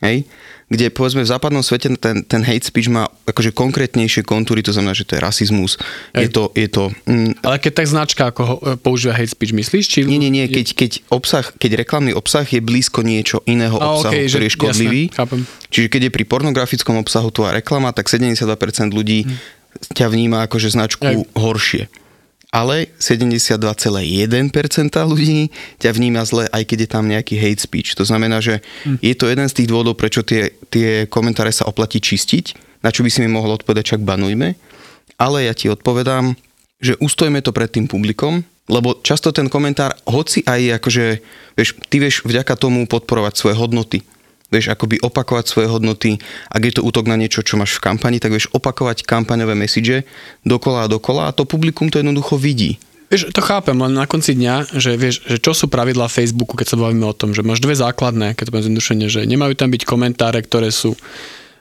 Hej? 0.00 0.24
Kde 0.64 0.88
povedzme 0.88 1.20
v 1.20 1.28
západnom 1.28 1.60
svete 1.60 1.92
ten, 2.00 2.24
ten 2.24 2.40
hate 2.40 2.64
speech 2.64 2.88
má 2.88 3.04
akože 3.28 3.52
konkrétnejšie 3.52 4.24
kontúry, 4.24 4.64
to 4.64 4.72
znamená, 4.72 4.96
že 4.96 5.04
to 5.04 5.14
je 5.16 5.20
rasizmus, 5.20 5.76
je 6.16 6.24
Hej. 6.24 6.32
to, 6.32 6.42
je 6.56 6.68
to 6.72 6.84
mm, 7.04 7.44
Ale 7.44 7.56
keď 7.60 7.72
tak 7.84 7.86
značka 7.86 8.22
ako 8.32 8.42
ho, 8.42 8.54
e, 8.64 8.80
používa 8.80 9.12
hate 9.12 9.28
speech, 9.28 9.52
myslíš? 9.52 9.84
Či... 9.84 9.98
nie, 10.08 10.16
nie, 10.16 10.32
nie, 10.32 10.48
keď, 10.48 10.66
keď, 10.72 10.90
obsah, 11.12 11.44
keď 11.60 11.84
reklamný 11.84 12.16
obsah 12.16 12.48
je 12.48 12.64
blízko 12.64 13.04
niečo 13.04 13.44
iného 13.44 13.76
A, 13.76 13.92
obsahu, 13.92 14.12
okej, 14.16 14.24
ktorý 14.32 14.44
že- 14.44 14.48
je 14.48 14.56
škodlivý. 14.56 15.02
jasné, 15.12 15.16
chápem. 15.20 15.40
Čiže 15.68 15.86
keď 15.92 16.00
je 16.08 16.10
pri 16.16 16.24
pornografickom 16.24 16.96
obsahu 16.96 17.28
tvoja 17.28 17.52
reklama, 17.52 17.92
tak 17.92 18.08
72% 18.08 18.96
ľudí 18.96 19.28
ťa 19.92 20.06
vníma 20.08 20.46
ako 20.46 20.56
že 20.62 20.72
značku 20.72 21.04
Hej. 21.04 21.28
horšie. 21.34 21.82
Ale 22.54 22.86
72,1% 23.02 23.58
ľudí 25.10 25.50
ťa 25.82 25.90
vníma 25.90 26.22
zle, 26.22 26.46
aj 26.54 26.62
keď 26.62 26.78
je 26.86 26.90
tam 26.94 27.10
nejaký 27.10 27.34
hate 27.34 27.58
speech. 27.58 27.98
To 27.98 28.06
znamená, 28.06 28.38
že 28.38 28.62
je 29.02 29.14
to 29.18 29.26
jeden 29.26 29.50
z 29.50 29.56
tých 29.58 29.70
dôvodov, 29.74 29.98
prečo 29.98 30.22
tie, 30.22 30.54
tie 30.70 31.10
komentáre 31.10 31.50
sa 31.50 31.66
oplatí 31.66 31.98
čistiť, 31.98 32.54
na 32.86 32.94
čo 32.94 33.02
by 33.02 33.10
si 33.10 33.26
mi 33.26 33.28
mohol 33.34 33.58
odpovedať, 33.58 33.98
čak 33.98 34.06
banujme. 34.06 34.54
Ale 35.18 35.50
ja 35.50 35.50
ti 35.50 35.66
odpovedám, 35.66 36.38
že 36.78 36.94
ustojme 37.02 37.42
to 37.42 37.50
pred 37.50 37.74
tým 37.74 37.90
publikom, 37.90 38.46
lebo 38.70 39.02
často 39.02 39.34
ten 39.34 39.50
komentár, 39.50 39.98
hoci 40.06 40.46
aj 40.46 40.78
akože, 40.78 41.04
vieš, 41.58 41.74
ty 41.90 41.96
vieš 41.98 42.22
vďaka 42.22 42.54
tomu 42.54 42.86
podporovať 42.86 43.34
svoje 43.34 43.58
hodnoty. 43.58 43.98
Vieš, 44.52 44.70
akoby 44.70 45.00
opakovať 45.00 45.44
svoje 45.48 45.68
hodnoty. 45.72 46.20
Ak 46.52 46.62
je 46.62 46.76
to 46.76 46.84
útok 46.84 47.08
na 47.08 47.16
niečo, 47.16 47.40
čo 47.40 47.56
máš 47.56 47.80
v 47.80 47.84
kampani, 47.90 48.20
tak 48.20 48.36
vieš 48.36 48.52
opakovať 48.52 49.02
kampaňové 49.08 49.56
message 49.56 50.04
dokola 50.44 50.84
a 50.84 50.90
dokola 50.90 51.32
a 51.32 51.34
to 51.34 51.48
publikum 51.48 51.88
to 51.88 51.98
jednoducho 51.98 52.36
vidí. 52.36 52.76
Vieš, 53.12 53.30
to 53.36 53.44
chápem, 53.44 53.76
len 53.76 53.92
na 53.92 54.08
konci 54.08 54.32
dňa, 54.32 54.80
že 54.80 54.96
vieš, 54.96 55.22
že 55.28 55.38
čo 55.38 55.52
sú 55.52 55.68
pravidlá 55.68 56.08
Facebooku, 56.08 56.56
keď 56.56 56.74
sa 56.74 56.80
bavíme 56.80 57.04
o 57.04 57.14
tom, 57.14 57.36
že 57.36 57.44
máš 57.44 57.60
dve 57.60 57.76
základné, 57.76 58.32
keď 58.34 58.48
to 58.48 58.52
poviem 58.52 58.66
zjednodušene, 58.66 59.06
že 59.12 59.20
nemajú 59.28 59.54
tam 59.54 59.68
byť 59.70 59.82
komentáre, 59.84 60.40
ktoré 60.40 60.72
sú 60.72 60.96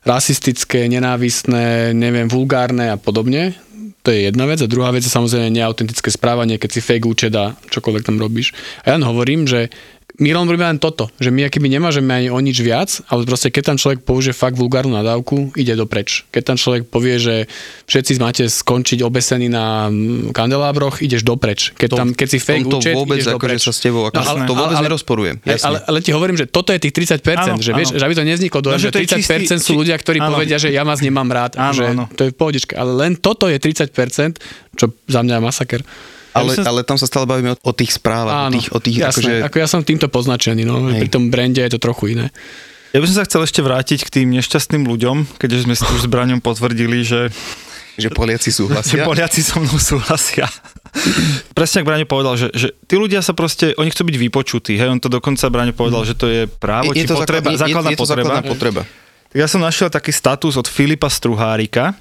rasistické, 0.07 0.87
nenávistné, 0.87 1.91
neviem, 1.95 2.27
vulgárne 2.27 2.91
a 2.91 2.97
podobne. 2.99 3.55
To 4.03 4.11
je 4.11 4.27
jedna 4.27 4.43
vec. 4.43 4.59
A 4.59 4.67
druhá 4.67 4.91
vec 4.91 5.07
je 5.07 5.11
samozrejme 5.11 5.47
neautentické 5.47 6.11
správanie, 6.11 6.59
keď 6.59 6.69
si 6.75 6.81
fake 6.83 7.07
účet 7.07 7.31
a 7.39 7.55
čokoľvek 7.71 8.03
tam 8.03 8.19
robíš. 8.19 8.51
A 8.83 8.91
ja 8.91 8.99
len 8.99 9.07
hovorím, 9.07 9.47
že 9.47 9.71
my 10.15 10.29
len 10.29 10.45
robíme 10.45 10.67
len 10.67 10.77
toto, 10.77 11.09
že 11.17 11.27
my 11.27 11.41
akýby 11.43 11.65
nemážeme 11.67 12.13
ani 12.13 12.29
o 12.29 12.37
nič 12.37 12.59
viac, 12.59 13.01
ale 13.07 13.23
proste 13.23 13.49
keď 13.49 13.63
tam 13.65 13.77
človek 13.77 13.99
použije 13.99 14.31
fakt 14.31 14.53
vulgárnu 14.53 14.93
nadávku, 14.93 15.49
ide 15.53 15.73
dopreč. 15.73 16.29
Keď 16.29 16.41
tam 16.43 16.55
človek 16.55 16.85
povie, 16.85 17.17
že 17.17 17.35
všetci 17.85 18.11
máte 18.17 18.45
skončiť 18.45 19.01
obesení 19.01 19.49
na 19.49 19.87
mm, 19.87 20.29
kandelábroch, 20.29 21.01
ideš 21.01 21.21
dopreč. 21.21 21.73
Keď, 21.73 21.89
tam, 21.89 22.07
keď 22.11 22.27
si 22.27 22.37
fake 22.37 22.61
účet, 22.63 22.93
vôbec 22.93 23.17
ideš 23.17 23.31
akože 23.31 23.41
dopreč. 23.51 23.61
sa 23.63 23.71
s 23.71 23.79
tebou 23.79 24.05
ako- 24.05 24.21
to 24.43 24.53
vôbec 24.53 24.77
nerozporujem, 24.77 25.35
Hej, 25.39 25.57
jasne. 25.57 25.65
Ale, 25.65 25.77
ale 25.83 25.97
ti 25.99 26.11
hovorím, 26.11 26.35
že 26.35 26.45
toto 26.45 26.69
je 26.69 26.79
tých 26.79 26.93
30%, 26.93 27.17
Áno, 27.49 27.57
že, 27.57 27.71
vieš, 27.71 27.89
áno. 27.89 27.97
že 27.97 28.03
aby 28.03 28.13
to 28.13 28.23
nevzniklo 28.23 28.59
do, 28.61 28.69
No, 28.69 28.77
že 28.77 28.87
že 28.87 28.91
to 28.91 28.99
je 28.99 29.07
30% 29.09 29.25
čistý- 29.49 29.65
sú 29.65 29.73
ľudia, 29.73 29.95
ktorí 29.95 30.19
áno. 30.19 30.29
povedia, 30.31 30.57
že 30.57 30.69
ja 30.69 30.81
vás 30.81 30.99
nemám 30.99 31.25
rád. 31.25 31.57
Áno, 31.57 31.73
že 31.73 31.89
áno. 31.89 32.05
To 32.11 32.21
je 32.21 32.29
v 32.29 32.37
pohodičke. 32.37 32.73
Ale 32.73 32.93
len 32.93 33.17
toto 33.17 33.45
je 33.45 33.57
30%, 33.57 34.37
čo 34.73 34.93
za 35.03 35.19
mňa 35.19 35.35
je 35.35 35.43
masaker. 35.43 35.81
Ale, 36.33 36.51
som- 36.51 36.65
ale 36.65 36.81
tam 36.81 36.97
sa 36.97 37.05
stále 37.05 37.23
bavíme 37.23 37.53
o, 37.53 37.57
o 37.59 37.71
tých 37.71 37.93
správach, 37.93 38.33
o 38.33 38.41
Áno, 38.47 38.53
tých, 38.53 38.67
o 38.69 38.79
tých 38.79 38.97
jasné. 38.99 39.09
akože... 39.09 39.31
Ako 39.45 39.57
ja 39.57 39.67
som 39.67 39.81
týmto 39.81 40.07
poznačený, 40.07 40.63
no. 40.63 40.89
Hej. 40.89 40.99
Pri 40.99 41.09
tom 41.09 41.29
brande 41.29 41.59
je 41.59 41.69
to 41.69 41.79
trochu 41.79 42.13
iné. 42.13 42.33
Ja 42.89 42.97
by 42.97 43.05
som 43.05 43.17
sa 43.17 43.25
chcel 43.25 43.41
ešte 43.41 43.59
vrátiť 43.59 43.99
k 44.03 44.21
tým 44.21 44.27
nešťastným 44.31 44.83
ľuďom, 44.83 45.37
keďže 45.37 45.65
sme 45.65 45.73
si 45.73 45.81
už 45.83 46.05
s 46.05 46.09
Braňom 46.09 46.37
potvrdili, 46.39 47.01
že, 47.01 47.33
že 47.95 48.09
Poliaci 48.09 48.49
že 48.53 48.57
súhlasia. 48.59 49.01
Poliaci 49.01 49.41
so 49.41 49.57
mnou 49.57 49.77
súhlasia. 49.77 50.45
Presne 51.51 51.81
ako 51.81 51.89
Braňo 51.89 52.05
povedal, 52.05 52.33
že, 52.35 52.47
že 52.51 52.69
tí 52.83 52.93
ľudia 52.93 53.19
sa 53.19 53.33
proste, 53.33 53.73
oni 53.73 53.89
chcú 53.89 54.05
byť 54.05 54.17
vypočutí. 54.19 54.73
Hej, 54.77 54.89
on 54.89 54.97
to 54.97 55.09
dokonca 55.09 55.41
Braňo 55.43 55.73
povedal, 55.73 56.05
že 56.05 56.13
to 56.13 56.25
je 56.27 56.45
právo, 56.45 56.93
či 56.93 57.05
to 57.05 57.17
potreba, 57.17 57.49
základ- 57.51 57.61
základná 57.63 57.89
je, 57.89 57.93
je 57.93 57.97
to 57.97 58.03
potreba. 58.03 58.21
základná 58.23 58.43
potreba. 58.45 58.81
Ja 59.33 59.49
som 59.49 59.57
našiel 59.59 59.89
taký 59.89 60.13
status 60.13 60.53
od 60.53 60.69
Filipa 60.69 61.09
Struhárika, 61.09 61.97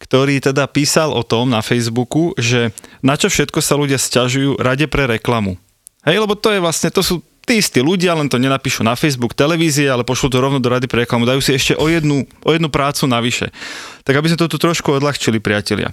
ktorý 0.00 0.40
teda 0.40 0.64
písal 0.64 1.12
o 1.12 1.20
tom 1.20 1.52
na 1.52 1.60
Facebooku, 1.60 2.32
že 2.40 2.72
na 3.04 3.20
čo 3.20 3.28
všetko 3.28 3.60
sa 3.60 3.76
ľudia 3.76 4.00
sťažujú 4.00 4.56
rade 4.56 4.88
pre 4.88 5.04
reklamu. 5.04 5.60
Hej, 6.08 6.24
lebo 6.24 6.32
to 6.32 6.48
je 6.48 6.64
vlastne, 6.64 6.88
to 6.88 7.04
sú 7.04 7.20
tí 7.44 7.60
istí 7.60 7.84
ľudia, 7.84 8.16
len 8.16 8.32
to 8.32 8.40
nenapíšu 8.40 8.80
na 8.80 8.96
Facebook 8.96 9.36
televízie, 9.36 9.84
ale 9.92 10.06
pošlú 10.06 10.32
to 10.32 10.40
rovno 10.40 10.56
do 10.56 10.72
rady 10.72 10.88
pre 10.88 11.04
reklamu, 11.04 11.28
dajú 11.28 11.44
si 11.44 11.52
ešte 11.52 11.76
o 11.76 11.86
jednu, 11.92 12.24
o 12.24 12.50
jednu 12.50 12.72
prácu 12.72 13.04
navyše. 13.04 13.52
Tak 14.08 14.16
aby 14.16 14.32
sme 14.32 14.40
to 14.40 14.48
tu 14.48 14.56
trošku 14.56 14.96
odľahčili, 14.96 15.36
priatelia. 15.36 15.92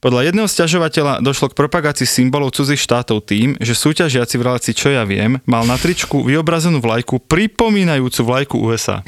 Podľa 0.00 0.32
jedného 0.32 0.48
sťažovateľa 0.48 1.20
došlo 1.20 1.52
k 1.52 1.58
propagácii 1.60 2.08
symbolov 2.08 2.56
cudzích 2.56 2.80
štátov 2.80 3.20
tým, 3.20 3.60
že 3.60 3.76
súťažiaci 3.76 4.40
v 4.40 4.44
relácii 4.48 4.72
Čo 4.72 4.88
ja 4.96 5.04
viem 5.04 5.44
mal 5.44 5.68
na 5.68 5.76
tričku 5.76 6.24
vyobrazenú 6.24 6.80
vlajku 6.80 7.20
pripomínajúcu 7.28 8.20
vlajku 8.24 8.56
USA. 8.64 9.04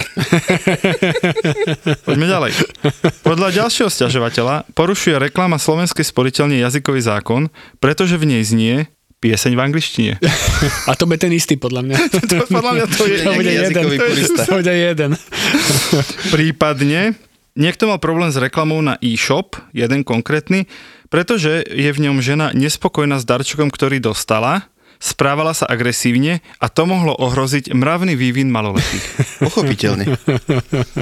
Poďme 2.07 2.29
ďalej. 2.29 2.53
Podľa 3.25 3.49
ďalšieho 3.65 3.89
sťažovateľa 3.89 4.69
porušuje 4.77 5.17
reklama 5.17 5.57
Slovenskej 5.57 6.05
sporiteľne 6.05 6.61
jazykový 6.61 7.01
zákon, 7.01 7.49
pretože 7.81 8.21
v 8.21 8.37
nej 8.37 8.45
znie 8.45 8.85
pieseň 9.25 9.57
v 9.57 9.61
angličtine. 9.65 10.13
A 10.91 10.93
to 10.93 11.09
bude 11.09 11.25
ten 11.25 11.33
istý, 11.33 11.57
podľa 11.57 11.89
mňa. 11.89 11.97
to, 12.21 12.37
podľa 12.53 12.73
mňa 12.77 12.87
to 12.93 13.05
je 13.09 13.17
To 13.25 13.33
nejaký 13.33 13.49
jeden. 13.49 13.85
To 14.37 14.53
bude 14.61 14.75
jeden. 14.77 15.11
Prípadne 16.29 17.17
niekto 17.59 17.89
mal 17.89 18.01
problém 18.01 18.33
s 18.33 18.41
reklamou 18.41 18.81
na 18.81 18.97
e-shop, 19.01 19.57
jeden 19.77 20.05
konkrétny, 20.05 20.69
pretože 21.13 21.65
je 21.69 21.91
v 21.93 22.03
ňom 22.09 22.25
žena 22.25 22.51
nespokojná 22.57 23.21
s 23.21 23.29
darčekom, 23.29 23.69
ktorý 23.69 24.01
dostala, 24.01 24.73
správala 25.03 25.51
sa 25.51 25.67
agresívne 25.67 26.41
a 26.63 26.71
to 26.71 26.87
mohlo 26.87 27.13
ohroziť 27.19 27.75
mravný 27.75 28.15
vývin 28.15 28.49
maloletých. 28.49 29.03
Pochopiteľne. 29.47 30.15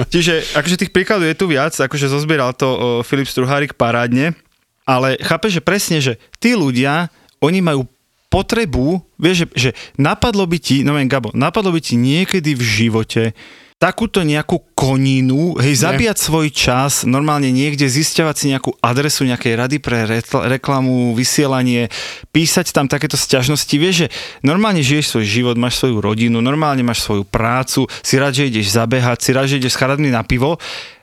Čiže 0.09 0.57
akože 0.57 0.79
tých 0.81 0.91
príkladov 0.91 1.29
je 1.29 1.37
tu 1.37 1.45
viac, 1.45 1.77
akože 1.77 2.09
zozbieral 2.09 2.57
to 2.57 2.67
o, 2.67 2.77
Filip 3.05 3.29
Struhárik 3.29 3.77
parádne, 3.77 4.33
ale 4.89 5.21
chápe, 5.21 5.53
že 5.53 5.61
presne, 5.61 6.01
že 6.01 6.17
tí 6.41 6.57
ľudia, 6.57 7.13
oni 7.39 7.61
majú 7.61 7.85
potrebu, 8.33 9.05
vieš, 9.21 9.45
že, 9.45 9.47
že 9.53 9.69
napadlo 10.01 10.49
by 10.49 10.57
ti, 10.57 10.81
no 10.81 10.97
len 10.97 11.05
Gabo, 11.05 11.29
napadlo 11.37 11.69
by 11.69 11.83
ti 11.83 11.99
niekedy 11.99 12.57
v 12.57 12.63
živote 12.63 13.23
takúto 13.81 14.21
nejakú 14.21 14.61
koninu, 14.77 15.57
hej, 15.57 15.73
Nie. 15.73 15.81
zabíjať 15.89 16.17
svoj 16.21 16.53
čas, 16.53 17.01
normálne 17.01 17.49
niekde 17.49 17.89
zisťovať 17.89 18.35
si 18.37 18.45
nejakú 18.53 18.77
adresu 18.77 19.25
nejakej 19.25 19.53
rady 19.57 19.77
pre 19.81 20.05
retl- 20.05 20.45
reklamu, 20.45 21.17
vysielanie, 21.17 21.89
písať 22.29 22.69
tam 22.69 22.85
takéto 22.85 23.17
sťažnosti, 23.17 23.73
vieš, 23.81 24.05
že 24.05 24.07
normálne 24.45 24.85
žiješ 24.85 25.17
svoj 25.17 25.25
život, 25.25 25.57
máš 25.57 25.81
svoju 25.81 25.97
rodinu, 25.97 26.45
normálne 26.45 26.85
máš 26.85 27.01
svoju 27.01 27.25
prácu, 27.25 27.89
si 28.05 28.21
rád, 28.21 28.37
že 28.37 28.53
ideš 28.53 28.69
zabehať, 28.69 29.17
si 29.17 29.29
rád, 29.33 29.49
že 29.49 29.57
ideš 29.57 29.73
s 29.73 29.79
charadmi 29.81 30.13
na 30.13 30.21
pivo 30.21 30.61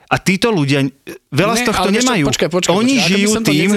a 0.09 0.17
títo 0.17 0.49
ľudia 0.49 0.89
veľa 1.29 1.53
z 1.53 1.61
Ne, 1.61 1.67
tohto 1.69 1.81
ale 1.83 1.93
vieš 1.93 2.01
čo, 2.01 2.09
nemajú. 2.09 2.25
počkaj, 2.27 2.49
počkaj, 2.49 2.73
oni 2.73 2.93
počkaj, 2.95 3.07
žijú 3.07 3.29
tým, 3.39 3.69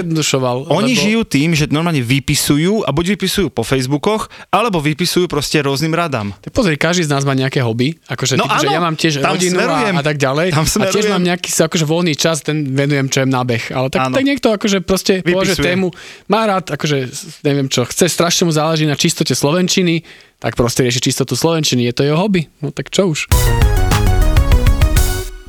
oni 0.66 0.90
lebo- 0.90 1.02
žijú 1.02 1.20
tým, 1.22 1.48
že 1.52 1.64
normálne 1.68 2.00
vypisujú 2.00 2.82
a 2.82 2.90
buď 2.90 3.04
vypisujú 3.14 3.48
po 3.48 3.60
Facebookoch, 3.60 4.32
alebo 4.48 4.80
vypisujú 4.80 5.28
proste 5.28 5.60
rôznym 5.60 5.92
radám. 5.92 6.32
Tak 6.40 6.50
pozri, 6.50 6.74
každý 6.74 7.04
z 7.04 7.12
nás 7.12 7.22
má 7.22 7.32
nejaké 7.32 7.60
hobby, 7.60 8.00
akože 8.08 8.34
No 8.34 8.44
no, 8.44 8.48
typ, 8.48 8.58
že 8.58 8.66
áno, 8.66 8.72
ja 8.72 8.80
mám 8.80 8.96
tiež 8.96 9.12
rodinu 9.20 9.54
smerujem. 9.54 9.94
a, 9.94 10.00
a 10.00 10.02
tak 10.02 10.16
ďalej. 10.16 10.46
Tam 10.50 10.64
a 10.64 10.84
tiež 10.88 11.06
mám 11.06 11.22
nejaký 11.22 11.48
akože 11.52 11.84
voľný 11.84 12.14
čas, 12.14 12.40
ten 12.40 12.64
venujem 12.66 13.06
čo 13.06 13.18
jem 13.20 13.30
na 13.30 13.44
beh. 13.44 13.64
Ale 13.68 13.86
tak, 13.86 14.00
Áno. 14.02 14.14
tak 14.16 14.24
niekto 14.24 14.48
akože 14.50 14.78
proste 14.80 15.20
považuje 15.20 15.60
tému, 15.60 15.92
má 16.26 16.48
rád, 16.48 16.72
akože 16.72 17.12
neviem 17.42 17.68
čo, 17.68 17.84
chce 17.84 18.08
strašne 18.08 18.48
mu 18.48 18.52
záleží 18.52 18.82
na 18.82 18.96
čistote 18.96 19.32
Slovenčiny, 19.32 20.00
tak 20.38 20.56
proste 20.56 20.80
rieši 20.80 21.04
čistotu 21.04 21.36
Slovenčiny, 21.36 21.84
je 21.84 21.94
to 21.94 22.02
jeho 22.02 22.16
hobby. 22.16 22.48
No 22.58 22.72
tak 22.72 22.88
čo 22.88 23.12
už. 23.12 23.28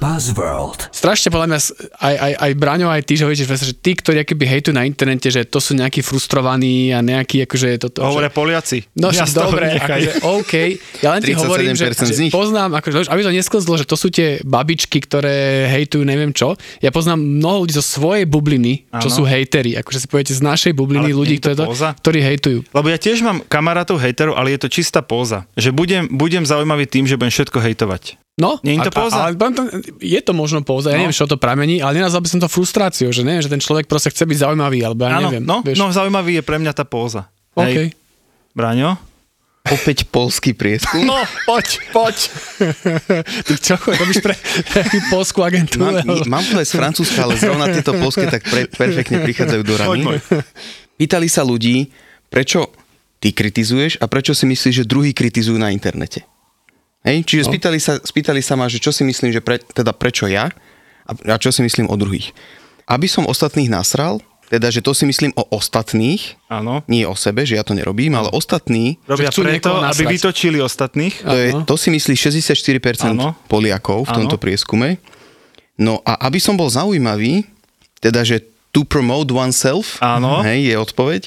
Buzzworld. 0.03 0.91
Strašne 0.91 1.31
podľa 1.31 1.47
mňa 1.47 1.59
aj, 1.95 2.15
aj, 2.19 2.33
aj 2.43 2.51
Braňo, 2.59 2.91
aj 2.91 3.07
ty, 3.07 3.15
že 3.15 3.23
hovoríš, 3.23 3.47
že 3.47 3.71
tí, 3.71 3.95
ktorí 3.95 4.27
akoby 4.27 4.43
hejtujú 4.43 4.75
na 4.75 4.83
internete, 4.83 5.31
že 5.31 5.47
to 5.47 5.63
sú 5.63 5.79
nejakí 5.79 6.03
frustrovaní 6.03 6.91
a 6.91 6.99
nejakí 6.99 7.47
akože 7.47 7.79
to, 7.79 7.87
to 7.87 8.03
To 8.03 8.11
hovoria 8.11 8.27
že, 8.27 8.35
Poliaci. 8.35 8.77
No 8.99 9.15
Ja 9.15 9.23
dobre, 9.23 9.79
akože 9.79 10.27
OK. 10.27 10.53
Ja 10.99 11.15
len 11.15 11.23
ti 11.23 11.31
hovorím, 11.39 11.71
že, 11.71 11.87
37% 11.95 12.03
z 12.11 12.19
že 12.27 12.35
poznám, 12.35 12.83
akože, 12.83 13.07
aby 13.07 13.21
to 13.23 13.31
nesklzlo, 13.31 13.79
že 13.79 13.87
to 13.87 13.95
sú 13.95 14.11
tie 14.11 14.43
babičky, 14.43 14.99
ktoré 14.99 15.71
hejtujú 15.71 16.03
neviem 16.03 16.35
čo. 16.35 16.59
Ja 16.83 16.91
poznám 16.91 17.23
mnoho 17.23 17.63
ľudí 17.63 17.71
zo 17.71 17.85
svojej 17.85 18.27
bubliny, 18.27 18.91
čo 18.99 19.07
Áno. 19.07 19.15
sú 19.15 19.23
hejteri. 19.23 19.79
Akože 19.79 20.03
si 20.03 20.07
poviete 20.11 20.35
z 20.35 20.43
našej 20.43 20.75
Ale 20.75 20.79
bubliny 20.83 21.15
ľudí, 21.15 21.39
je 21.39 21.47
to 21.47 21.55
ktorí, 21.55 21.59
to, 21.63 21.65
póza? 21.71 21.89
ktorí 22.03 22.19
hejtujú. 22.19 22.59
Lebo 22.75 22.87
ja 22.91 22.99
tiež 22.99 23.23
mám 23.23 23.39
kamarátov 23.47 24.03
hejterov, 24.03 24.35
ale 24.35 24.51
je 24.51 24.67
to 24.67 24.67
čistá 24.67 24.99
póza. 24.99 25.47
Že 25.55 25.71
budem, 25.71 26.03
budem 26.11 26.43
zaujímavý 26.43 26.91
tým, 26.91 27.07
že 27.07 27.15
budem 27.15 27.31
všetko 27.31 27.63
hejtovať. 27.63 28.22
No, 28.33 28.57
Nie 28.65 28.81
je 28.81 28.89
to 28.89 28.91
póza? 28.91 29.29
Ale 29.29 29.37
je 30.01 30.21
to 30.25 30.33
možno 30.33 30.65
póza, 30.65 30.89
ja 30.89 30.97
No. 30.97 31.05
neviem, 31.05 31.13
čo 31.13 31.29
to 31.29 31.37
pramení, 31.37 31.85
ale 31.85 32.01
nenazval 32.01 32.25
by 32.25 32.29
som 32.33 32.41
to 32.41 32.49
frustráciou, 32.49 33.13
že 33.13 33.21
ne, 33.21 33.37
že 33.37 33.45
ten 33.45 33.61
človek 33.61 33.85
proste 33.85 34.09
chce 34.09 34.25
byť 34.25 34.49
zaujímavý, 34.49 34.81
alebo 34.81 35.05
ja 35.05 35.21
Áno, 35.21 35.29
neviem. 35.29 35.45
no, 35.45 35.61
vieš. 35.61 35.77
no 35.77 35.93
zaujímavý 35.93 36.41
je 36.41 36.43
pre 36.43 36.57
mňa 36.57 36.73
tá 36.73 36.81
póza. 36.81 37.29
OK. 37.53 37.93
Braňo? 38.51 38.97
Opäť 39.63 40.09
polský 40.09 40.51
prieskum. 40.51 41.05
No, 41.05 41.15
poď, 41.45 41.79
poď. 41.93 42.17
Ty 43.47 43.53
čo, 43.55 43.77
robíš 43.79 44.19
pre 44.19 44.33
polskú 45.13 45.39
agentúru? 45.39 45.93
Mám, 45.93 46.03
nie, 46.03 46.25
mám 46.25 46.43
to 46.43 46.57
aj 46.57 46.67
z 46.67 46.73
Francúzska, 46.73 47.23
ale 47.23 47.37
zrovna 47.37 47.69
tieto 47.69 47.95
polské 47.95 48.27
tak 48.27 48.43
pre, 48.43 48.65
perfektne 48.67 49.21
prichádzajú 49.21 49.61
do 49.61 49.75
rany. 49.77 50.03
poď. 50.03 50.19
Pýtali 50.97 51.27
sa 51.29 51.45
ľudí, 51.45 51.87
prečo 52.27 52.73
ty 53.21 53.31
kritizuješ 53.31 54.01
a 54.01 54.09
prečo 54.09 54.33
si 54.33 54.43
myslíš, 54.43 54.73
že 54.73 54.85
druhí 54.85 55.13
kritizujú 55.13 55.55
na 55.55 55.69
internete. 55.69 56.27
Hej? 57.03 57.27
Čiže 57.27 57.43
no. 57.45 57.49
spýtali, 57.51 57.79
sa, 57.79 57.93
spýtali 57.99 58.41
sa 58.41 58.55
ma, 58.55 58.71
že 58.71 58.79
čo 58.79 58.95
si 58.95 59.03
myslím, 59.03 59.35
že 59.35 59.43
pre, 59.43 59.59
teda 59.59 59.91
prečo 59.91 60.25
ja 60.27 60.49
a, 61.03 61.11
a 61.13 61.35
čo 61.35 61.51
si 61.51 61.61
myslím 61.63 61.91
o 61.91 61.95
druhých. 61.99 62.31
Aby 62.87 63.07
som 63.07 63.27
ostatných 63.27 63.71
nasral, 63.71 64.23
teda 64.51 64.69
že 64.69 64.85
to 64.85 64.93
si 64.93 65.07
myslím 65.09 65.33
o 65.33 65.49
ostatných, 65.49 66.37
Áno. 66.45 66.85
nie 66.85 67.07
o 67.07 67.15
sebe, 67.17 67.41
že 67.41 67.57
ja 67.57 67.65
to 67.65 67.73
nerobím, 67.73 68.13
ale 68.13 68.29
ostatní, 68.29 69.01
Robia 69.07 69.33
chcú 69.33 69.49
preto, 69.49 69.81
aby 69.81 70.03
vytočili 70.13 70.61
ostatných. 70.61 71.25
to, 71.25 71.33
je, 71.33 71.49
to 71.65 71.75
si 71.79 71.89
myslí 71.89 72.13
64% 72.13 73.17
Áno. 73.17 73.33
Poliakov 73.49 74.05
v 74.05 74.11
tomto 74.13 74.37
Áno. 74.37 74.43
prieskume. 74.43 75.01
No 75.73 76.05
a 76.05 76.21
aby 76.29 76.37
som 76.37 76.53
bol 76.53 76.69
zaujímavý, 76.69 77.49
teda 77.97 78.21
že 78.21 78.45
to 78.69 78.85
promote 78.85 79.33
oneself, 79.33 79.97
Áno. 80.05 80.45
hej, 80.45 80.69
je 80.69 80.75
odpoveď, 80.77 81.21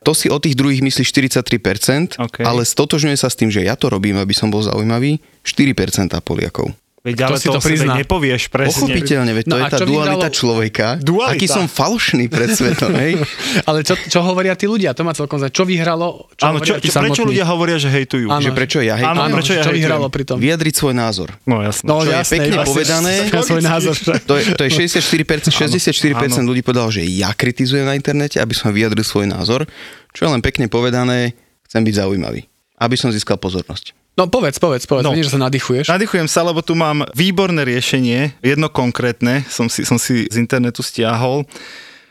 to 0.00 0.16
si 0.16 0.32
o 0.32 0.40
tých 0.40 0.56
druhých 0.56 0.80
myslí 0.80 1.04
43%, 1.04 2.16
OK. 2.16 2.40
ale 2.40 2.64
stotožňuje 2.64 3.16
sa 3.20 3.28
s 3.28 3.36
tým, 3.36 3.52
že 3.52 3.64
ja 3.64 3.76
to 3.76 3.92
robím, 3.92 4.16
aby 4.16 4.32
som 4.32 4.48
bol 4.48 4.64
zaujímavý, 4.64 5.20
4% 5.44 6.16
Poliakov. 6.24 6.72
Veď 7.00 7.16
ale 7.24 7.36
si 7.36 7.48
to, 7.48 7.56
to 7.56 7.58
o 7.58 7.62
sebe 7.62 7.80
prizná. 7.80 7.92
nepovieš 7.96 8.42
presne. 8.46 8.76
Pochopiteľne, 8.76 9.32
veď 9.32 9.44
to 9.44 9.50
No 9.50 9.56
je 9.56 9.64
tá 9.64 9.78
dualita 9.80 9.96
vyhralo- 10.20 10.28
človeka. 10.30 10.86
Dualita. 11.00 11.32
Aký 11.32 11.46
som 11.46 11.64
falšný 11.64 12.28
pred 12.28 12.48
svetom, 12.50 12.92
hej? 12.94 13.16
Ale 13.68 13.80
čo, 13.80 13.96
čo 13.96 14.20
hovoria 14.20 14.52
tí 14.52 14.64
ľudia? 14.64 14.92
To 14.92 15.00
ma 15.00 15.10
celkom 15.10 15.40
zaujímavé. 15.40 15.56
Čo 15.56 15.64
vyhralo? 15.64 16.28
Čo 16.30 16.44
Áno, 16.44 16.58
čo, 16.58 16.76
čo, 16.76 16.92
prečo 16.94 17.24
ľudia 17.24 17.44
hovoria, 17.46 17.76
že 17.76 17.88
hejtujú? 17.88 18.28
Áno. 18.28 18.38
Že 18.38 18.50
prečo 18.52 18.78
ja, 18.78 18.94
hej? 18.94 19.06
Áno, 19.06 19.20
Áno, 19.22 19.32
prečo 19.32 19.52
ja 19.52 19.60
čo 19.60 19.72
hejtujem? 19.72 19.80
vyhralo 19.80 20.06
pri 20.06 20.22
tom? 20.22 20.36
Vyjadriť 20.36 20.74
svoj 20.76 20.94
názor. 20.94 21.28
No 21.42 21.56
jasné. 21.58 21.84
No 21.84 21.94
Čo 21.96 22.04
je 22.04 22.12
jasné, 22.14 22.32
pekne 22.36 22.48
iba 22.50 22.60
si- 22.60 22.68
povedané. 22.68 23.12
svoj 23.48 23.62
názor. 23.62 23.94
To 24.20 24.34
je, 24.34 24.42
to 24.52 24.62
je 24.62 24.70
64%, 24.70 25.48
64% 25.48 26.04
ľudí 26.42 26.60
povedalo, 26.60 26.88
že 26.90 27.00
ja 27.02 27.32
kritizujem 27.32 27.82
na 27.82 27.92
internete, 27.92 28.36
aby 28.36 28.52
som 28.52 28.68
vyjadril 28.68 29.00
svoj 29.02 29.24
názor. 29.24 29.64
Čo 30.12 30.20
je 30.22 30.30
len 30.30 30.40
pekne 30.40 30.66
povedané, 30.66 31.32
chcem 31.64 31.80
byť 31.80 31.94
zaujímavý. 31.96 32.44
Aby 32.76 32.94
som 32.94 33.08
získal 33.08 33.36
pozornosť. 33.36 33.96
No 34.20 34.28
povedz, 34.28 34.60
povedz, 34.60 34.84
povedz. 34.84 35.08
No. 35.08 35.16
Nie, 35.16 35.24
že 35.24 35.32
sa 35.32 35.40
nadýchuješ. 35.40 35.88
Nadýchujem 35.88 36.28
sa, 36.28 36.44
lebo 36.44 36.60
tu 36.60 36.76
mám 36.76 37.08
výborné 37.16 37.64
riešenie, 37.64 38.36
jedno 38.44 38.68
konkrétne, 38.68 39.48
som 39.48 39.72
si, 39.72 39.88
som 39.88 39.96
si 39.96 40.28
z 40.28 40.36
internetu 40.36 40.84
stiahol. 40.84 41.48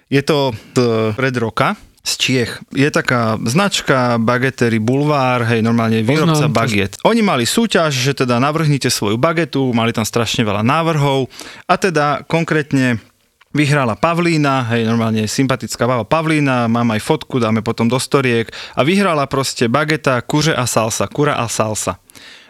Je 0.09 0.25
to 0.25 0.49
z 0.73 1.13
pred 1.13 1.35
roka, 1.37 1.77
z 2.01 2.11
Čiech. 2.17 2.51
Je 2.73 2.89
taká 2.89 3.37
značka 3.45 4.17
Bagetery 4.17 4.81
Bulvár, 4.81 5.45
hej, 5.53 5.61
normálne 5.61 6.01
výrobca 6.01 6.49
Poznám, 6.49 6.57
baget. 6.57 6.91
Oni 7.05 7.21
mali 7.21 7.45
súťaž, 7.45 7.93
že 7.93 8.17
teda 8.17 8.41
navrhnite 8.41 8.89
svoju 8.89 9.21
bagetu, 9.21 9.69
mali 9.77 9.93
tam 9.93 10.01
strašne 10.01 10.41
veľa 10.41 10.65
návrhov 10.65 11.29
a 11.69 11.73
teda 11.77 12.25
konkrétne 12.25 12.97
Vyhrala 13.49 13.97
Pavlína, 13.97 14.61
hej, 14.69 14.85
normálne 14.85 15.25
sympatická 15.25 15.89
baba 15.89 16.05
Pavlína, 16.05 16.69
mám 16.69 16.93
aj 16.93 17.01
fotku, 17.01 17.41
dáme 17.41 17.65
potom 17.65 17.89
do 17.89 17.97
storiek 17.97 18.45
a 18.77 18.85
vyhrala 18.85 19.25
proste 19.25 19.65
bageta, 19.65 20.21
kuře 20.21 20.53
a 20.53 20.69
salsa, 20.69 21.09
kura 21.09 21.33
a 21.33 21.49
salsa. 21.49 21.97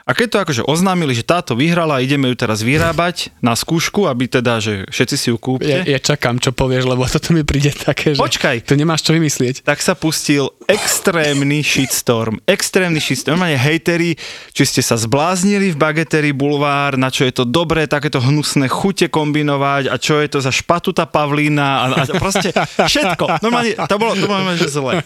A 0.10 0.18
keď 0.18 0.28
to 0.28 0.38
akože 0.42 0.64
oznámili, 0.66 1.14
že 1.14 1.22
táto 1.22 1.54
vyhrala, 1.54 2.02
ideme 2.02 2.28
ju 2.28 2.36
teraz 2.36 2.66
vyrábať 2.66 3.30
na 3.46 3.54
skúšku, 3.54 4.10
aby 4.10 4.26
teda, 4.26 4.58
že 4.58 4.90
všetci 4.90 5.16
si 5.16 5.28
ju 5.30 5.38
kúpte, 5.38 5.70
Ja, 5.70 5.86
ja 5.86 6.02
čakám, 6.02 6.42
čo 6.42 6.50
povieš, 6.50 6.90
lebo 6.90 7.06
toto 7.06 7.30
mi 7.32 7.46
príde 7.46 7.70
také, 7.72 8.18
že... 8.18 8.20
Počkaj. 8.20 8.68
To 8.68 8.74
nemáš 8.74 9.06
čo 9.06 9.14
vymyslieť. 9.14 9.62
tak 9.62 9.80
sa 9.86 9.94
pustil 9.94 10.52
extrémny 10.70 11.66
shitstorm. 11.66 12.38
Extrémny 12.46 13.02
shitstorm. 13.02 13.42
Normálne 13.42 13.58
hejteri, 13.58 14.14
či 14.54 14.64
ste 14.70 14.86
sa 14.86 14.94
zbláznili 14.94 15.74
v 15.74 15.78
Bagetery 15.82 16.30
Bulvár, 16.30 16.94
na 16.94 17.10
čo 17.10 17.26
je 17.26 17.34
to 17.34 17.44
dobré 17.44 17.90
takéto 17.90 18.22
hnusné 18.22 18.70
chute 18.70 19.10
kombinovať 19.10 19.90
a 19.90 19.98
čo 19.98 20.22
je 20.22 20.30
to 20.30 20.40
za 20.40 20.54
špatuta 20.54 21.10
Pavlína 21.10 21.68
a, 21.68 21.86
a 21.98 22.04
proste 22.22 22.54
všetko. 22.78 23.42
Normálne, 23.42 23.74
to 23.74 23.96
bolo, 23.98 24.14
to 24.14 24.30
bolo 24.30 24.54
že 24.54 24.70
zle. 24.70 25.02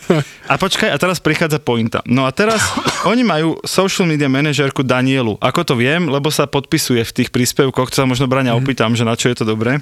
A 0.52 0.54
počkaj, 0.60 0.91
a 0.91 0.97
teraz 0.99 1.23
prichádza 1.23 1.63
pointa. 1.63 2.04
No 2.04 2.28
a 2.28 2.36
teraz 2.36 2.60
oni 3.08 3.23
majú 3.23 3.56
social 3.63 4.04
media 4.04 4.28
manažerku 4.28 4.84
Danielu. 4.84 5.39
Ako 5.39 5.63
to 5.63 5.80
viem, 5.80 6.12
lebo 6.12 6.28
sa 6.28 6.43
podpisuje 6.43 6.99
v 7.08 7.15
tých 7.23 7.30
príspevkoch, 7.32 7.88
to 7.88 8.04
sa 8.04 8.10
možno 8.10 8.28
Braňa 8.28 8.52
opýtam, 8.60 8.91
že 8.99 9.08
na 9.08 9.15
čo 9.15 9.32
je 9.32 9.39
to 9.39 9.45
dobré. 9.47 9.80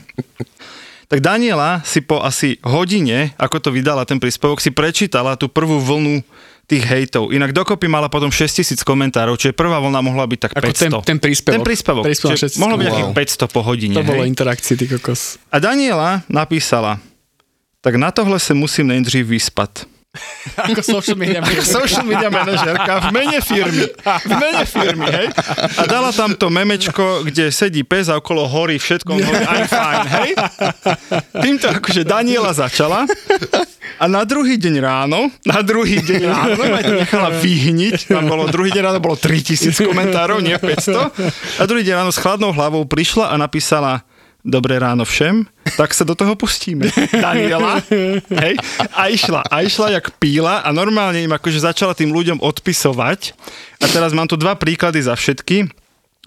Tak 1.12 1.20
Daniela 1.20 1.84
si 1.84 2.00
po 2.00 2.24
asi 2.24 2.56
hodine, 2.64 3.36
ako 3.36 3.60
to 3.60 3.70
vydala 3.76 4.08
ten 4.08 4.16
príspevok, 4.16 4.64
si 4.64 4.72
prečítala 4.72 5.36
tú 5.36 5.52
prvú 5.52 5.76
vlnu 5.76 6.24
tých 6.64 6.88
hejtov. 6.88 7.36
Inak 7.36 7.52
dokopy 7.52 7.92
mala 7.92 8.08
potom 8.08 8.32
6000 8.32 8.80
komentárov, 8.80 9.36
čiže 9.36 9.52
prvá 9.52 9.84
vlna 9.84 10.00
mohla 10.00 10.24
byť 10.24 10.40
tak 10.40 10.52
Ako 10.56 10.72
500. 10.72 11.04
ten- 11.04 11.04
ten 11.04 11.20
príspevok. 11.20 11.56
Ten 11.60 11.68
príspevok. 11.68 12.04
Príspevok 12.08 12.32
čiže 12.32 12.56
600. 12.56 12.64
mohlo 12.64 12.76
byť 12.80 12.86
Wow. 12.88 12.92
nejakých 12.96 13.12
500 13.12 13.52
po 13.52 13.60
hodine. 13.60 13.96
To 14.00 14.08
bolo 14.08 14.24
interakcie, 14.24 14.80
ty 14.80 14.88
kokos. 14.88 15.36
A 15.52 15.60
Daniela 15.60 16.24
napísala, 16.32 17.04
tak 17.84 18.00
na 18.00 18.08
tohle 18.16 18.40
se 18.40 18.54
musím 18.56 18.88
nejdřív 18.88 19.28
vyspat. 19.28 19.84
Ako 20.68 20.84
social 20.84 21.16
media 21.16 21.40
manažer. 21.40 21.64
social 21.64 22.04
media 22.04 22.28
manažerka 22.28 23.08
v 23.08 23.16
mene 23.16 23.40
firmy. 23.40 23.86
V 24.04 24.34
mene 24.36 24.64
firmy, 24.68 25.08
hej? 25.08 25.28
A 25.80 25.88
dala 25.88 26.12
tam 26.12 26.36
to 26.36 26.52
memečko, 26.52 27.24
kde 27.24 27.48
sedí 27.48 27.88
pes 27.88 28.12
a 28.12 28.20
okolo 28.20 28.44
horí 28.44 28.76
všetko, 28.76 29.08
on 29.08 29.24
hovorí, 29.24 29.46
I'm 29.56 29.68
fine, 29.72 30.08
hej? 30.12 30.30
Týmto 31.32 31.72
akože 31.72 32.04
Daniela 32.04 32.52
začala 32.52 33.08
a 34.02 34.06
na 34.12 34.28
druhý 34.28 34.60
deň 34.60 34.76
ráno, 34.84 35.32
na 35.48 35.64
druhý 35.64 36.04
deň 36.04 36.22
ráno, 36.28 36.60
normálne 36.60 36.86
to 36.92 36.96
nechala 37.00 37.30
vyhniť, 37.32 38.12
tam 38.12 38.28
bolo, 38.28 38.52
druhý 38.52 38.76
deň 38.76 38.84
ráno 38.92 39.00
bolo 39.00 39.16
3000 39.16 39.72
komentárov, 39.80 40.44
nie 40.44 40.60
500. 40.60 41.62
A 41.62 41.64
druhý 41.64 41.88
deň 41.88 42.04
ráno 42.04 42.12
s 42.12 42.20
chladnou 42.20 42.52
hlavou 42.52 42.84
prišla 42.84 43.32
a 43.32 43.40
napísala, 43.40 44.04
Dobré 44.42 44.82
ráno 44.82 45.06
všem, 45.06 45.46
tak 45.78 45.94
sa 45.94 46.02
do 46.02 46.18
toho 46.18 46.34
pustíme. 46.34 46.90
Daniela, 47.14 47.78
hej, 48.42 48.58
a 48.98 49.06
išla, 49.06 49.46
a 49.46 49.62
išla 49.62 49.94
jak 50.02 50.18
píla 50.18 50.66
a 50.66 50.70
normálne 50.74 51.22
im 51.22 51.30
akože 51.30 51.62
začala 51.62 51.94
tým 51.94 52.10
ľuďom 52.10 52.42
odpisovať. 52.42 53.38
A 53.78 53.86
teraz 53.86 54.18
mám 54.18 54.26
tu 54.26 54.42
dva 54.42 54.58
príklady 54.58 55.06
za 55.06 55.14
všetky. 55.14 55.70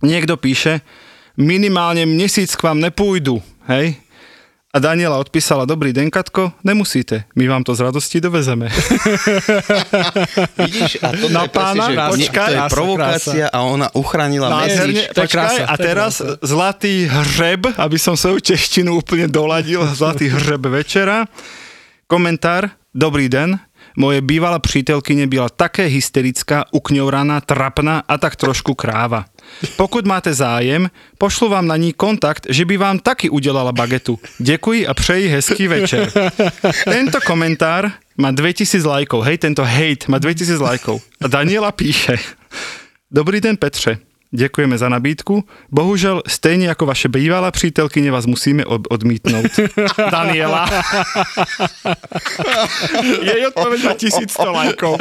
Niekto 0.07 0.39
píše, 0.39 0.87
minimálne 1.35 2.07
mesíc 2.07 2.55
k 2.55 2.63
vám 2.63 2.79
nepôjdu, 2.79 3.43
hej, 3.67 3.99
a 4.75 4.83
Daniela 4.83 5.23
odpísala, 5.23 5.71
dobrý 5.71 5.95
deň, 5.95 6.11
Katko, 6.11 6.51
nemusíte, 6.67 7.31
my 7.39 7.47
vám 7.47 7.63
to 7.63 7.79
z 7.79 7.81
radosti 7.87 8.19
dovezeme. 8.19 8.67
Vidíš, 10.59 10.99
a 10.99 11.15
to 11.15 11.31
Na 11.31 11.47
je 11.47 11.49
presne, 11.49 11.79
pána, 11.79 11.85
že 11.87 11.97
počkaj, 12.11 12.51
to 12.51 12.51
je 12.51 12.59
krása, 12.59 12.75
provokácia 12.75 13.47
a 13.55 13.59
ona 13.63 13.87
uchránila 13.95 14.51
Nádherne, 14.51 15.07
message. 15.07 15.15
to 15.15 15.21
je 15.23 15.29
počkaj, 15.31 15.31
krása, 15.31 15.63
a 15.71 15.75
to 15.75 15.79
je 15.79 15.87
teraz 15.87 16.13
krása. 16.19 16.39
zlatý 16.43 16.95
hřeb, 17.07 17.63
aby 17.79 17.97
som 18.03 18.19
svoju 18.19 18.43
češtinu 18.43 18.99
úplne 18.99 19.31
doladil, 19.31 19.87
zlatý 20.01 20.27
hřeb 20.27 20.67
večera. 20.67 21.31
Komentár, 22.11 22.75
dobrý 22.91 23.31
den, 23.31 23.55
moje 23.95 24.19
bývalá 24.27 24.59
přítelkyně 24.59 25.31
byla 25.31 25.49
také 25.55 25.87
hysterická, 25.87 26.67
ukňouraná, 26.75 27.41
trapná 27.47 28.03
a 28.03 28.19
tak 28.19 28.35
trošku 28.37 28.75
kráva. 28.75 29.23
Pokud 29.77 30.07
máte 30.07 30.35
zájem, 30.35 30.91
pošlu 31.19 31.49
vám 31.49 31.67
na 31.67 31.77
ní 31.77 31.93
kontakt, 31.93 32.47
že 32.51 32.65
by 32.65 32.77
vám 32.77 32.99
taky 32.99 33.31
udělala 33.31 33.73
bagetu. 33.73 34.19
Děkuji 34.39 34.87
a 34.87 34.95
přeji 34.95 35.29
hezký 35.29 35.69
večer. 35.69 36.13
Tento 36.85 37.21
komentár 37.21 37.93
má 38.17 38.31
2000 38.31 38.89
lajkov, 38.89 39.25
hej, 39.25 39.39
tento 39.39 39.65
hate 39.65 40.07
má 40.09 40.19
2000 40.19 40.63
lajkov. 40.63 41.03
A 41.25 41.29
Daniela 41.29 41.73
píše, 41.73 42.17
Dobrý 43.11 43.41
den 43.41 43.57
Petře, 43.57 43.99
děkujeme 44.35 44.79
za 44.79 44.89
nabídku. 44.89 45.45
Bohužel 45.71 46.23
stejně 46.27 46.67
jako 46.69 46.87
vaše 46.87 47.09
bývalá 47.09 47.51
přítelkyně 47.51 48.11
vás 48.11 48.27
musíme 48.27 48.65
od- 48.65 48.87
odmítnout. 48.91 49.47
Daniela. 50.11 50.67
Jej 53.23 53.47
odpoveď 53.47 53.81
má 53.85 53.93
1100 53.95 54.53
lajkov. 54.53 54.95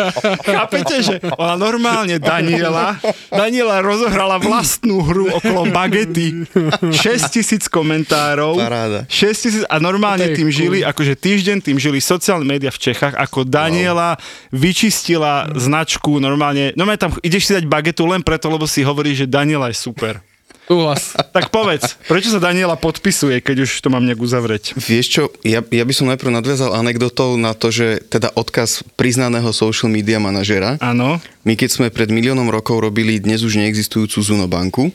Chápete, 0.45 0.95
že 1.03 1.15
ona 1.37 1.55
normálne 1.55 2.19
Daniela, 2.19 2.99
Daniela 3.31 3.81
rozohrala 3.81 4.37
vlastnú 4.37 5.01
hru 5.01 5.29
okolo 5.33 5.69
bagety. 5.71 6.45
6000 6.91 7.67
komentárov. 7.67 8.57
Paráda. 8.59 8.99
6000 9.09 9.65
a 9.69 9.75
normálne 9.79 10.29
tým 10.35 10.49
žili, 10.51 10.85
akože 10.85 11.17
týždeň 11.17 11.57
tým 11.63 11.77
žili 11.79 11.99
sociálne 12.03 12.45
médiá 12.45 12.69
v 12.69 12.79
Čechách, 12.91 13.15
ako 13.17 13.47
Daniela 13.47 14.15
vyčistila 14.53 15.49
značku 15.55 16.19
normálne, 16.19 16.75
normálne 16.77 17.01
tam 17.01 17.11
ideš 17.23 17.49
si 17.49 17.51
dať 17.57 17.65
bagetu 17.65 18.05
len 18.05 18.21
preto, 18.21 18.51
lebo 18.51 18.67
si 18.69 18.83
hovorí, 18.85 19.15
že 19.15 19.22
Daniela 19.27 19.69
je 19.69 19.77
super. 19.77 20.21
Súhlas. 20.63 21.11
Tak 21.35 21.51
povedz, 21.51 21.99
prečo 22.07 22.31
sa 22.31 22.39
Daniela 22.39 22.79
podpisuje, 22.79 23.43
keď 23.43 23.67
už 23.67 23.83
to 23.83 23.91
mám 23.91 24.07
nejak 24.07 24.23
uzavrieť? 24.23 24.79
Vieš 24.79 25.07
čo, 25.11 25.23
ja, 25.43 25.59
ja 25.59 25.83
by 25.83 25.93
som 25.93 26.07
najprv 26.07 26.31
nadviazal 26.31 26.71
anekdotou 26.71 27.35
na 27.35 27.51
to, 27.51 27.67
že 27.67 27.99
teda 28.07 28.31
odkaz 28.31 28.79
priznaného 28.95 29.51
social 29.51 29.91
media 29.91 30.23
manažera. 30.23 30.79
Áno, 30.79 31.19
My 31.43 31.59
keď 31.59 31.69
sme 31.75 31.87
pred 31.91 32.07
miliónom 32.07 32.47
rokov 32.47 32.79
robili 32.79 33.19
dnes 33.19 33.43
už 33.43 33.59
neexistujúcu 33.59 34.23
Zuno 34.23 34.47
banku, 34.47 34.87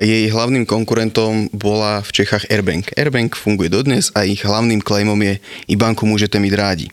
jej 0.00 0.28
hlavným 0.32 0.68
konkurentom 0.68 1.48
bola 1.52 2.04
v 2.04 2.10
Čechách 2.20 2.48
Airbank. 2.52 2.92
Airbank 2.96 3.36
funguje 3.36 3.72
dodnes 3.72 4.12
a 4.16 4.24
ich 4.24 4.44
hlavným 4.44 4.84
claimom 4.84 5.16
je 5.20 5.40
i 5.68 5.74
banku 5.76 6.04
môžete 6.08 6.36
mať 6.36 6.52
rádi. 6.56 6.88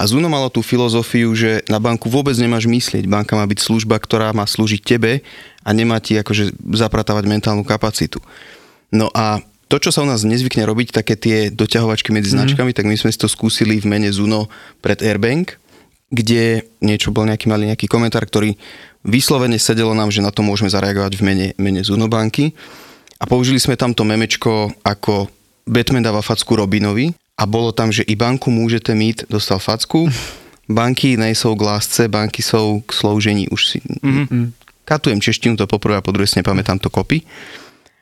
A 0.00 0.08
Zuno 0.08 0.32
malo 0.32 0.48
tú 0.48 0.64
filozofiu, 0.64 1.28
že 1.36 1.60
na 1.68 1.76
banku 1.76 2.08
vôbec 2.08 2.32
nemáš 2.40 2.64
myslieť. 2.64 3.04
Banka 3.04 3.36
má 3.36 3.44
byť 3.44 3.60
služba, 3.60 4.00
ktorá 4.00 4.32
má 4.32 4.48
slúžiť 4.48 4.80
tebe 4.80 5.20
a 5.64 5.70
nemá 5.76 6.00
ti 6.00 6.16
akože 6.16 6.56
zapratávať 6.76 7.24
mentálnu 7.28 7.62
kapacitu. 7.62 8.20
No 8.90 9.12
a 9.12 9.44
to, 9.70 9.78
čo 9.78 9.94
sa 9.94 10.02
u 10.02 10.08
nás 10.10 10.26
nezvykne 10.26 10.66
robiť, 10.66 10.90
také 10.90 11.14
tie 11.14 11.46
doťahovačky 11.54 12.10
medzi 12.10 12.34
značkami, 12.34 12.74
tak 12.74 12.90
my 12.90 12.98
sme 12.98 13.14
si 13.14 13.22
to 13.22 13.30
skúsili 13.30 13.78
v 13.78 13.86
mene 13.86 14.10
Zuno 14.10 14.50
pred 14.82 14.98
Airbank, 14.98 15.62
kde 16.10 16.66
niečo 16.82 17.14
bol 17.14 17.22
nejaký 17.22 17.46
malý 17.46 17.70
nejaký 17.70 17.86
komentár, 17.86 18.26
ktorý 18.26 18.58
vyslovene 19.06 19.62
sedelo 19.62 19.94
nám, 19.94 20.10
že 20.10 20.26
na 20.26 20.34
to 20.34 20.42
môžeme 20.42 20.66
zareagovať 20.66 21.12
v 21.14 21.22
mene, 21.22 21.46
mene 21.54 21.86
Zuno 21.86 22.10
banky. 22.10 22.50
A 23.22 23.30
použili 23.30 23.62
sme 23.62 23.78
tam 23.78 23.94
to 23.94 24.02
memečko 24.02 24.74
ako 24.82 25.30
Batman 25.70 26.02
dáva 26.02 26.18
facku 26.18 26.58
Robinovi 26.58 27.14
a 27.38 27.46
bolo 27.46 27.70
tam, 27.70 27.94
že 27.94 28.02
i 28.10 28.18
banku 28.18 28.50
môžete 28.50 28.90
mít, 28.90 29.22
dostal 29.30 29.62
facku, 29.62 30.10
banky 30.66 31.14
nejsou 31.14 31.54
k 31.54 31.62
lásce, 31.62 32.10
banky 32.10 32.42
sú 32.42 32.82
k 32.82 32.90
sloužení. 32.90 33.46
Už 33.54 33.70
si 33.70 33.78
mm-hmm. 33.78 34.59
Katujem 34.90 35.22
češtinu 35.22 35.54
to 35.54 35.70
poprvé 35.70 36.02
a 36.02 36.04
po 36.04 36.10
druhé 36.10 36.26
si 36.26 36.42
nepamätám 36.42 36.82
to 36.82 36.90
kopy. 36.90 37.22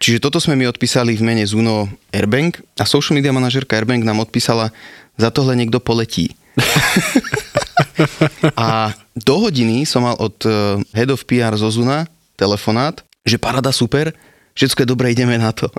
Čiže 0.00 0.24
toto 0.24 0.40
sme 0.40 0.56
mi 0.56 0.64
odpísali 0.64 1.12
v 1.18 1.26
mene 1.26 1.44
Zuno 1.44 1.90
Airbank 2.14 2.64
a 2.80 2.88
social 2.88 3.18
media 3.20 3.34
manažerka 3.34 3.76
Airbank 3.76 4.06
nám 4.06 4.24
odpísala, 4.24 4.72
za 5.18 5.34
tohle 5.34 5.58
niekto 5.58 5.82
poletí. 5.82 6.38
a 8.54 8.94
do 9.18 9.34
hodiny 9.42 9.82
som 9.82 10.06
mal 10.06 10.14
od 10.16 10.38
eh, 10.46 10.78
head 10.94 11.10
of 11.10 11.26
PR 11.26 11.58
zo 11.58 11.66
Zuna 11.74 12.06
telefonát, 12.38 13.02
že 13.26 13.42
parada 13.42 13.74
super, 13.74 14.14
všetko 14.58 14.82
je 14.82 14.88
dobré, 14.90 15.14
ideme 15.14 15.38
na 15.38 15.54
to. 15.54 15.70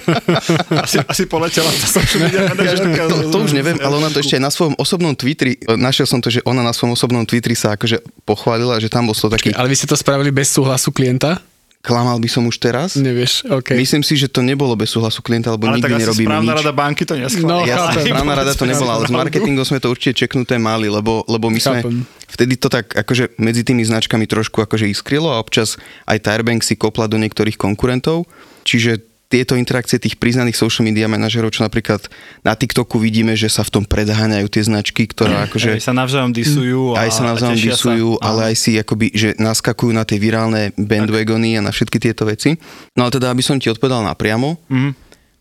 asi, 0.84 1.00
asi 1.00 1.24
poletela 1.24 1.72
media 2.20 2.44
manažerka. 2.52 3.08
to, 3.08 3.16
to 3.32 3.38
už 3.40 3.56
neviem, 3.56 3.80
ale 3.80 3.96
ona 3.96 4.12
to 4.12 4.20
ešte 4.20 4.36
aj 4.36 4.44
na 4.44 4.52
svojom 4.52 4.74
osobnom 4.76 5.16
Twitteri, 5.16 5.56
našiel 5.80 6.04
som 6.04 6.20
to, 6.20 6.28
že 6.28 6.44
ona 6.44 6.60
na 6.60 6.76
svojom 6.76 6.92
osobnom 6.92 7.24
Twitteri 7.24 7.56
sa 7.56 7.72
akože 7.72 8.04
pochválila, 8.28 8.76
že 8.76 8.92
tam 8.92 9.08
bol 9.08 9.16
to 9.16 9.32
taký, 9.32 9.56
Ale 9.56 9.72
vy 9.72 9.76
ste 9.80 9.88
to 9.88 9.96
spravili 9.96 10.28
bez 10.28 10.52
súhlasu 10.52 10.92
klienta? 10.92 11.40
Klamal 11.82 12.14
by 12.16 12.26
som 12.26 12.46
už 12.46 12.56
teraz. 12.56 12.94
Nevieš, 12.94 13.50
OK. 13.50 13.74
Myslím 13.74 14.00
si, 14.00 14.14
že 14.14 14.26
to 14.26 14.38
nebolo 14.38 14.72
bez 14.72 14.88
súhlasu 14.88 15.18
klienta, 15.18 15.50
lebo 15.50 15.66
Ale 15.66 15.76
tak 15.76 15.90
nikdy 15.90 15.92
asi 15.92 16.02
nerobíme 16.04 16.28
správna 16.30 16.46
nič. 16.48 16.58
rada 16.58 16.72
banky 16.72 17.02
to 17.02 17.12
No, 17.12 17.20
neschválila. 17.20 17.66
Jasné, 17.66 17.82
chápem. 17.92 18.06
správna 18.08 18.32
rada 18.32 18.52
to 18.52 18.64
nebola, 18.64 18.92
ale 18.92 19.04
s 19.04 19.12
marketingom 19.12 19.64
sme 19.64 19.78
to 19.78 19.88
určite 19.88 20.14
čeknuté 20.16 20.54
mali, 20.56 20.86
lebo, 20.86 21.26
lebo 21.26 21.46
my 21.46 21.58
sme 21.58 21.78
Chápem. 21.80 21.96
vtedy 22.28 22.54
to 22.56 22.68
tak 22.68 22.86
akože 22.88 23.34
medzi 23.36 23.60
tými 23.60 23.82
značkami 23.82 24.24
trošku 24.24 24.58
akože 24.60 24.86
iskrilo 24.86 25.28
a 25.28 25.36
občas 25.36 25.74
aj 26.04 26.22
Tirebank 26.22 26.62
si 26.62 26.74
kopla 26.74 27.04
do 27.04 27.18
niektorých 27.18 27.54
konkurentov, 27.56 28.30
čiže 28.62 29.02
tieto 29.32 29.56
interakcie 29.56 29.96
tých 29.96 30.20
priznaných 30.20 30.52
social 30.52 30.84
media 30.84 31.08
manažerov, 31.08 31.48
čo 31.48 31.64
napríklad 31.64 32.04
na 32.44 32.52
TikToku 32.52 33.00
vidíme, 33.00 33.32
že 33.32 33.48
sa 33.48 33.64
v 33.64 33.80
tom 33.80 33.84
predháňajú 33.88 34.44
tie 34.46 34.60
značky, 34.68 35.08
ktoré 35.08 35.48
akože 35.48 35.80
Aj 35.80 35.88
sa 35.88 35.96
navzájom 35.96 36.36
disujú. 36.36 36.92
A, 36.92 37.08
aj 37.08 37.10
sa 37.16 37.22
navzájom 37.24 37.56
disujú, 37.56 38.10
sa. 38.20 38.28
ale 38.28 38.52
aj 38.52 38.56
si 38.60 38.76
akoby, 38.76 39.06
že 39.16 39.28
naskakujú 39.40 39.96
na 39.96 40.04
tie 40.04 40.20
virálne 40.20 40.76
bandwagony 40.76 41.56
a 41.56 41.64
na 41.64 41.72
všetky 41.72 41.96
tieto 41.96 42.28
veci. 42.28 42.60
No 42.92 43.08
ale 43.08 43.16
teda, 43.16 43.32
aby 43.32 43.40
som 43.40 43.56
ti 43.56 43.72
odpovedal 43.72 44.04
napriamo, 44.04 44.60
Mhm. 44.68 44.90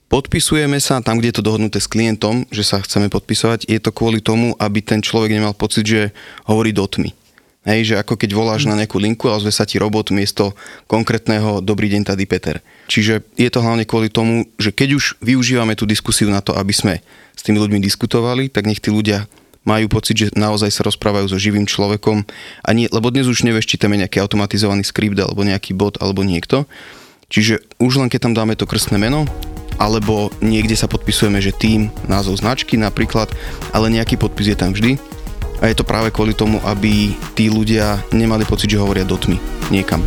podpisujeme 0.08 0.80
sa 0.80 1.00
tam, 1.00 1.20
kde 1.20 1.32
je 1.32 1.38
to 1.40 1.48
dohodnuté 1.48 1.80
s 1.80 1.88
klientom, 1.88 2.48
že 2.48 2.64
sa 2.64 2.80
chceme 2.80 3.08
podpisovať, 3.08 3.68
je 3.68 3.80
to 3.80 3.92
kvôli 3.92 4.20
tomu, 4.20 4.56
aby 4.56 4.80
ten 4.80 5.00
človek 5.00 5.32
nemal 5.32 5.52
pocit, 5.52 5.84
že 5.84 6.02
hovorí 6.48 6.72
do 6.72 6.88
tmy. 6.88 7.12
Hej, 7.62 7.94
že 7.94 7.96
ako 8.02 8.18
keď 8.18 8.34
voláš 8.34 8.66
na 8.66 8.74
nejakú 8.74 8.98
linku 8.98 9.30
a 9.30 9.38
ozve 9.38 9.54
sa 9.54 9.70
ti 9.70 9.78
robot 9.78 10.10
miesto 10.10 10.58
konkrétneho 10.90 11.62
dobrý 11.62 11.94
deň 11.94 12.10
tady 12.10 12.26
Peter. 12.26 12.58
Čiže 12.90 13.22
je 13.38 13.50
to 13.54 13.62
hlavne 13.62 13.86
kvôli 13.86 14.10
tomu, 14.10 14.50
že 14.58 14.74
keď 14.74 14.98
už 14.98 15.22
využívame 15.22 15.78
tú 15.78 15.86
diskusiu 15.86 16.34
na 16.34 16.42
to, 16.42 16.58
aby 16.58 16.74
sme 16.74 17.06
s 17.38 17.46
tými 17.46 17.62
ľuďmi 17.62 17.78
diskutovali, 17.78 18.50
tak 18.50 18.66
nech 18.66 18.82
tí 18.82 18.90
ľudia 18.90 19.30
majú 19.62 19.94
pocit, 19.94 20.18
že 20.18 20.28
naozaj 20.34 20.74
sa 20.74 20.82
rozprávajú 20.90 21.30
so 21.30 21.38
živým 21.38 21.70
človekom 21.70 22.26
a 22.66 22.70
nie, 22.74 22.90
lebo 22.90 23.14
dnes 23.14 23.30
už 23.30 23.46
nevieš, 23.46 23.70
či 23.70 23.78
tam 23.78 23.94
je 23.94 24.02
nejaký 24.02 24.18
automatizovaný 24.18 24.82
skript 24.82 25.22
alebo 25.22 25.46
nejaký 25.46 25.78
bot 25.78 26.02
alebo 26.02 26.26
niekto. 26.26 26.66
Čiže 27.30 27.62
už 27.78 28.02
len 28.02 28.10
keď 28.10 28.26
tam 28.26 28.34
dáme 28.34 28.58
to 28.58 28.66
krstné 28.66 28.98
meno, 28.98 29.30
alebo 29.78 30.34
niekde 30.42 30.74
sa 30.74 30.90
podpisujeme, 30.90 31.38
že 31.42 31.54
tým, 31.54 31.94
názov 32.06 32.42
značky 32.42 32.78
napríklad, 32.78 33.30
ale 33.70 33.94
nejaký 33.94 34.18
podpis 34.18 34.52
je 34.52 34.58
tam 34.58 34.74
vždy. 34.74 34.98
A 35.62 35.70
je 35.70 35.78
to 35.78 35.86
práve 35.86 36.10
kvôli 36.10 36.34
tomu, 36.34 36.58
aby 36.66 37.14
tí 37.38 37.46
ľudia 37.46 38.02
nemali 38.10 38.50
pocit, 38.50 38.74
že 38.74 38.82
hovoria 38.82 39.06
do 39.06 39.14
tmy 39.14 39.38
niekam. 39.70 40.02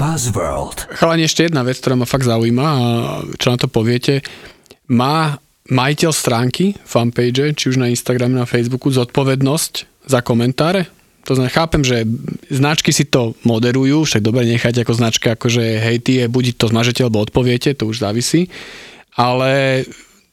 Buzzworld. 0.00 0.88
Chalani, 0.96 1.28
ešte 1.28 1.44
jedna 1.44 1.60
vec, 1.60 1.76
ktorá 1.76 2.00
ma 2.00 2.08
fakt 2.08 2.24
zaujíma 2.24 2.64
a 2.64 2.80
čo 3.36 3.52
na 3.52 3.60
to 3.60 3.68
poviete. 3.68 4.24
Má 4.88 5.36
majiteľ 5.68 6.10
stránky, 6.16 6.72
fanpage, 6.80 7.52
či 7.60 7.68
už 7.68 7.76
na 7.76 7.92
Instagrame, 7.92 8.40
na 8.40 8.48
Facebooku, 8.48 8.88
zodpovednosť 8.88 10.08
za 10.08 10.24
komentáre? 10.24 10.88
To 11.28 11.36
znamená, 11.36 11.52
chápem, 11.52 11.84
že 11.84 12.08
značky 12.48 12.96
si 12.96 13.04
to 13.04 13.36
moderujú, 13.44 14.08
však 14.08 14.24
dobre 14.24 14.48
nechať 14.48 14.80
ako 14.80 14.96
značka, 14.96 15.36
akože 15.36 15.62
hej, 15.84 15.96
ty, 16.00 16.24
buď 16.24 16.56
to 16.56 16.72
zmažete, 16.72 17.04
alebo 17.04 17.20
odpoviete, 17.20 17.76
to 17.76 17.84
už 17.84 18.00
závisí. 18.00 18.48
Ale 19.12 19.84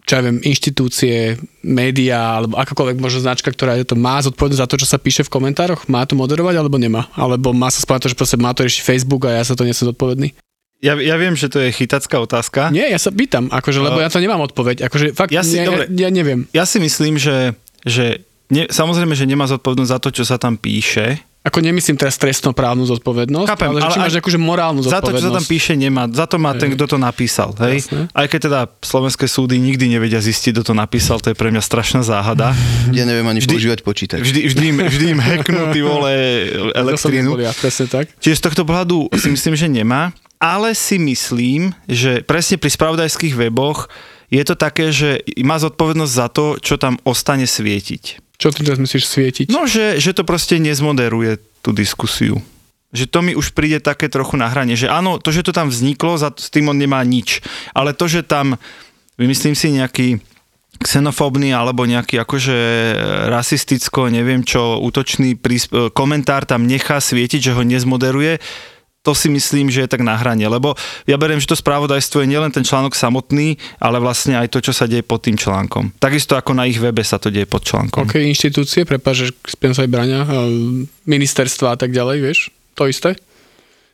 čo 0.08 0.16
ja 0.16 0.24
viem, 0.24 0.40
inštitúcie, 0.40 1.36
médiá, 1.62 2.40
alebo 2.40 2.56
akákoľvek 2.56 2.96
možno 2.96 3.20
značka, 3.22 3.52
ktorá 3.52 3.76
to 3.84 3.94
má 3.94 4.24
zodpovednosť 4.24 4.62
za 4.64 4.70
to, 4.72 4.80
čo 4.80 4.88
sa 4.88 4.96
píše 4.96 5.28
v 5.28 5.34
komentároch, 5.36 5.84
má 5.86 6.08
to 6.08 6.16
moderovať 6.16 6.56
alebo 6.56 6.80
nemá? 6.80 7.12
Alebo 7.12 7.52
má 7.52 7.68
sa 7.68 7.84
spomínať 7.84 8.02
to, 8.02 8.12
že 8.12 8.18
proste 8.18 8.40
má 8.40 8.56
to 8.56 8.64
riešiť 8.64 8.82
Facebook 8.82 9.28
a 9.28 9.36
ja 9.36 9.44
sa 9.44 9.52
to 9.52 9.68
nesem 9.68 9.84
zodpovedný? 9.86 10.32
Ja, 10.80 10.96
ja 10.96 11.18
viem, 11.18 11.34
že 11.34 11.50
to 11.50 11.60
je 11.60 11.76
chytacká 11.76 12.22
otázka. 12.22 12.72
Nie, 12.72 12.88
ja 12.88 12.96
sa 12.96 13.12
pýtam, 13.12 13.52
akože, 13.52 13.84
lebo 13.84 14.00
ja 14.00 14.08
to 14.08 14.22
nemám 14.22 14.40
odpoveď. 14.40 14.88
Akože 14.88 15.12
fakt, 15.12 15.34
Ja 15.34 15.44
si- 15.44 15.58
ja, 15.58 15.66
dobre. 15.66 15.92
ja, 15.92 16.08
ja 16.08 16.10
neviem. 16.10 16.48
Ja 16.54 16.64
si 16.64 16.80
myslím, 16.80 17.18
že, 17.18 17.58
že 17.84 18.24
ne, 18.48 18.70
samozrejme, 18.70 19.12
že 19.12 19.26
nemá 19.26 19.44
zodpovednosť 19.44 19.92
za 19.92 20.00
to, 20.00 20.10
čo 20.14 20.24
sa 20.24 20.40
tam 20.40 20.56
píše. 20.56 21.20
Ako 21.48 21.58
nemyslím 21.60 21.96
teraz 21.96 22.16
trestnoprávnu 22.16 22.84
zodpovednosť, 22.86 23.48
Chápem, 23.48 23.70
ale, 23.70 23.78
že 23.78 23.86
ale 23.86 23.94
či 23.94 24.00
máš 24.00 24.12
aj- 24.12 24.20
akože 24.20 24.38
morálnu 24.38 24.80
Za 24.80 25.00
to, 25.00 25.10
zodpovednosť. 25.10 25.16
čo 25.18 25.26
sa 25.26 25.38
tam 25.38 25.46
píše, 25.48 25.74
nemá. 25.74 26.04
Za 26.06 26.26
to 26.26 26.36
má 26.36 26.52
ten, 26.54 26.70
kto 26.70 26.86
to 26.86 26.98
napísal. 26.98 27.56
Hej? 27.58 27.88
Jasné. 27.88 28.02
Aj 28.12 28.26
keď 28.26 28.40
teda 28.44 28.60
slovenské 28.78 29.26
súdy 29.26 29.56
nikdy 29.58 29.88
nevedia 29.90 30.20
zistiť, 30.20 30.52
kto 30.52 30.64
to 30.66 30.74
napísal, 30.74 31.18
to 31.18 31.32
je 31.32 31.36
pre 31.36 31.48
mňa 31.48 31.62
strašná 31.62 32.02
záhada. 32.02 32.52
Ja 32.92 33.04
neviem 33.04 33.24
ani 33.24 33.40
Vždy- 33.40 33.54
používať 33.54 33.80
počítač. 33.82 34.20
Vždy, 34.22 34.42
vždy, 34.46 34.64
im, 34.66 34.78
vždy 34.82 35.06
im 35.10 35.20
hacknú 35.20 35.72
ty 35.72 35.80
vole 35.80 36.12
elektrínu. 36.84 37.38
ja, 37.38 37.52
presne 37.54 37.86
tak. 37.86 38.12
Čiže 38.18 38.36
z 38.36 38.44
tohto 38.44 38.64
pohľadu 38.64 39.08
si 39.14 39.28
myslím, 39.30 39.54
že 39.54 39.68
nemá, 39.68 40.12
ale 40.38 40.74
si 40.74 40.98
myslím, 40.98 41.72
že 41.86 42.20
presne 42.22 42.56
pri 42.56 42.70
spravodajských 42.70 43.34
weboch 43.34 43.88
je 44.28 44.42
to 44.42 44.54
také, 44.54 44.92
že 44.92 45.20
má 45.40 45.56
zodpovednosť 45.56 46.14
za 46.14 46.28
to, 46.28 46.46
čo 46.58 46.76
tam 46.76 47.00
ostane 47.04 47.46
svietiť. 47.46 48.27
Čo 48.38 48.54
ty 48.54 48.62
teraz 48.62 48.78
myslíš 48.78 49.06
svietiť? 49.06 49.46
No, 49.50 49.66
že, 49.66 49.98
že 49.98 50.14
to 50.14 50.22
proste 50.22 50.62
nezmoderuje 50.62 51.42
tú 51.66 51.74
diskusiu. 51.74 52.38
Že 52.94 53.06
to 53.10 53.20
mi 53.26 53.34
už 53.34 53.52
príde 53.58 53.82
také 53.82 54.08
trochu 54.08 54.38
na 54.38 54.48
hrane, 54.48 54.78
že 54.78 54.88
áno, 54.88 55.18
to, 55.18 55.34
že 55.34 55.44
to 55.44 55.52
tam 55.52 55.74
vzniklo, 55.74 56.22
za, 56.22 56.30
s 56.32 56.54
tým 56.54 56.70
on 56.70 56.78
nemá 56.78 57.02
nič. 57.02 57.42
Ale 57.74 57.98
to, 57.98 58.06
že 58.06 58.22
tam, 58.24 58.56
vymyslím 59.18 59.58
si 59.58 59.74
nejaký 59.74 60.08
xenofóbny 60.78 61.50
alebo 61.58 61.90
nejaký 61.90 62.22
akože 62.22 62.58
rasisticko, 63.34 64.14
neviem 64.14 64.46
čo, 64.46 64.78
útočný 64.78 65.34
prísp- 65.34 65.74
e, 65.74 65.90
komentár 65.90 66.46
tam 66.46 66.70
nechá 66.70 67.02
svietiť, 67.02 67.50
že 67.50 67.56
ho 67.58 67.66
nezmoderuje, 67.66 68.38
to 69.06 69.16
si 69.16 69.32
myslím, 69.32 69.72
že 69.72 69.88
je 69.88 69.92
tak 69.92 70.04
na 70.04 70.20
hrane, 70.20 70.44
lebo 70.44 70.76
ja 71.08 71.16
beriem, 71.16 71.40
že 71.40 71.48
to 71.48 71.56
spravodajstvo 71.56 72.24
je 72.24 72.28
nielen 72.28 72.52
ten 72.52 72.68
článok 72.68 72.92
samotný, 72.92 73.56
ale 73.80 74.04
vlastne 74.04 74.36
aj 74.36 74.52
to, 74.52 74.60
čo 74.60 74.76
sa 74.76 74.84
deje 74.84 75.00
pod 75.00 75.24
tým 75.24 75.40
článkom. 75.40 75.96
Takisto 75.96 76.36
ako 76.36 76.52
na 76.52 76.68
ich 76.68 76.76
webe 76.76 77.00
sa 77.08 77.16
to 77.16 77.32
deje 77.32 77.48
pod 77.48 77.64
článkom. 77.64 78.04
OK, 78.04 78.20
inštitúcie, 78.20 78.84
prepáč, 78.84 79.32
že 79.32 79.32
spiem 79.48 79.72
sa 79.72 79.88
aj 79.88 79.92
braňa, 79.96 80.20
ministerstva 81.08 81.74
a 81.74 81.78
tak 81.80 81.96
ďalej, 81.96 82.18
vieš? 82.20 82.40
To 82.76 82.84
isté? 82.84 83.16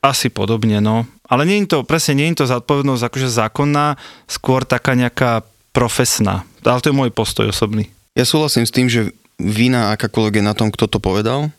Asi 0.02 0.34
podobne, 0.34 0.82
no. 0.82 1.06
Ale 1.30 1.48
nie 1.48 1.64
je 1.64 1.78
to, 1.78 1.88
presne 1.88 2.20
nie 2.20 2.28
je 2.34 2.44
to 2.44 2.52
zodpovednosť 2.52 3.04
akože 3.08 3.30
zákonná, 3.32 3.96
skôr 4.28 4.68
taká 4.68 4.98
nejaká 4.98 5.46
profesná. 5.72 6.44
Ale 6.66 6.82
to 6.82 6.90
je 6.92 7.00
môj 7.00 7.14
postoj 7.14 7.48
osobný. 7.54 7.88
Ja 8.18 8.28
súhlasím 8.28 8.66
s 8.68 8.76
tým, 8.76 8.90
že 8.90 9.16
vina 9.40 9.94
akákoľvek 9.96 10.42
je 10.42 10.44
na 10.44 10.54
tom, 10.58 10.70
kto 10.70 10.90
to 10.90 11.00
povedal. 11.00 11.50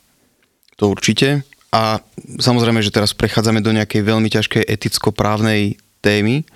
To 0.77 0.91
určite. 0.91 1.47
A 1.75 1.99
samozrejme, 2.39 2.79
že 2.87 2.95
teraz 2.95 3.11
prechádzame 3.11 3.59
do 3.59 3.75
nejakej 3.75 4.07
veľmi 4.07 4.31
ťažkej 4.31 4.63
eticko-právnej 4.63 5.75
témy. 5.99 6.47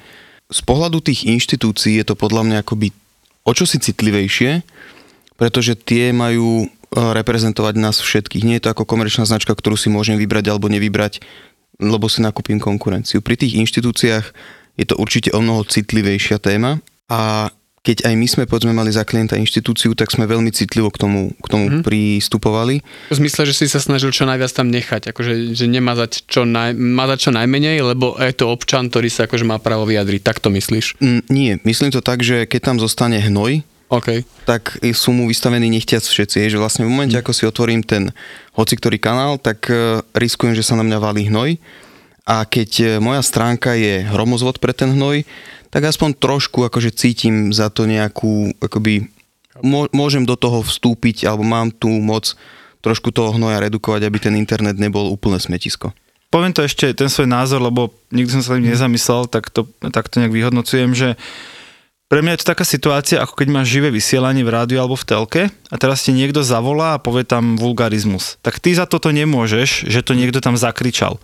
Z 0.47 0.61
pohľadu 0.63 1.03
tých 1.03 1.27
inštitúcií 1.27 1.99
je 1.99 2.07
to 2.07 2.15
podľa 2.15 2.47
mňa 2.47 2.57
akoby 2.63 2.95
o 3.43 3.51
čosi 3.51 3.83
citlivejšie, 3.83 4.63
pretože 5.35 5.75
tie 5.75 6.15
majú 6.15 6.63
e, 6.63 6.67
reprezentovať 6.95 7.75
nás 7.83 7.99
všetkých. 7.99 8.47
Nie 8.47 8.63
je 8.63 8.71
to 8.71 8.73
ako 8.79 8.87
komerčná 8.87 9.27
značka, 9.27 9.59
ktorú 9.59 9.75
si 9.75 9.91
môžem 9.91 10.15
vybrať 10.15 10.55
alebo 10.55 10.71
nevybrať, 10.71 11.19
lebo 11.83 12.07
si 12.07 12.23
nakúpim 12.23 12.63
konkurenciu. 12.63 13.19
Pri 13.19 13.35
tých 13.35 13.59
inštitúciách 13.59 14.27
je 14.79 14.87
to 14.87 14.95
určite 14.95 15.35
o 15.35 15.43
mnoho 15.43 15.67
citlivejšia 15.67 16.39
téma 16.39 16.79
a 17.11 17.51
keď 17.89 18.05
aj 18.05 18.15
my 18.21 18.27
sme 18.29 18.45
povedzme 18.45 18.77
mali 18.77 18.93
za 18.93 19.01
klienta 19.09 19.41
inštitúciu, 19.41 19.97
tak 19.97 20.13
sme 20.13 20.29
veľmi 20.29 20.53
citlivo 20.53 20.93
k 20.93 21.01
tomu, 21.01 21.33
k 21.41 21.47
tomu 21.49 21.65
mm-hmm. 21.73 21.85
pristupovali. 21.89 22.85
V 23.09 23.17
zmysle, 23.17 23.49
že 23.49 23.57
si 23.57 23.65
sa 23.65 23.81
snažil 23.81 24.13
čo 24.13 24.29
najviac 24.29 24.53
tam 24.53 24.69
nechať, 24.69 25.09
akože 25.17 25.57
že 25.57 25.65
nemazať 25.65 26.29
čo, 26.29 26.45
naj, 26.45 26.77
mazať 26.77 27.19
čo 27.25 27.31
najmenej, 27.33 27.81
lebo 27.81 28.13
je 28.21 28.37
to 28.37 28.53
občan, 28.53 28.93
ktorý 28.93 29.09
sa 29.09 29.25
akože 29.25 29.49
má 29.49 29.57
právo 29.57 29.89
vyjadriť. 29.89 30.21
Tak 30.21 30.45
to 30.45 30.53
myslíš? 30.53 31.01
Mm, 31.01 31.23
nie, 31.33 31.57
myslím 31.65 31.89
to 31.89 32.05
tak, 32.05 32.21
že 32.21 32.45
keď 32.45 32.61
tam 32.61 32.77
zostane 32.77 33.25
hnoj, 33.25 33.65
OK. 33.89 34.21
tak 34.45 34.77
sú 34.93 35.17
mu 35.17 35.25
vystavení 35.25 35.73
nechtiac 35.73 36.05
všetci. 36.05 36.53
Že 36.53 36.61
vlastne 36.61 36.85
v 36.85 36.93
momente, 36.93 37.17
ako 37.17 37.33
si 37.33 37.49
otvorím 37.49 37.81
ten 37.81 38.13
hoci 38.53 38.77
ktorý 38.77 39.01
kanál, 39.01 39.41
tak 39.41 39.65
e, 39.73 40.05
riskujem, 40.13 40.53
že 40.53 40.61
sa 40.61 40.77
na 40.77 40.85
mňa 40.85 40.99
valí 41.01 41.33
hnoj. 41.33 41.57
A 42.29 42.45
keď 42.45 42.71
e, 42.77 42.87
moja 43.01 43.25
stránka 43.25 43.73
je 43.73 44.05
hromozvod 44.13 44.61
pre 44.61 44.77
ten 44.77 44.93
hnoj, 44.93 45.25
tak 45.69 45.85
aspoň 45.85 46.17
trošku 46.17 46.65
akože 46.65 46.93
cítim 46.93 47.53
za 47.53 47.69
to 47.69 47.85
nejakú, 47.85 48.57
akoby, 48.61 49.09
mô- 49.61 49.91
môžem 49.93 50.25
do 50.25 50.37
toho 50.37 50.65
vstúpiť, 50.65 51.29
alebo 51.29 51.45
mám 51.45 51.73
tú 51.73 51.89
moc 51.89 52.33
trošku 52.81 53.11
toho 53.11 53.35
hnoja 53.35 53.59
redukovať, 53.63 54.07
aby 54.07 54.19
ten 54.23 54.35
internet 54.39 54.79
nebol 54.79 55.11
úplne 55.11 55.37
smetisko. 55.43 55.93
Poviem 56.29 56.53
to 56.53 56.61
ešte, 56.61 56.93
ten 56.93 57.09
svoj 57.09 57.25
názor, 57.25 57.65
lebo 57.65 57.89
nikdy 58.13 58.39
som 58.39 58.43
sa 58.45 58.57
tým 58.57 58.69
nezamyslel, 58.69 59.33
tak 59.33 59.49
to, 59.49 59.65
tak 59.89 60.13
to 60.13 60.21
nejak 60.21 60.37
vyhodnocujem, 60.37 60.93
že 60.93 61.17
pre 62.09 62.25
mňa 62.25 62.37
je 62.37 62.41
to 62.41 62.51
taká 62.57 62.65
situácia, 62.65 63.21
ako 63.21 63.37
keď 63.37 63.49
máš 63.53 63.69
živé 63.69 63.93
vysielanie 63.93 64.41
v 64.41 64.53
rádiu 64.53 64.81
alebo 64.81 64.97
v 64.97 65.05
telke 65.05 65.43
a 65.69 65.77
teraz 65.77 66.05
ti 66.05 66.17
niekto 66.17 66.41
zavolá 66.41 66.97
a 66.97 67.03
povie 67.05 67.25
tam 67.29 67.61
vulgarizmus. 67.61 68.41
Tak 68.41 68.65
ty 68.65 68.73
za 68.73 68.89
toto 68.89 69.13
nemôžeš, 69.13 69.85
že 69.85 70.01
to 70.01 70.17
niekto 70.17 70.41
tam 70.41 70.57
zakričal. 70.57 71.21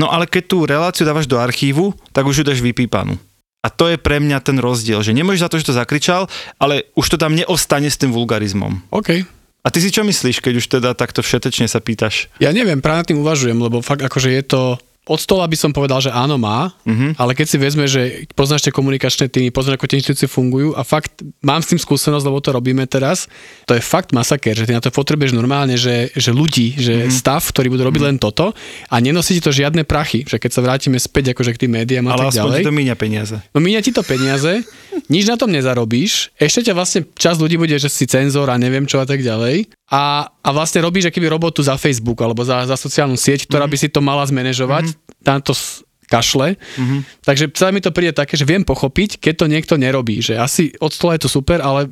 No 0.00 0.08
ale 0.08 0.24
keď 0.24 0.42
tú 0.48 0.58
reláciu 0.64 1.04
dávaš 1.04 1.28
do 1.28 1.36
archívu, 1.36 1.92
tak 2.16 2.24
už 2.24 2.40
ju 2.40 2.44
dáš 2.44 2.64
vypípanú. 2.64 3.20
A 3.64 3.72
to 3.72 3.88
je 3.88 3.96
pre 3.96 4.20
mňa 4.20 4.44
ten 4.44 4.60
rozdiel, 4.60 5.00
že 5.00 5.16
nemôžeš 5.16 5.40
za 5.40 5.48
to, 5.48 5.56
že 5.56 5.68
to 5.72 5.80
zakričal, 5.80 6.28
ale 6.60 6.84
už 6.92 7.06
to 7.08 7.16
tam 7.16 7.32
neostane 7.32 7.88
s 7.88 7.96
tým 7.96 8.12
vulgarizmom. 8.12 8.84
OK. 8.92 9.24
A 9.64 9.72
ty 9.72 9.80
si 9.80 9.88
čo 9.88 10.04
myslíš, 10.04 10.44
keď 10.44 10.54
už 10.60 10.66
teda 10.68 10.90
takto 10.92 11.24
všetečne 11.24 11.64
sa 11.64 11.80
pýtaš? 11.80 12.28
Ja 12.36 12.52
neviem, 12.52 12.84
práve 12.84 13.00
nad 13.00 13.08
tým 13.08 13.24
uvažujem, 13.24 13.56
lebo 13.56 13.80
fakt 13.80 14.04
akože 14.04 14.28
je 14.36 14.44
to... 14.44 14.62
Od 15.04 15.16
stola 15.16 15.44
by 15.44 15.52
som 15.54 15.68
povedal, 15.68 16.00
že 16.00 16.08
áno 16.08 16.34
má, 16.34 16.72
Mhm. 16.82 17.14
ale 17.14 17.32
keď 17.32 17.46
si 17.46 17.56
vezme, 17.56 17.84
že 17.84 18.02
poznáš 18.30 18.62
tie 18.62 18.72
komunikačné 18.72 19.26
týmy, 19.26 19.48
poznáš, 19.48 19.76
ako 19.76 19.84
tie 19.86 19.98
inštitúcie 19.98 20.24
fungujú 20.26 20.72
a 20.72 20.80
fakt 20.80 21.12
mám 21.40 21.60
s 21.60 21.68
tým 21.68 21.78
skúsenosť, 21.78 22.24
lebo 22.24 22.38
to 22.38 22.50
robíme 22.50 22.80
teraz, 22.86 23.28
to 23.62 23.72
je 23.72 23.80
fakt 23.80 24.10
masaker, 24.10 24.54
že 24.54 24.64
ty 24.64 24.72
na 24.72 24.80
to 24.80 24.88
potrebuješ 24.88 25.30
normálne, 25.30 25.76
že, 25.76 26.08
že 26.10 26.30
ľudí, 26.30 26.72
že 26.74 27.04
Mhm. 27.04 27.12
stav, 27.12 27.44
ktorý 27.44 27.68
budú 27.68 27.84
robiť 27.84 28.02
len 28.02 28.16
toto 28.16 28.56
a 28.86 28.94
nenosí 28.98 29.34
ti 29.34 29.42
to 29.42 29.50
žiadne 29.50 29.84
prachy, 29.84 30.22
že 30.22 30.36
keď 30.36 30.50
sa 30.50 30.60
vrátime 30.62 30.96
späť 30.96 31.30
akože 31.30 31.52
k 31.52 31.60
tým 31.62 31.72
médiám 31.74 32.04
a 32.06 32.16
Ale 32.16 32.22
tak 32.24 32.40
ďalej. 32.40 32.58
ti 32.58 32.64
to 32.64 32.72
míňa 32.72 32.94
peniaze. 32.96 33.36
No 33.52 33.60
míňa 33.60 33.80
ti 33.80 33.92
to 33.92 34.00
peniaze, 34.00 34.64
nič 35.12 35.24
na 35.24 35.36
tom 35.36 35.52
nezarobíš, 35.52 36.32
ešte 36.34 36.64
ťa 36.64 36.74
vlastne 36.74 37.04
čas 37.12 37.36
ľudí 37.36 37.54
bude, 37.54 37.74
že 37.74 37.86
si 37.86 38.06
cenzor 38.06 38.48
a 38.48 38.56
neviem 38.56 38.84
čo 38.84 38.96
a 38.96 39.06
tak 39.06 39.20
ďalej. 39.20 39.68
A, 39.86 40.26
a 40.40 40.48
vlastne 40.50 40.80
robíš 40.80 41.06
akýby 41.06 41.28
robotu 41.28 41.60
za 41.60 41.76
Facebook 41.76 42.16
alebo 42.18 42.40
za, 42.40 42.64
za 42.64 42.72
sociálnu 42.74 43.14
sieť, 43.14 43.44
ktorá 43.44 43.68
by 43.68 43.76
si 43.76 43.86
to 43.86 44.00
mala 44.00 44.24
zmanéžovať, 44.24 44.84
mm-hmm. 44.86 44.93
Tam 45.22 45.40
to 45.42 45.54
s- 45.54 45.84
kašle. 46.04 46.54
Mm-hmm. 46.54 47.00
Takže 47.24 47.44
celé 47.56 47.70
mi 47.72 47.80
to 47.80 47.90
príde 47.90 48.12
také, 48.14 48.36
že 48.36 48.46
viem 48.46 48.62
pochopiť, 48.62 49.18
keď 49.18 49.34
to 49.34 49.46
niekto 49.50 49.74
nerobí, 49.80 50.20
že 50.20 50.36
asi 50.38 50.70
od 50.78 50.92
stola 50.92 51.16
je 51.16 51.26
to 51.26 51.30
super, 51.32 51.58
ale 51.64 51.88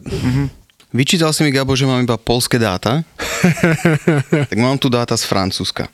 Vyčítal 0.92 1.32
si 1.32 1.40
mi, 1.40 1.48
Gabo, 1.48 1.72
že 1.72 1.88
mám 1.88 2.04
iba 2.04 2.20
polské 2.20 2.60
dáta. 2.60 3.00
tak 4.52 4.58
mám 4.60 4.76
tu 4.76 4.92
dáta 4.92 5.16
z 5.16 5.24
Francúzska. 5.24 5.88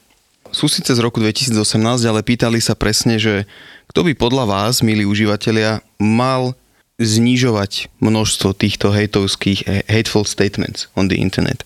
Sú 0.51 0.67
síce 0.67 0.91
z 0.91 0.99
roku 0.99 1.23
2018, 1.23 1.55
ale 2.03 2.19
pýtali 2.19 2.59
sa 2.59 2.75
presne, 2.75 3.15
že 3.15 3.47
kto 3.87 4.03
by 4.03 4.11
podľa 4.19 4.43
vás, 4.51 4.83
milí 4.83 5.07
užívateľia, 5.07 5.79
mal 6.03 6.51
znižovať 6.99 7.87
množstvo 8.03 8.51
týchto 8.59 8.91
hejtovských 8.91 9.87
hateful 9.87 10.27
statements 10.27 10.91
on 10.99 11.07
the 11.07 11.15
internet. 11.15 11.63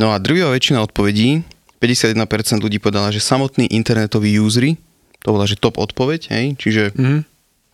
No 0.00 0.16
a 0.16 0.16
druhá 0.16 0.48
väčšina 0.48 0.80
odpovedí, 0.80 1.44
51% 1.78 2.24
ľudí 2.58 2.76
povedala, 2.76 3.08
že 3.08 3.18
samotní 3.18 3.68
internetoví 3.68 4.36
usery, 4.36 4.76
to 5.20 5.30
bola, 5.30 5.44
že 5.44 5.54
top 5.54 5.76
odpoveď, 5.76 6.20
hej, 6.28 6.46
čiže 6.56 6.92
mm-hmm. 6.92 7.20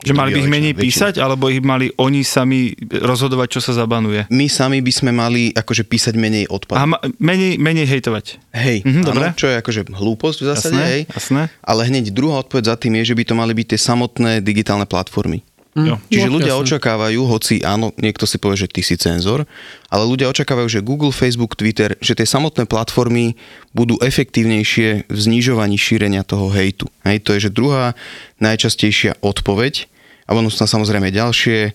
Že 0.02 0.18
mali 0.18 0.34
by 0.34 0.38
ich 0.42 0.50
menej 0.50 0.72
väčšina. 0.74 0.82
písať, 0.82 1.14
alebo 1.22 1.46
ich 1.46 1.62
mali 1.62 1.94
oni 1.94 2.26
sami 2.26 2.74
rozhodovať, 2.90 3.54
čo 3.54 3.60
sa 3.62 3.70
zabanuje? 3.72 4.26
My 4.34 4.50
sami 4.50 4.82
by 4.82 4.90
sme 4.90 5.14
mali 5.14 5.54
akože 5.54 5.86
písať 5.86 6.18
menej 6.18 6.50
odpad. 6.50 6.74
A 6.74 6.90
ma, 6.90 6.98
menej, 7.22 7.54
menej 7.54 7.86
hejtovať. 7.86 8.42
Hej, 8.50 8.82
Mhm, 8.82 8.98
áno, 8.98 9.06
dobre. 9.06 9.26
čo 9.38 9.46
je 9.46 9.62
akože 9.62 9.94
hlúposť 9.94 10.38
v 10.42 10.46
zásade, 10.50 10.74
Jasné, 10.74 10.90
hej. 10.90 11.02
jasné. 11.06 11.42
Ale 11.62 11.86
hneď 11.86 12.10
druhá 12.10 12.42
odpoveď 12.42 12.64
za 12.66 12.76
tým 12.76 12.98
je, 12.98 13.04
že 13.06 13.14
by 13.14 13.22
to 13.22 13.34
mali 13.38 13.54
byť 13.54 13.66
tie 13.70 13.80
samotné 13.80 14.42
digitálne 14.42 14.90
platformy. 14.90 15.46
Jo. 15.72 15.96
Čiže 16.12 16.28
No, 16.28 16.36
ľudia 16.36 16.52
jasné. 16.52 16.64
očakávajú, 16.76 17.20
hoci 17.24 17.64
áno, 17.64 17.96
niekto 17.96 18.28
si 18.28 18.36
povie, 18.36 18.60
že 18.60 18.68
ty 18.68 18.84
si 18.84 19.00
cenzor, 19.00 19.48
ale 19.88 20.04
ľudia 20.04 20.28
očakávajú, 20.28 20.68
že 20.68 20.84
Google, 20.84 21.16
Facebook, 21.16 21.56
Twitter, 21.56 21.96
že 21.96 22.12
tie 22.12 22.28
samotné 22.28 22.68
platformy 22.68 23.40
budú 23.72 23.96
efektívnejšie 24.04 25.08
v 25.08 25.18
znižovaní 25.18 25.80
šírenia 25.80 26.28
toho 26.28 26.52
hejtu. 26.52 26.92
Hej, 27.08 27.24
to 27.24 27.32
je, 27.32 27.48
že 27.48 27.56
druhá 27.56 27.96
najčastejšia 28.36 29.16
odpoveď, 29.24 29.88
a 30.28 30.36
ono 30.36 30.52
sú 30.52 30.60
tam 30.60 30.68
samozrejme 30.68 31.08
ďalšie, 31.08 31.72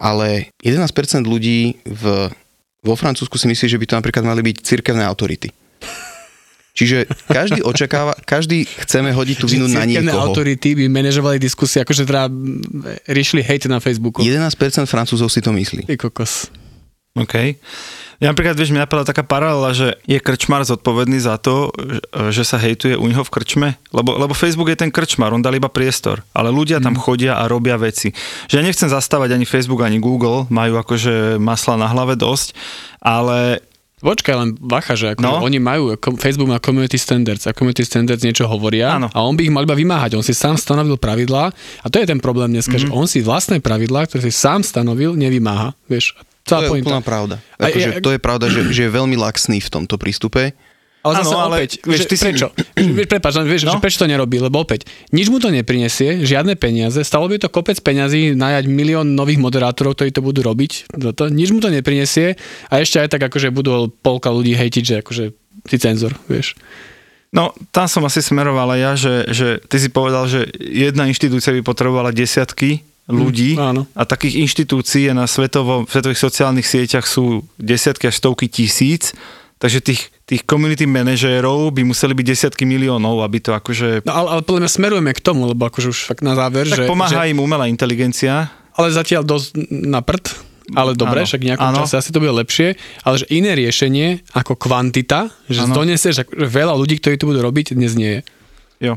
ale 0.00 0.48
11% 0.64 1.28
ľudí 1.28 1.84
v, 1.84 2.32
vo 2.80 2.94
Francúzsku 2.96 3.36
si 3.36 3.44
myslí, 3.44 3.66
že 3.68 3.76
by 3.76 3.86
to 3.86 3.98
napríklad 4.00 4.24
mali 4.24 4.40
byť 4.40 4.56
cirkevné 4.64 5.04
autority. 5.04 5.52
Čiže 6.74 7.06
každý 7.30 7.62
očakáva, 7.62 8.18
každý 8.26 8.66
chceme 8.66 9.14
hodiť 9.14 9.36
tú 9.38 9.46
vinu 9.46 9.70
na 9.70 9.86
niekoho. 9.86 10.18
autority 10.18 10.74
by 10.74 10.90
manažovali 10.90 11.38
diskusie, 11.38 11.78
akože 11.86 12.02
teda 12.02 12.26
riešili 13.06 13.46
hate 13.46 13.70
na 13.70 13.78
Facebooku. 13.78 14.26
11% 14.26 14.50
Francúzov 14.90 15.30
si 15.30 15.38
to 15.38 15.54
myslí. 15.54 15.86
Ty 15.86 15.94
kokos. 15.94 16.50
OK. 17.14 17.62
Ja 18.18 18.34
napríklad, 18.34 18.58
vieš, 18.58 18.74
mi 18.74 18.82
napadla 18.82 19.06
taká 19.06 19.22
paralela, 19.22 19.70
že 19.70 19.94
je 20.06 20.18
krčmar 20.18 20.66
zodpovedný 20.66 21.22
za 21.22 21.38
to, 21.38 21.70
že 22.34 22.42
sa 22.42 22.58
hejtuje 22.58 22.98
u 22.98 23.06
neho 23.06 23.22
v 23.22 23.30
krčme, 23.30 23.68
lebo, 23.94 24.18
lebo 24.18 24.34
Facebook 24.34 24.70
je 24.70 24.82
ten 24.82 24.90
krčmar, 24.90 25.30
on 25.30 25.42
dal 25.42 25.54
iba 25.54 25.70
priestor, 25.70 26.26
ale 26.34 26.50
ľudia 26.50 26.82
tam 26.82 26.98
chodia 26.98 27.38
a 27.38 27.46
robia 27.46 27.78
veci. 27.78 28.10
Že 28.50 28.54
ja 28.58 28.62
nechcem 28.66 28.90
zastávať 28.90 29.34
ani 29.34 29.46
Facebook, 29.46 29.82
ani 29.86 30.02
Google, 30.02 30.46
majú 30.50 30.78
akože 30.78 31.38
masla 31.38 31.78
na 31.78 31.86
hlave 31.86 32.18
dosť, 32.18 32.54
ale 32.98 33.62
Počkaj, 34.04 34.34
len 34.34 34.50
bacha, 34.54 34.92
že 34.92 35.06
ako 35.10 35.20
No. 35.20 35.40
oni 35.40 35.56
majú, 35.56 35.90
Facebook 36.14 36.44
má 36.46 36.58
community 36.58 36.94
standards 36.94 37.44
a 37.44 37.50
community 37.50 37.82
standards 37.82 38.20
niečo 38.20 38.44
hovoria 38.44 38.92
Áno. 38.92 39.08
a 39.08 39.18
on 39.18 39.32
by 39.32 39.42
ich 39.42 39.50
mal 39.50 39.64
iba 39.64 39.72
vymáhať. 39.72 40.12
On 40.12 40.20
si 40.20 40.30
sám 40.30 40.54
stanovil 40.54 40.94
pravidlá 40.94 41.48
a 41.80 41.86
to 41.86 41.96
je 41.96 42.06
ten 42.06 42.18
problém 42.18 42.52
dneska, 42.52 42.70
Mhm. 42.70 42.84
mm-hmm. 42.84 42.92
že 42.92 42.98
on 43.00 43.06
si 43.06 43.18
vlastné 43.18 43.58
pravidlá, 43.58 44.04
ktoré 44.04 44.20
si 44.22 44.30
sám 44.30 44.60
stanovil, 44.60 45.14
nevymáha. 45.14 45.72
Vieš, 45.86 46.20
To 46.44 46.60
je 46.60 46.68
pointa. 46.68 46.84
úplná 46.86 47.00
pravda. 47.00 47.34
Akože, 47.56 48.04
to 48.04 48.12
je 48.12 48.20
pravda, 48.20 48.46
že, 48.46 48.60
že 48.68 48.84
je 48.84 48.90
veľmi 48.92 49.16
laxný 49.16 49.58
v 49.58 49.70
tomto 49.72 49.96
prístupe. 49.96 50.52
Ale 51.04 51.14
zase 51.16 51.34
ale 51.34 51.56
opäť, 51.60 51.70
vieš, 51.78 51.84
vieš, 51.84 52.00
ty 52.06 52.16
si- 52.16 52.24
prečo? 52.24 52.46
vieš, 52.96 53.06
prepáč, 53.06 53.34
vieš, 53.38 53.62
No. 53.62 53.70
že 53.70 53.78
prečo 53.78 54.00
to 54.00 54.08
nerobí? 54.08 54.36
Lebo 54.38 54.56
opäť, 54.58 54.80
nič 55.10 55.28
mu 55.28 55.36
to 55.36 55.48
neprinesie, 55.48 56.24
žiadne 56.24 56.56
peniaze, 56.56 56.96
stalo 56.98 57.28
by 57.28 57.36
to 57.36 57.46
kopec 57.46 57.76
peňazí, 57.76 58.32
najať 58.32 58.64
milión 58.66 59.12
nových 59.12 59.36
moderátorov, 59.38 59.94
ktorí 59.94 60.10
to 60.10 60.20
budú 60.20 60.40
robiť, 60.40 60.88
toto, 60.90 61.28
nič 61.28 61.50
mu 61.50 61.58
to 61.58 61.68
neprinesie 61.68 62.40
a 62.66 62.74
ešte 62.78 62.98
aj 62.98 63.08
tak 63.10 63.22
akože 63.22 63.48
budú 63.50 63.70
polka 63.94 64.28
ľudí 64.28 64.52
hejtiť, 64.52 64.82
že 64.82 64.94
akože 64.98 65.24
si 65.62 65.76
cenzor, 65.76 66.16
vieš. 66.24 66.56
No, 67.28 67.50
tam 67.68 67.84
som 67.84 68.00
asi 68.00 68.18
smeroval 68.18 68.70
aj 68.70 68.80
ja, 68.80 68.92
že, 68.94 69.14
že 69.28 69.48
ty 69.60 69.76
si 69.76 69.88
povedal, 69.88 70.24
že 70.24 70.46
jedna 70.56 71.04
inštitúcia 71.04 71.50
by 71.50 71.60
potrebovala 71.60 72.10
desiatky 72.10 72.80
ľudí 73.04 73.52
Mm, 73.52 73.60
áno. 73.60 73.82
a 73.92 74.02
takých 74.02 74.40
inštitúcií 74.40 75.04
je 75.04 75.12
na 75.12 75.26
svetovo, 75.26 75.82
v 75.82 75.90
svetových 75.90 76.22
sociálnych 76.22 76.64
sieťach 76.64 77.04
sú 77.04 77.42
desiatky 77.56 78.06
až 78.06 78.16
stovky 78.16 78.46
tisíc, 78.46 79.12
takže 79.58 79.82
tých, 79.82 80.13
tých 80.24 80.42
community 80.48 80.88
manažérov 80.88 81.68
by 81.68 81.84
museli 81.84 82.16
byť 82.16 82.26
desiatky 82.26 82.64
miliónov, 82.64 83.20
aby 83.20 83.44
to 83.44 83.52
akože... 83.52 84.08
No 84.08 84.12
ale, 84.12 84.28
ale 84.38 84.40
podľa 84.40 84.60
mňa 84.64 84.70
smerujeme 84.72 85.12
k 85.12 85.20
tomu, 85.20 85.44
lebo 85.52 85.68
akože 85.68 85.88
už 85.92 85.98
fakt 86.08 86.24
na 86.24 86.32
záver, 86.32 86.64
tak 86.64 86.84
že, 86.84 86.88
pomáha 86.88 87.28
že... 87.28 87.36
im 87.36 87.38
umelá 87.44 87.68
inteligencia. 87.68 88.48
Ale 88.72 88.88
zatiaľ 88.88 89.22
dosť 89.22 89.68
na 89.70 90.00
prd, 90.00 90.32
ale 90.72 90.96
dobre, 90.96 91.22
Áno, 91.22 91.28
však 91.28 91.42
v 91.44 91.48
nejakom 91.52 91.70
áno. 91.76 91.78
čase 91.84 92.00
asi 92.00 92.10
to 92.10 92.24
bude 92.24 92.32
lepšie, 92.32 92.72
ale 93.04 93.20
že 93.20 93.26
iné 93.28 93.52
riešenie 93.52 94.24
ako 94.32 94.56
kvantita, 94.56 95.28
že 95.44 95.60
Áno. 95.60 95.76
donesieš 95.76 96.24
akože 96.24 96.48
veľa 96.48 96.72
ľudí, 96.72 96.96
ktorí 97.04 97.20
to 97.20 97.28
budú 97.28 97.44
robiť, 97.44 97.76
dnes 97.76 97.92
nie 97.92 98.18
je. 98.18 98.20
Jo. 98.80 98.94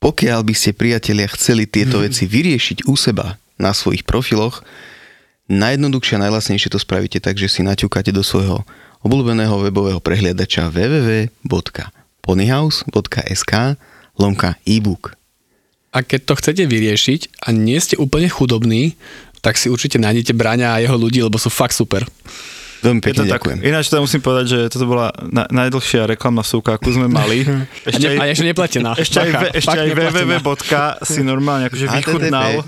Pokiaľ 0.00 0.40
by 0.40 0.54
ste, 0.56 0.72
priatelia, 0.72 1.28
chceli 1.36 1.68
tieto 1.68 2.00
veci 2.00 2.24
vyriešiť 2.24 2.88
u 2.88 2.96
seba 2.96 3.36
na 3.60 3.76
svojich 3.76 4.08
profiloch, 4.08 4.64
najjednoduchšie 5.52 6.16
a 6.16 6.24
najlasnejšie 6.28 6.72
to 6.72 6.80
spravíte 6.80 7.20
tak, 7.20 7.36
že 7.36 7.52
si 7.52 7.60
naťukáte 7.60 8.08
do 8.08 8.24
svojho 8.24 8.64
obľúbeného 9.04 9.60
webového 9.60 10.00
prehliadača 10.00 10.72
www.ponyhouse.sk 10.72 13.52
lomka 14.16 14.56
e-book. 14.64 15.12
A 15.94 16.02
keď 16.02 16.20
to 16.26 16.34
chcete 16.40 16.66
vyriešiť 16.66 17.46
a 17.46 17.54
nie 17.54 17.78
ste 17.78 17.94
úplne 18.00 18.26
chudobní, 18.26 18.98
tak 19.44 19.60
si 19.60 19.68
určite 19.70 19.98
nájdete 20.00 20.32
Braňa 20.34 20.74
a 20.74 20.82
jeho 20.82 20.96
ľudí, 20.96 21.22
lebo 21.22 21.38
sú 21.38 21.50
fakt 21.52 21.76
super. 21.76 22.08
Veľmi 22.84 23.00
Je 23.00 23.04
to 23.04 23.08
pekne 23.08 23.24
tak. 23.24 23.34
ďakujem. 23.40 23.58
Ináč 23.64 23.84
teda 23.88 24.00
musím 24.04 24.20
povedať, 24.20 24.44
že 24.44 24.58
toto 24.68 24.84
bola 24.84 25.08
na, 25.32 25.48
najdlhšia 25.48 26.04
reklamná 26.04 26.44
súka, 26.44 26.76
akú 26.76 26.92
sme 26.92 27.08
mali. 27.08 27.48
A, 27.88 27.96
ne, 28.00 28.16
a 28.16 28.24
ešte 28.28 28.44
neplatená. 28.44 28.96
Ešte 28.96 29.20
aj, 29.20 29.56
ešte 29.56 29.76
aj 29.76 29.88
www. 29.92 30.48
si 31.04 31.20
normálne 31.20 31.68
akože 31.68 31.86
vychutnal. 32.00 32.64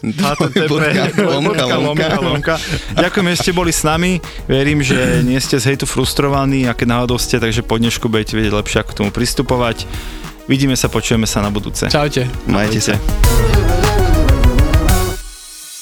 Ďakujem, 2.97 3.27
že 3.33 3.37
ste 3.43 3.53
boli 3.53 3.73
s 3.73 3.83
nami. 3.85 4.21
Verím, 4.47 4.85
že 4.85 5.25
nie 5.25 5.41
ste 5.41 5.57
z 5.61 5.75
hejtu 5.75 5.89
frustrovaní 5.89 6.69
a 6.69 6.73
keď 6.77 6.87
náhodou 7.01 7.17
ste, 7.17 7.41
takže 7.41 7.65
po 7.65 7.81
dnešku 7.81 8.07
budete 8.09 8.37
vedieť 8.37 8.55
lepšie, 8.55 8.79
ako 8.85 8.91
k 8.93 8.99
tomu 9.05 9.11
pristupovať. 9.11 9.89
Vidíme 10.47 10.79
sa, 10.79 10.87
počujeme 10.87 11.27
sa 11.27 11.43
na 11.43 11.51
budúce. 11.51 11.91
Čaute. 11.91 12.31
Majte 12.47 12.79
sa. 12.79 12.95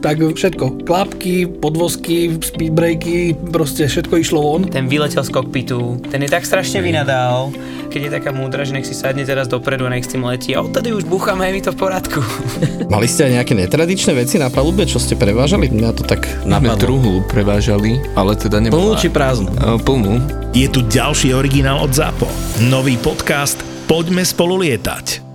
Tak 0.00 0.16
všetko, 0.16 0.88
klapky, 0.88 1.44
podvozky, 1.44 2.40
speedbreaky, 2.40 3.36
proste 3.52 3.84
všetko 3.84 4.14
išlo 4.16 4.40
von. 4.40 4.64
Ten 4.64 4.88
vyletel 4.88 5.20
z 5.20 5.28
kokpitu, 5.28 6.00
ten 6.08 6.24
je 6.24 6.30
tak 6.32 6.48
strašne 6.48 6.80
vynadal, 6.80 7.52
keď 7.92 8.00
je 8.08 8.10
taká 8.16 8.30
múdra, 8.32 8.64
že 8.64 8.72
nech 8.72 8.88
si 8.88 8.96
sadne 8.96 9.28
teraz 9.28 9.44
dopredu 9.44 9.84
a 9.84 9.92
nech 9.92 10.08
s 10.08 10.16
tým 10.16 10.24
letí 10.24 10.56
a 10.56 10.64
odtedy 10.64 10.96
už 10.96 11.04
búchame, 11.04 11.44
je 11.48 11.52
mi 11.52 11.60
to 11.60 11.76
v 11.76 11.78
poriadku. 11.84 12.24
Mali 12.96 13.04
ste 13.04 13.28
aj 13.28 13.44
nejaké 13.44 13.52
netradičné 13.52 14.16
veci 14.16 14.40
na 14.40 14.48
palube, 14.48 14.88
čo 14.88 14.96
ste 14.96 15.20
prevážali? 15.20 15.68
Mňa 15.68 15.90
to 15.92 16.08
tak 16.08 16.24
napadlo. 16.48 16.80
druhú 16.80 17.14
prevážali, 17.28 18.00
ale 18.16 18.40
teda 18.40 18.56
Plnú 18.56 18.72
nebola... 18.72 18.96
či 18.96 19.12
prázdnu? 19.12 19.52
E, 19.52 19.76
Plnú. 19.84 20.16
Je 20.56 20.66
tu 20.72 20.80
ďalší 20.80 21.36
originál 21.36 21.76
od 21.84 21.92
ZAPO. 21.92 22.26
Nový 22.72 22.96
podcast 22.96 23.60
Poďme 23.90 24.22
spolu 24.22 24.62
lietať. 24.62 25.29